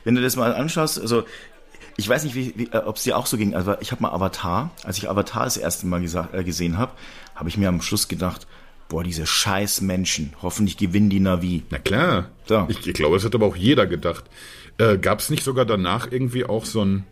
wenn 0.04 0.15
du 0.15 0.22
das 0.22 0.36
mal 0.36 0.54
anschaust, 0.54 1.00
also 1.00 1.24
ich 1.96 2.10
weiß 2.10 2.26
nicht, 2.26 2.36
wie, 2.36 2.54
wie, 2.58 2.65
äh, 2.72 2.78
ob 2.80 2.98
es 2.98 3.04
dir 3.04 3.17
auch 3.17 3.26
so 3.28 3.38
ging, 3.38 3.54
aber 3.56 3.82
ich 3.82 3.91
habe 3.94 4.02
mal 4.02 4.10
Avatar, 4.12 4.72
als 4.84 4.98
ich 4.98 5.10
Avatar 5.10 5.46
das 5.46 5.56
erste 5.56 5.88
Mal 5.88 6.02
gesa- 6.02 6.34
äh, 6.34 6.44
gesehen 6.44 6.78
habe, 6.78 6.91
habe 7.34 7.48
ich 7.48 7.58
mir 7.58 7.70
am 7.70 7.82
Schluss 7.82 8.10
gedacht, 8.10 8.46
boah, 8.89 9.04
diese 9.04 9.26
scheiß 9.26 9.82
Menschen, 9.82 10.34
hoffentlich 10.41 10.76
gewinnen 10.76 11.10
die 11.10 11.22
Navi. 11.22 11.63
Na 11.70 11.78
klar. 11.78 12.30
So. 12.48 12.65
Ich, 12.70 12.86
ich 12.86 12.94
glaube, 12.94 13.15
es 13.15 13.24
hat 13.24 13.34
aber 13.36 13.46
auch 13.46 13.56
jeder 13.56 13.88
gedacht. 13.88 14.26
Äh, 14.80 14.98
Gab 14.98 15.20
es 15.20 15.30
nicht 15.30 15.44
sogar 15.44 15.65
danach 15.65 16.12
irgendwie 16.12 16.44
auch 16.44 16.65
so 16.65 16.84
ein, 16.84 17.06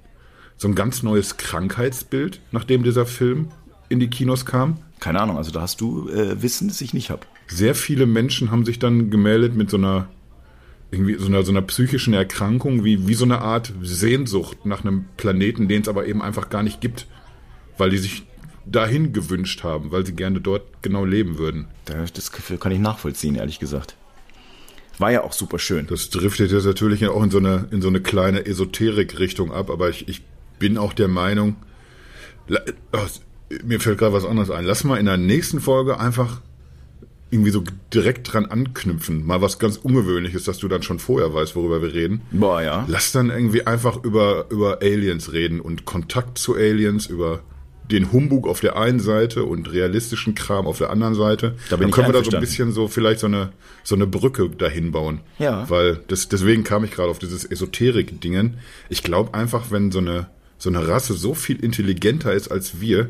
so 0.57 0.67
ein 0.67 0.75
ganz 0.75 1.03
neues 1.03 1.37
Krankheitsbild, 1.37 2.41
nachdem 2.51 2.83
dieser 2.83 3.05
Film 3.05 3.49
in 3.87 3.99
die 4.01 4.09
Kinos 4.09 4.45
kam? 4.45 4.79
Keine 4.99 5.21
Ahnung, 5.21 5.37
also 5.37 5.51
da 5.51 5.61
hast 5.61 5.81
du 5.81 6.09
äh, 6.09 6.41
Wissen, 6.41 6.67
das 6.67 6.81
ich 6.81 6.93
nicht 6.93 7.09
habe. 7.09 7.21
Sehr 7.47 7.75
viele 7.75 8.05
Menschen 8.05 8.51
haben 8.51 8.65
sich 8.65 8.79
dann 8.79 9.09
gemeldet 9.09 9.55
mit 9.55 9.69
so 9.69 9.77
einer 9.77 10.09
irgendwie 10.91 11.15
so 11.15 11.27
einer, 11.27 11.43
so 11.43 11.51
einer 11.51 11.61
psychischen 11.61 12.13
Erkrankung, 12.13 12.83
wie, 12.83 13.07
wie 13.07 13.13
so 13.13 13.25
eine 13.25 13.41
Art 13.41 13.73
Sehnsucht 13.81 14.65
nach 14.65 14.83
einem 14.83 15.05
Planeten, 15.17 15.67
den 15.67 15.83
es 15.83 15.87
aber 15.87 16.07
eben 16.07 16.21
einfach 16.21 16.49
gar 16.49 16.63
nicht 16.63 16.81
gibt, 16.81 17.05
weil 17.77 17.91
die 17.91 17.97
sich 17.97 18.23
dahin 18.65 19.13
gewünscht 19.13 19.63
haben, 19.63 19.91
weil 19.91 20.05
sie 20.05 20.13
gerne 20.13 20.41
dort 20.41 20.63
genau 20.81 21.05
leben 21.05 21.37
würden. 21.37 21.67
Das 21.85 22.31
kann 22.31 22.71
ich 22.71 22.79
nachvollziehen, 22.79 23.35
ehrlich 23.35 23.59
gesagt. 23.59 23.95
War 24.97 25.11
ja 25.11 25.23
auch 25.23 25.33
super 25.33 25.59
schön. 25.59 25.87
Das 25.87 26.09
driftet 26.09 26.51
jetzt 26.51 26.65
natürlich 26.65 27.07
auch 27.07 27.23
in 27.23 27.31
so 27.31 27.37
eine, 27.37 27.67
in 27.71 27.81
so 27.81 27.87
eine 27.87 28.01
kleine 28.01 28.45
Esoterik-Richtung 28.45 29.51
ab, 29.51 29.69
aber 29.69 29.89
ich, 29.89 30.07
ich 30.07 30.23
bin 30.59 30.77
auch 30.77 30.93
der 30.93 31.07
Meinung, 31.07 31.55
oh, 32.49 32.97
mir 33.63 33.79
fällt 33.79 33.97
gerade 33.97 34.13
was 34.13 34.25
anderes 34.25 34.51
ein. 34.51 34.65
Lass 34.65 34.83
mal 34.83 34.97
in 34.97 35.05
der 35.05 35.17
nächsten 35.17 35.59
Folge 35.59 35.99
einfach 35.99 36.41
irgendwie 37.31 37.51
so 37.51 37.63
direkt 37.93 38.33
dran 38.33 38.45
anknüpfen. 38.45 39.25
Mal 39.25 39.41
was 39.41 39.59
ganz 39.59 39.77
Ungewöhnliches, 39.77 40.45
dass 40.45 40.57
du 40.57 40.67
dann 40.67 40.81
schon 40.81 40.99
vorher 40.99 41.33
weißt, 41.33 41.55
worüber 41.55 41.81
wir 41.81 41.93
reden. 41.93 42.21
Boah, 42.31 42.61
ja. 42.61 42.85
Lass 42.87 43.11
dann 43.11 43.29
irgendwie 43.29 43.67
einfach 43.67 44.03
über, 44.03 44.47
über 44.49 44.79
Aliens 44.81 45.31
reden 45.31 45.59
und 45.59 45.85
Kontakt 45.85 46.39
zu 46.39 46.55
Aliens, 46.55 47.05
über 47.05 47.41
den 47.91 48.11
Humbug 48.11 48.47
auf 48.47 48.59
der 48.59 48.77
einen 48.77 48.99
Seite 48.99 49.43
und 49.45 49.71
realistischen 49.71 50.35
Kram 50.35 50.67
auf 50.67 50.77
der 50.77 50.91
anderen 50.91 51.15
Seite. 51.15 51.55
Da 51.69 51.75
bin 51.75 51.85
dann 51.85 51.91
können 51.91 52.07
wir 52.07 52.13
da 52.13 52.23
so 52.23 52.31
ein 52.31 52.39
bisschen 52.39 52.71
so 52.71 52.87
vielleicht 52.87 53.19
so 53.19 53.27
eine 53.27 53.51
so 53.83 53.95
eine 53.95 54.05
Brücke 54.05 54.49
dahin 54.49 54.91
bauen. 54.91 55.21
Ja. 55.39 55.67
Weil 55.69 55.99
das, 56.07 56.29
deswegen 56.29 56.63
kam 56.63 56.83
ich 56.83 56.91
gerade 56.91 57.09
auf 57.09 57.19
dieses 57.19 57.45
Esoterik-Dingen. 57.45 58.57
Ich 58.89 59.01
glaube 59.01 59.33
einfach, 59.33 59.71
wenn 59.71 59.91
so 59.91 59.99
eine 59.99 60.27
so 60.59 60.69
eine 60.69 60.87
Rasse 60.87 61.13
so 61.13 61.33
viel 61.33 61.63
intelligenter 61.63 62.33
ist 62.33 62.51
als 62.51 62.79
wir, 62.81 63.09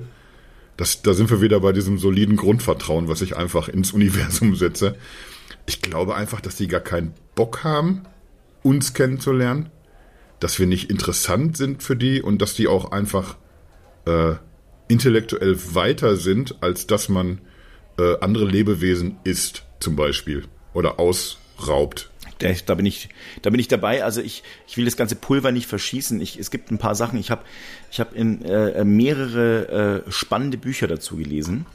das, 0.80 1.02
da 1.02 1.14
sind 1.14 1.30
wir 1.30 1.42
wieder 1.42 1.60
bei 1.60 1.74
diesem 1.74 1.98
soliden 1.98 2.38
Grundvertrauen, 2.38 3.10
was 3.10 3.22
ich 3.22 3.36
einfach 3.36 3.68
ins 3.68 3.92
Universum 3.92 4.56
setze. 4.56 4.96
Ich 5.66 5.82
glaube 5.82 6.16
einfach, 6.16 6.40
dass 6.40 6.56
die 6.56 6.70
gar 6.70 6.80
keinen 6.80 7.14
Bock 7.36 7.66
haben, 7.66 8.04
uns 8.64 8.94
kennenzulernen, 8.94 9.72
dass 10.40 10.58
wir 10.58 10.68
nicht 10.68 10.90
interessant 10.90 11.58
sind 11.58 11.84
für 11.84 11.98
die 11.98 12.22
und 12.22 12.42
dass 12.42 12.54
die 12.54 12.70
auch 12.70 12.94
einfach 12.94 13.36
äh, 14.06 14.36
intellektuell 14.88 15.58
weiter 15.76 16.16
sind, 16.16 16.56
als 16.62 16.88
dass 16.88 17.10
man 17.10 17.42
äh, 17.98 18.18
andere 18.22 18.46
Lebewesen 18.46 19.18
isst, 19.26 19.66
zum 19.82 19.98
Beispiel, 19.98 20.46
oder 20.74 20.98
ausraubt. 20.98 22.09
Da, 22.40 22.50
da 22.66 22.76
bin 22.76 22.86
ich, 22.86 23.10
da 23.42 23.50
bin 23.50 23.60
ich 23.60 23.68
dabei. 23.68 24.04
Also 24.04 24.22
ich, 24.22 24.44
ich 24.68 24.78
will 24.78 24.86
das 24.86 24.98
ganze 24.98 25.16
Pulver 25.16 25.52
nicht 25.52 25.68
verschießen. 25.68 26.20
Ich, 26.22 26.40
es 26.40 26.52
gibt 26.52 26.72
ein 26.72 26.78
paar 26.78 26.96
Sachen. 26.96 27.20
Ich 27.20 27.32
habe, 27.32 27.44
ich 27.92 28.00
habe 28.00 28.16
in 28.16 28.44
äh, 28.44 28.84
mehrere 28.84 30.04
äh, 30.08 30.12
spannende 30.12 30.58
Bücher 30.58 30.88
dazu 30.88 31.18
gelesen. 31.18 31.66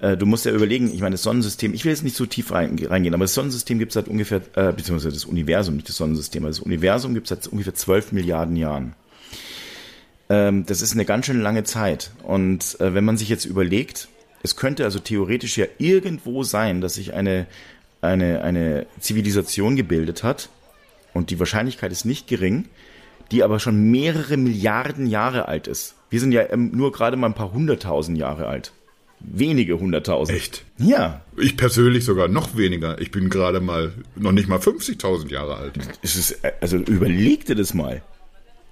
Äh, 0.00 0.16
du 0.16 0.26
musst 0.26 0.46
ja 0.46 0.52
überlegen. 0.52 0.92
Ich 0.92 1.00
meine, 1.00 1.14
das 1.14 1.22
Sonnensystem. 1.22 1.74
Ich 1.74 1.84
will 1.84 1.92
jetzt 1.92 2.04
nicht 2.04 2.16
so 2.16 2.24
tief 2.24 2.52
rein, 2.52 2.78
reingehen, 2.78 3.14
aber 3.14 3.24
das 3.24 3.34
Sonnensystem 3.34 3.78
gibt 3.78 3.90
es 3.90 3.94
seit 3.94 4.08
ungefähr, 4.08 4.40
äh, 4.54 4.72
beziehungsweise 4.72 5.14
das 5.14 5.24
Universum, 5.24 5.74
nicht 5.74 5.88
das 5.88 5.96
Sonnensystem, 5.96 6.42
aber 6.42 6.50
das 6.50 6.60
Universum 6.60 7.14
gibt 7.14 7.30
es 7.30 7.30
seit 7.30 7.52
ungefähr 7.52 7.74
12 7.74 8.12
Milliarden 8.12 8.56
Jahren. 8.56 8.94
Ähm, 10.28 10.66
das 10.66 10.82
ist 10.82 10.92
eine 10.92 11.04
ganz 11.04 11.26
schön 11.26 11.40
lange 11.40 11.64
Zeit. 11.64 12.10
Und 12.22 12.80
äh, 12.80 12.94
wenn 12.94 13.04
man 13.04 13.16
sich 13.16 13.28
jetzt 13.28 13.44
überlegt, 13.44 14.08
es 14.42 14.56
könnte 14.56 14.84
also 14.84 14.98
theoretisch 14.98 15.56
ja 15.56 15.66
irgendwo 15.78 16.42
sein, 16.42 16.80
dass 16.80 16.94
sich 16.94 17.14
eine, 17.14 17.46
eine, 18.00 18.42
eine 18.42 18.86
Zivilisation 19.00 19.76
gebildet 19.76 20.22
hat, 20.22 20.48
und 21.16 21.30
die 21.30 21.38
Wahrscheinlichkeit 21.38 21.90
ist 21.92 22.04
nicht 22.04 22.28
gering, 22.28 22.66
die 23.32 23.42
aber 23.42 23.58
schon 23.58 23.90
mehrere 23.90 24.36
Milliarden 24.36 25.06
Jahre 25.06 25.48
alt 25.48 25.66
ist. 25.66 25.94
Wir 26.10 26.20
sind 26.20 26.30
ja 26.30 26.42
ähm, 26.50 26.70
nur 26.72 26.92
gerade 26.92 27.16
mal 27.16 27.28
ein 27.28 27.34
paar 27.34 27.52
hunderttausend 27.52 28.18
Jahre 28.18 28.46
alt. 28.46 28.72
Wenige 29.18 29.80
hunderttausend. 29.80 30.36
Echt? 30.36 30.64
Ja. 30.76 31.22
Ich 31.38 31.56
persönlich 31.56 32.04
sogar 32.04 32.28
noch 32.28 32.56
weniger. 32.56 33.00
Ich 33.00 33.10
bin 33.10 33.30
gerade 33.30 33.60
mal 33.60 33.92
noch 34.14 34.32
nicht 34.32 34.46
mal 34.46 34.58
50.000 34.58 35.30
Jahre 35.30 35.56
alt. 35.56 35.72
Es 36.02 36.16
ist, 36.16 36.44
äh, 36.44 36.52
also 36.60 36.76
überleg 36.76 37.46
dir 37.46 37.56
das 37.56 37.72
mal. 37.72 38.02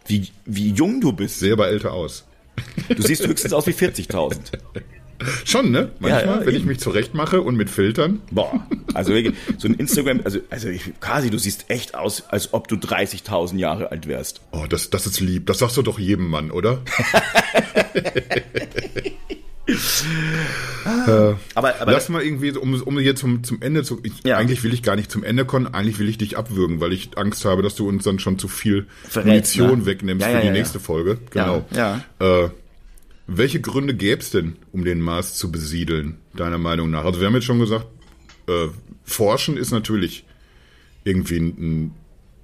Wie, 0.06 0.28
wie 0.44 0.70
jung 0.70 1.00
du 1.00 1.12
bist. 1.12 1.40
Sehe 1.40 1.54
aber 1.54 1.68
älter 1.68 1.92
aus. 1.92 2.26
Du 2.94 3.02
siehst 3.02 3.26
höchstens 3.26 3.54
aus 3.54 3.66
wie 3.66 3.72
40.000. 3.72 4.36
Schon, 5.44 5.70
ne? 5.70 5.90
Manchmal, 6.00 6.24
Ja, 6.26 6.40
ja, 6.40 6.46
wenn 6.46 6.54
ich 6.54 6.64
mich 6.64 6.78
zurechtmache 6.80 7.40
und 7.42 7.56
mit 7.56 7.70
Filtern. 7.70 8.20
Boah, 8.30 8.66
also 8.94 9.12
wirklich, 9.12 9.34
so 9.58 9.68
ein 9.68 9.74
Instagram, 9.74 10.20
also, 10.24 10.40
also 10.50 10.68
ich, 10.68 10.92
Kasi, 11.00 11.30
du 11.30 11.38
siehst 11.38 11.66
echt 11.68 11.94
aus, 11.94 12.24
als 12.28 12.52
ob 12.52 12.68
du 12.68 12.76
30.000 12.76 13.56
Jahre 13.58 13.90
alt 13.90 14.06
wärst. 14.08 14.40
Oh, 14.52 14.64
das, 14.68 14.90
das 14.90 15.06
ist 15.06 15.20
lieb. 15.20 15.46
Das 15.46 15.58
sagst 15.58 15.76
du 15.76 15.82
doch 15.82 15.98
jedem 15.98 16.28
Mann, 16.28 16.50
oder? 16.50 16.82
Aber, 21.54 21.74
aber 21.80 21.92
Lass 21.92 22.08
mal 22.10 22.22
irgendwie, 22.22 22.52
um, 22.52 22.74
um 22.82 22.98
hier 22.98 23.16
zum, 23.16 23.42
zum 23.44 23.62
Ende 23.62 23.82
zu. 23.82 23.98
Ich, 24.02 24.12
Ja. 24.24 24.36
Eigentlich 24.36 24.62
will 24.62 24.74
ich 24.74 24.82
gar 24.82 24.94
nicht 24.96 25.10
zum 25.10 25.24
Ende 25.24 25.44
kommen, 25.46 25.66
eigentlich 25.72 25.98
will 25.98 26.08
ich 26.08 26.18
dich 26.18 26.36
abwürgen, 26.36 26.80
weil 26.80 26.92
ich 26.92 27.16
Angst 27.16 27.44
habe, 27.46 27.62
dass 27.62 27.74
du 27.74 27.88
uns 27.88 28.04
dann 28.04 28.18
schon 28.18 28.38
zu 28.38 28.48
viel 28.48 28.86
Verrätst, 29.08 29.56
Munition 29.56 29.78
ne? 29.80 29.86
wegnimmst 29.86 30.22
Ja, 30.26 30.32
für 30.32 30.38
ja, 30.38 30.42
die 30.42 30.50
nächste. 30.50 30.80
Folge. 30.80 31.18
Genau. 31.30 31.64
Ja, 31.74 32.02
Äh, 32.20 32.48
welche 33.26 33.60
Gründe 33.60 33.94
gäbe 33.94 34.20
es 34.20 34.30
denn, 34.30 34.56
um 34.72 34.84
den 34.84 35.00
Mars 35.00 35.34
zu 35.34 35.50
besiedeln, 35.50 36.18
deiner 36.34 36.58
Meinung 36.58 36.90
nach? 36.90 37.04
Also 37.04 37.20
wir 37.20 37.26
haben 37.26 37.34
jetzt 37.34 37.44
schon 37.44 37.58
gesagt, 37.58 37.86
äh, 38.46 38.68
Forschen 39.04 39.56
ist 39.56 39.70
natürlich 39.70 40.24
irgendwie 41.04 41.38
ein, 41.38 41.92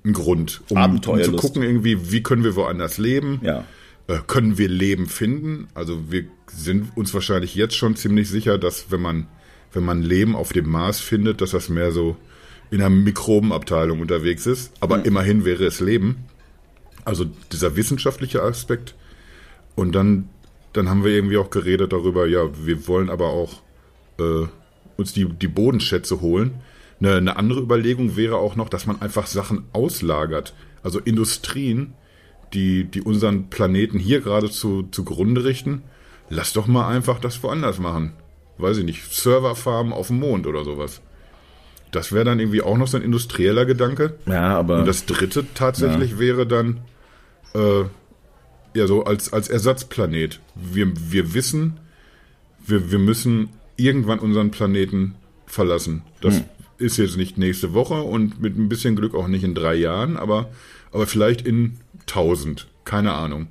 ein 0.04 0.12
Grund, 0.12 0.62
um, 0.68 0.78
um 0.78 1.02
zu 1.02 1.32
gucken, 1.32 1.62
irgendwie, 1.62 2.10
wie 2.12 2.22
können 2.22 2.44
wir 2.44 2.56
woanders 2.56 2.98
leben? 2.98 3.40
Ja. 3.42 3.64
Äh, 4.06 4.18
können 4.26 4.58
wir 4.58 4.68
Leben 4.68 5.06
finden? 5.06 5.68
Also 5.74 6.10
wir 6.10 6.24
sind 6.46 6.96
uns 6.96 7.14
wahrscheinlich 7.14 7.54
jetzt 7.54 7.76
schon 7.76 7.96
ziemlich 7.96 8.28
sicher, 8.28 8.58
dass 8.58 8.90
wenn 8.90 9.00
man, 9.00 9.26
wenn 9.72 9.84
man 9.84 10.02
Leben 10.02 10.34
auf 10.34 10.52
dem 10.52 10.68
Mars 10.68 11.00
findet, 11.00 11.40
dass 11.40 11.50
das 11.50 11.68
mehr 11.68 11.92
so 11.92 12.16
in 12.70 12.80
einer 12.80 12.90
Mikrobenabteilung 12.90 14.00
unterwegs 14.00 14.46
ist. 14.46 14.72
Aber 14.80 15.04
immerhin 15.04 15.44
wäre 15.44 15.64
es 15.64 15.80
Leben. 15.80 16.24
Also 17.04 17.26
dieser 17.52 17.76
wissenschaftliche 17.76 18.42
Aspekt. 18.42 18.94
Und 19.74 19.92
dann, 19.92 20.28
dann 20.72 20.88
haben 20.88 21.04
wir 21.04 21.12
irgendwie 21.12 21.36
auch 21.36 21.50
geredet 21.50 21.92
darüber, 21.92 22.26
ja, 22.26 22.48
wir 22.64 22.86
wollen 22.86 23.10
aber 23.10 23.28
auch 23.28 23.62
äh, 24.18 24.46
uns 24.96 25.12
die, 25.12 25.26
die 25.26 25.48
Bodenschätze 25.48 26.20
holen. 26.20 26.60
Eine, 27.00 27.16
eine 27.16 27.36
andere 27.36 27.60
Überlegung 27.60 28.16
wäre 28.16 28.36
auch 28.36 28.56
noch, 28.56 28.68
dass 28.68 28.86
man 28.86 29.00
einfach 29.00 29.26
Sachen 29.26 29.64
auslagert. 29.72 30.54
Also 30.82 31.00
Industrien, 31.00 31.94
die, 32.52 32.84
die 32.84 33.02
unseren 33.02 33.48
Planeten 33.48 33.98
hier 33.98 34.20
gerade 34.20 34.50
zu, 34.50 34.84
zugrunde 34.90 35.44
richten, 35.44 35.82
lass 36.28 36.52
doch 36.52 36.66
mal 36.66 36.88
einfach 36.88 37.18
das 37.18 37.42
woanders 37.42 37.78
machen. 37.78 38.12
Weiß 38.58 38.76
ich 38.78 38.84
nicht, 38.84 39.12
Serverfarmen 39.12 39.92
auf 39.92 40.08
dem 40.08 40.18
Mond 40.18 40.46
oder 40.46 40.64
sowas. 40.64 41.00
Das 41.90 42.12
wäre 42.12 42.24
dann 42.24 42.38
irgendwie 42.38 42.62
auch 42.62 42.76
noch 42.76 42.86
so 42.86 42.96
ein 42.96 43.02
industrieller 43.02 43.64
Gedanke. 43.64 44.18
Ja, 44.26 44.56
aber 44.58 44.80
Und 44.80 44.86
das 44.86 45.06
dritte 45.06 45.44
tatsächlich 45.54 46.18
wäre 46.18 46.46
dann 46.46 46.80
äh, 47.54 47.84
ja 48.74 48.86
so 48.86 49.04
als, 49.04 49.32
als 49.32 49.48
Ersatzplanet. 49.48 50.40
Wir, 50.54 50.92
wir 51.10 51.34
wissen, 51.34 51.78
wir, 52.66 52.90
wir 52.90 52.98
müssen 52.98 53.50
irgendwann 53.76 54.18
unseren 54.18 54.50
Planeten 54.50 55.14
verlassen. 55.46 56.02
Das 56.20 56.42
ist 56.78 56.96
jetzt 56.96 57.16
nicht 57.16 57.38
nächste 57.38 57.74
Woche 57.74 58.02
und 58.02 58.40
mit 58.40 58.56
ein 58.56 58.68
bisschen 58.68 58.96
Glück 58.96 59.14
auch 59.14 59.28
nicht 59.28 59.44
in 59.44 59.54
drei 59.54 59.74
Jahren, 59.74 60.16
aber, 60.16 60.50
aber 60.92 61.06
vielleicht 61.06 61.42
in 61.42 61.78
tausend. 62.06 62.68
Keine 62.84 63.12
Ahnung. 63.12 63.48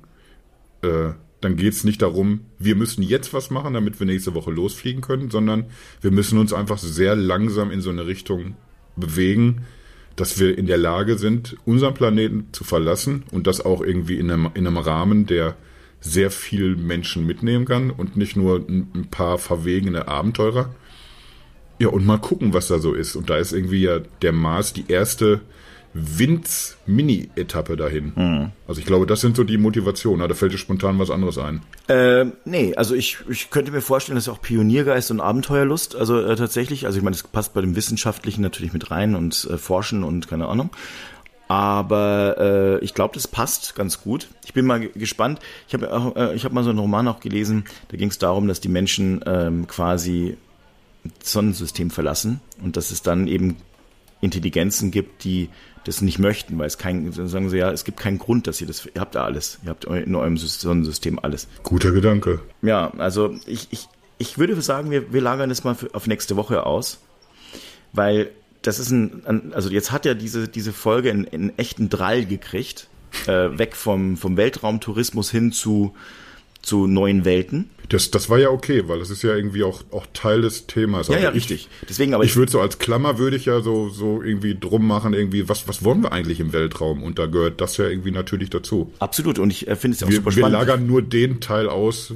Äh, 0.82 1.12
dann 1.40 1.56
geht's 1.56 1.84
nicht 1.84 2.02
darum, 2.02 2.40
wir 2.58 2.76
müssen 2.76 3.02
jetzt 3.02 3.32
was 3.32 3.50
machen, 3.50 3.72
damit 3.72 3.98
wir 3.98 4.06
nächste 4.06 4.34
Woche 4.34 4.50
losfliegen 4.50 5.00
können, 5.00 5.30
sondern 5.30 5.66
wir 6.02 6.10
müssen 6.10 6.38
uns 6.38 6.52
einfach 6.52 6.78
sehr 6.78 7.16
langsam 7.16 7.70
in 7.70 7.80
so 7.80 7.90
eine 7.90 8.06
Richtung 8.06 8.56
bewegen, 8.96 9.62
dass 10.16 10.38
wir 10.38 10.56
in 10.56 10.66
der 10.66 10.78
Lage 10.78 11.18
sind, 11.18 11.56
unseren 11.64 11.94
Planeten 11.94 12.48
zu 12.52 12.64
verlassen 12.64 13.24
und 13.30 13.46
das 13.46 13.64
auch 13.64 13.80
irgendwie 13.80 14.18
in 14.18 14.30
einem, 14.30 14.50
in 14.54 14.66
einem 14.66 14.78
Rahmen, 14.78 15.26
der 15.26 15.56
sehr 16.00 16.30
viel 16.30 16.76
Menschen 16.76 17.26
mitnehmen 17.26 17.66
kann 17.66 17.90
und 17.90 18.16
nicht 18.16 18.36
nur 18.36 18.56
ein, 18.56 19.08
paar 19.10 19.38
verwegene 19.38 20.08
Abenteurer. 20.08 20.74
Ja, 21.78 21.88
und 21.88 22.06
mal 22.06 22.18
gucken, 22.18 22.52
was 22.52 22.68
da 22.68 22.78
so 22.78 22.94
ist. 22.94 23.16
Und 23.16 23.30
da 23.30 23.36
ist 23.36 23.52
irgendwie 23.52 23.82
ja 23.82 24.00
der 24.22 24.32
Mars 24.32 24.72
die 24.72 24.84
erste 24.88 25.40
Winz-Mini-Etappe 25.92 27.76
dahin. 27.76 28.52
Also 28.68 28.80
ich 28.80 28.86
glaube, 28.86 29.06
das 29.06 29.20
sind 29.20 29.36
so 29.36 29.44
die 29.44 29.58
Motivationen. 29.58 30.28
Da 30.28 30.34
fällt 30.34 30.52
dir 30.52 30.58
spontan 30.58 30.98
was 30.98 31.10
anderes 31.10 31.38
ein. 31.38 31.62
Äh, 31.88 32.26
nee, 32.44 32.74
also 32.76 32.94
ich, 32.94 33.18
ich 33.28 33.50
könnte 33.50 33.72
mir 33.72 33.80
vorstellen, 33.80 34.16
dass 34.16 34.28
auch 34.28 34.40
Pioniergeist 34.40 35.10
und 35.10 35.20
Abenteuerlust, 35.20 35.96
also 35.96 36.20
äh, 36.20 36.36
tatsächlich, 36.36 36.86
also 36.86 36.98
ich 36.98 37.04
meine, 37.04 37.16
das 37.16 37.24
passt 37.24 37.54
bei 37.54 37.60
dem 37.60 37.74
Wissenschaftlichen 37.76 38.40
natürlich 38.42 38.72
mit 38.72 38.90
rein 38.90 39.14
und 39.16 39.48
äh, 39.50 39.58
Forschen 39.58 40.04
und 40.04 40.28
keine 40.28 40.46
Ahnung. 40.46 40.70
Aber 41.48 42.36
äh, 42.80 42.84
ich 42.84 42.94
glaube, 42.94 43.14
das 43.14 43.26
passt 43.26 43.74
ganz 43.74 44.02
gut. 44.02 44.28
Ich 44.44 44.52
bin 44.54 44.66
mal 44.66 44.78
ge- 44.78 44.92
gespannt. 44.94 45.40
Ich 45.66 45.74
habe 45.74 46.14
äh, 46.14 46.36
ich 46.36 46.44
habe 46.44 46.54
mal 46.54 46.62
so 46.62 46.70
einen 46.70 46.78
Roman 46.78 47.08
auch 47.08 47.18
gelesen. 47.18 47.64
Da 47.88 47.96
ging 47.96 48.08
es 48.10 48.18
darum, 48.18 48.46
dass 48.46 48.60
die 48.60 48.68
Menschen 48.68 49.20
ähm, 49.26 49.66
quasi 49.66 50.36
das 51.18 51.32
Sonnensystem 51.32 51.90
verlassen 51.90 52.40
und 52.62 52.76
dass 52.76 52.92
es 52.92 53.02
dann 53.02 53.26
eben 53.26 53.56
Intelligenzen 54.20 54.90
gibt, 54.90 55.24
die 55.24 55.48
das 55.84 56.02
nicht 56.02 56.18
möchten, 56.18 56.58
weil 56.58 56.66
es 56.66 56.78
kein, 56.78 57.10
sagen 57.12 57.48
sie 57.48 57.58
ja, 57.58 57.70
es 57.70 57.84
gibt 57.84 57.98
keinen 57.98 58.18
Grund, 58.18 58.46
dass 58.46 58.60
ihr 58.60 58.66
das, 58.66 58.86
ihr 58.86 59.00
habt 59.00 59.14
da 59.14 59.24
alles, 59.24 59.58
ihr 59.64 59.70
habt 59.70 59.84
in 59.86 60.14
eurem 60.14 60.36
Sonnensystem 60.36 61.18
alles. 61.18 61.48
Guter 61.62 61.90
Gedanke. 61.92 62.40
Ja, 62.62 62.92
also 62.98 63.34
ich, 63.46 63.68
ich, 63.70 63.88
ich 64.18 64.38
würde 64.38 64.60
sagen, 64.60 64.90
wir, 64.90 65.12
wir 65.12 65.22
lagern 65.22 65.48
das 65.48 65.64
mal 65.64 65.74
für, 65.74 65.94
auf 65.94 66.06
nächste 66.06 66.36
Woche 66.36 66.66
aus, 66.66 67.00
weil 67.92 68.30
das 68.62 68.78
ist 68.78 68.90
ein, 68.90 69.22
ein 69.24 69.52
also 69.54 69.70
jetzt 69.70 69.90
hat 69.90 70.04
ja 70.04 70.12
diese, 70.12 70.48
diese 70.48 70.72
Folge 70.72 71.10
einen, 71.10 71.26
einen 71.26 71.58
echten 71.58 71.88
Drall 71.88 72.26
gekriegt, 72.26 72.88
äh, 73.26 73.58
weg 73.58 73.74
vom, 73.74 74.18
vom 74.18 74.36
Weltraumtourismus 74.36 75.30
hin 75.30 75.50
zu, 75.50 75.94
zu 76.62 76.86
neuen 76.86 77.24
Welten. 77.24 77.70
Das, 77.88 78.10
das 78.12 78.30
war 78.30 78.38
ja 78.38 78.50
okay, 78.50 78.84
weil 78.86 79.00
das 79.00 79.10
ist 79.10 79.22
ja 79.22 79.34
irgendwie 79.34 79.64
auch, 79.64 79.82
auch 79.90 80.06
Teil 80.12 80.42
des 80.42 80.66
Themas. 80.68 81.08
Ja, 81.08 81.14
Also 81.14 81.24
ja, 81.24 81.30
ich- 81.30 81.36
richtig. 81.36 81.68
Deswegen 81.88 82.14
aber 82.14 82.22
Ich 82.22 82.36
würde 82.36 82.52
so 82.52 82.60
als 82.60 82.78
Klammer 82.78 83.18
würde 83.18 83.36
ich 83.36 83.46
ja 83.46 83.62
so, 83.62 83.88
so 83.88 84.22
irgendwie 84.22 84.54
drum 84.58 84.86
machen, 84.86 85.12
irgendwie, 85.12 85.48
was, 85.48 85.66
was 85.66 85.82
wollen 85.84 86.02
wir 86.02 86.12
eigentlich 86.12 86.38
im 86.38 86.52
Weltraum? 86.52 87.02
Und 87.02 87.18
da 87.18 87.26
gehört 87.26 87.60
das 87.60 87.76
ja 87.78 87.86
irgendwie 87.88 88.12
natürlich 88.12 88.48
dazu. 88.50 88.92
absolut 89.00 89.38
und 89.40 89.50
ich 89.50 89.66
äh, 89.66 89.74
finde 89.74 89.96
es 89.96 90.02
auch 90.04 90.08
Wir, 90.08 90.16
super 90.16 90.26
wir 90.26 90.32
spannend. 90.42 90.52
lagern 90.52 90.86
nur 90.86 91.02
den 91.02 91.40
Teil 91.40 91.68
aus, 91.68 92.12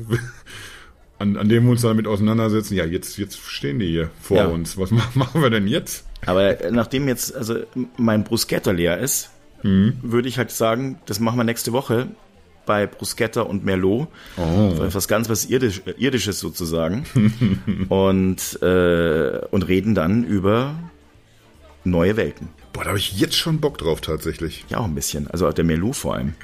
an, 1.19 1.37
an 1.37 1.49
dem 1.49 1.65
wir 1.65 1.73
uns 1.73 1.83
damit 1.83 2.07
auseinandersetzen, 2.07 2.75
ja, 2.77 2.85
jetzt, 2.85 3.19
jetzt 3.19 3.39
stehen 3.39 3.79
die 3.81 3.87
hier 3.89 4.11
vor 4.21 4.37
Ja. 4.37 4.47
uns. 4.47 4.79
Was 4.79 4.91
ma- 4.93 5.11
machen 5.15 5.43
wir 5.43 5.51
denn 5.51 5.67
jetzt? 5.67 6.05
Aber 6.27 6.57
nachdem 6.71 7.09
jetzt 7.09 7.35
also 7.35 7.59
mein 7.97 8.23
Bruschetta 8.25 8.71
leer 8.71 8.99
ist, 8.99 9.31
würde 9.63 10.29
ich 10.29 10.37
halt 10.39 10.51
sagen, 10.51 10.99
das 11.07 11.21
machen 11.21 11.37
wir 11.39 11.45
nächste 11.45 11.73
Woche 11.73 12.09
bei 12.67 12.87
Bruschetta 12.87 13.43
und 13.43 13.65
Merlot. 13.65 14.09
Oh. 14.37 14.75
Was 14.79 15.09
ganz 15.09 15.29
was 15.29 15.45
Irdisch, 15.47 15.83
Irdisches 15.99 16.41
sozusagen. 16.41 17.05
und, 17.89 18.63
äh, 18.63 19.39
und 19.51 19.69
reden 19.69 19.95
dann 19.95 20.25
über 20.25 20.75
neue 21.85 22.17
Welten. 22.17 22.49
Boah, 22.73 22.83
da 22.85 22.89
habe 22.89 22.99
ich 22.99 23.19
jetzt 23.21 23.37
schon 23.37 23.61
Bock 23.61 23.79
drauf 23.79 24.01
tatsächlich. 24.01 24.65
Ja, 24.69 24.79
auch 24.79 24.85
ein 24.87 24.95
bisschen. 24.95 25.29
Also 25.29 25.47
auch 25.47 25.53
der 25.53 25.65
Merlot 25.65 25.95
vor 25.97 26.15
allem. 26.15 26.35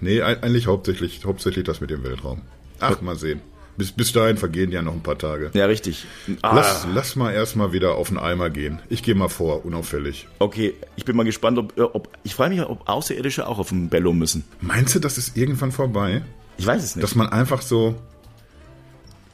Nee, 0.00 0.22
ei- 0.22 0.40
eigentlich 0.42 0.66
hauptsächlich, 0.66 1.22
hauptsächlich 1.24 1.64
das 1.64 1.80
mit 1.80 1.90
dem 1.90 2.02
Weltraum. 2.04 2.40
Ach, 2.80 3.00
mal 3.02 3.16
sehen. 3.16 3.40
Bis, 3.76 3.90
bis 3.90 4.12
dahin 4.12 4.36
vergehen 4.36 4.70
ja 4.70 4.82
noch 4.82 4.92
ein 4.92 5.02
paar 5.02 5.18
Tage. 5.18 5.50
Ja, 5.54 5.66
richtig. 5.66 6.06
Ah, 6.42 6.54
Lass, 6.54 6.86
lass 6.94 7.16
mal 7.16 7.32
erstmal 7.32 7.72
wieder 7.72 7.96
auf 7.96 8.08
den 8.08 8.18
Eimer 8.18 8.48
gehen. 8.50 8.78
Ich 8.88 9.02
gehe 9.02 9.14
mal 9.16 9.28
vor, 9.28 9.64
unauffällig. 9.64 10.28
okay, 10.38 10.74
ich 10.96 11.04
bin 11.04 11.16
mal 11.16 11.24
gespannt, 11.24 11.58
ob, 11.58 11.72
ob 11.78 12.08
ich 12.22 12.34
frage 12.36 12.54
mich, 12.54 12.64
ob 12.64 12.88
Außerirdische 12.88 13.46
auch 13.48 13.58
auf 13.58 13.70
dem 13.70 13.88
Bello 13.88 14.12
müssen. 14.12 14.44
Meinst 14.60 14.94
du, 14.94 15.00
das 15.00 15.18
ist 15.18 15.36
irgendwann 15.36 15.72
vorbei? 15.72 16.22
Ich 16.56 16.66
weiß 16.66 16.84
es 16.84 16.94
nicht. 16.94 17.02
Dass 17.02 17.16
man 17.16 17.28
einfach 17.30 17.62
so. 17.62 17.96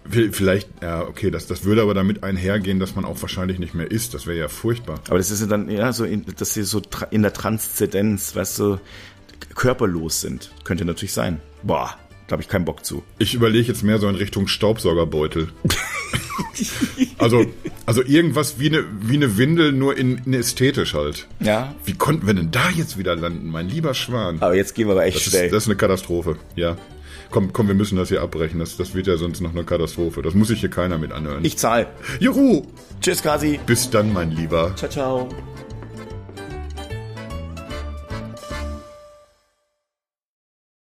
vi- 0.08 0.32
Vielleicht, 0.32 0.68
ja, 0.82 1.02
okay, 1.02 1.30
das, 1.30 1.46
das 1.46 1.64
würde 1.64 1.82
aber 1.82 1.92
damit 1.92 2.22
einhergehen, 2.24 2.80
dass 2.80 2.94
man 2.96 3.04
auch 3.04 3.20
wahrscheinlich 3.20 3.58
nicht 3.58 3.74
mehr 3.74 3.90
isst. 3.90 4.14
Das 4.14 4.26
wäre 4.26 4.38
ja 4.38 4.48
furchtbar. 4.48 5.00
Aber 5.08 5.18
das 5.18 5.30
ist 5.30 5.42
ja 5.42 5.46
dann, 5.48 5.68
ja, 5.70 5.92
so, 5.92 6.04
in, 6.04 6.24
dass 6.38 6.54
sie 6.54 6.62
so 6.62 6.80
in 7.10 7.20
der 7.20 7.34
Transzendenz, 7.34 8.34
weißt 8.34 8.58
du, 8.58 8.78
körperlos 9.54 10.22
sind. 10.22 10.50
Könnte 10.64 10.84
natürlich 10.86 11.12
sein. 11.12 11.40
Boah, 11.62 11.94
da 12.30 12.34
habe 12.34 12.42
ich 12.42 12.48
keinen 12.48 12.64
Bock 12.64 12.84
zu. 12.84 13.02
Ich 13.18 13.34
überlege 13.34 13.66
jetzt 13.66 13.82
mehr 13.82 13.98
so 13.98 14.08
in 14.08 14.14
Richtung 14.14 14.46
Staubsaugerbeutel. 14.46 15.48
also, 17.18 17.44
also 17.86 18.04
irgendwas 18.04 18.60
wie 18.60 18.68
eine, 18.68 18.84
wie 19.00 19.16
eine 19.16 19.36
Windel, 19.36 19.72
nur 19.72 19.96
in, 19.98 20.18
in 20.18 20.34
ästhetisch 20.34 20.94
halt. 20.94 21.26
Ja. 21.40 21.74
Wie 21.84 21.94
konnten 21.94 22.28
wir 22.28 22.34
denn 22.34 22.52
da 22.52 22.70
jetzt 22.70 22.96
wieder 22.98 23.16
landen, 23.16 23.48
mein 23.48 23.68
lieber 23.68 23.94
Schwan? 23.94 24.40
Aber 24.40 24.54
jetzt 24.54 24.76
gehen 24.76 24.86
wir 24.86 24.92
aber 24.92 25.06
echt 25.06 25.16
Das 25.16 25.26
ist, 25.26 25.32
schnell. 25.32 25.50
das 25.50 25.64
ist 25.64 25.68
eine 25.68 25.76
Katastrophe, 25.76 26.36
ja. 26.54 26.76
Komm, 27.32 27.52
komm, 27.52 27.66
wir 27.66 27.74
müssen 27.74 27.96
das 27.96 28.10
hier 28.10 28.22
abbrechen. 28.22 28.60
Das, 28.60 28.76
das 28.76 28.94
wird 28.94 29.08
ja 29.08 29.16
sonst 29.16 29.40
noch 29.40 29.50
eine 29.50 29.64
Katastrophe. 29.64 30.22
Das 30.22 30.34
muss 30.34 30.48
sich 30.48 30.60
hier 30.60 30.70
keiner 30.70 30.98
mit 30.98 31.10
anhören. 31.10 31.44
ich 31.44 31.58
zahl. 31.58 31.88
Juhu! 32.20 32.64
Tschüss, 33.00 33.22
Kasi. 33.22 33.58
Bis 33.66 33.90
dann, 33.90 34.12
mein 34.12 34.30
Lieber. 34.30 34.72
Ciao, 34.76 34.88
ciao. 34.90 35.28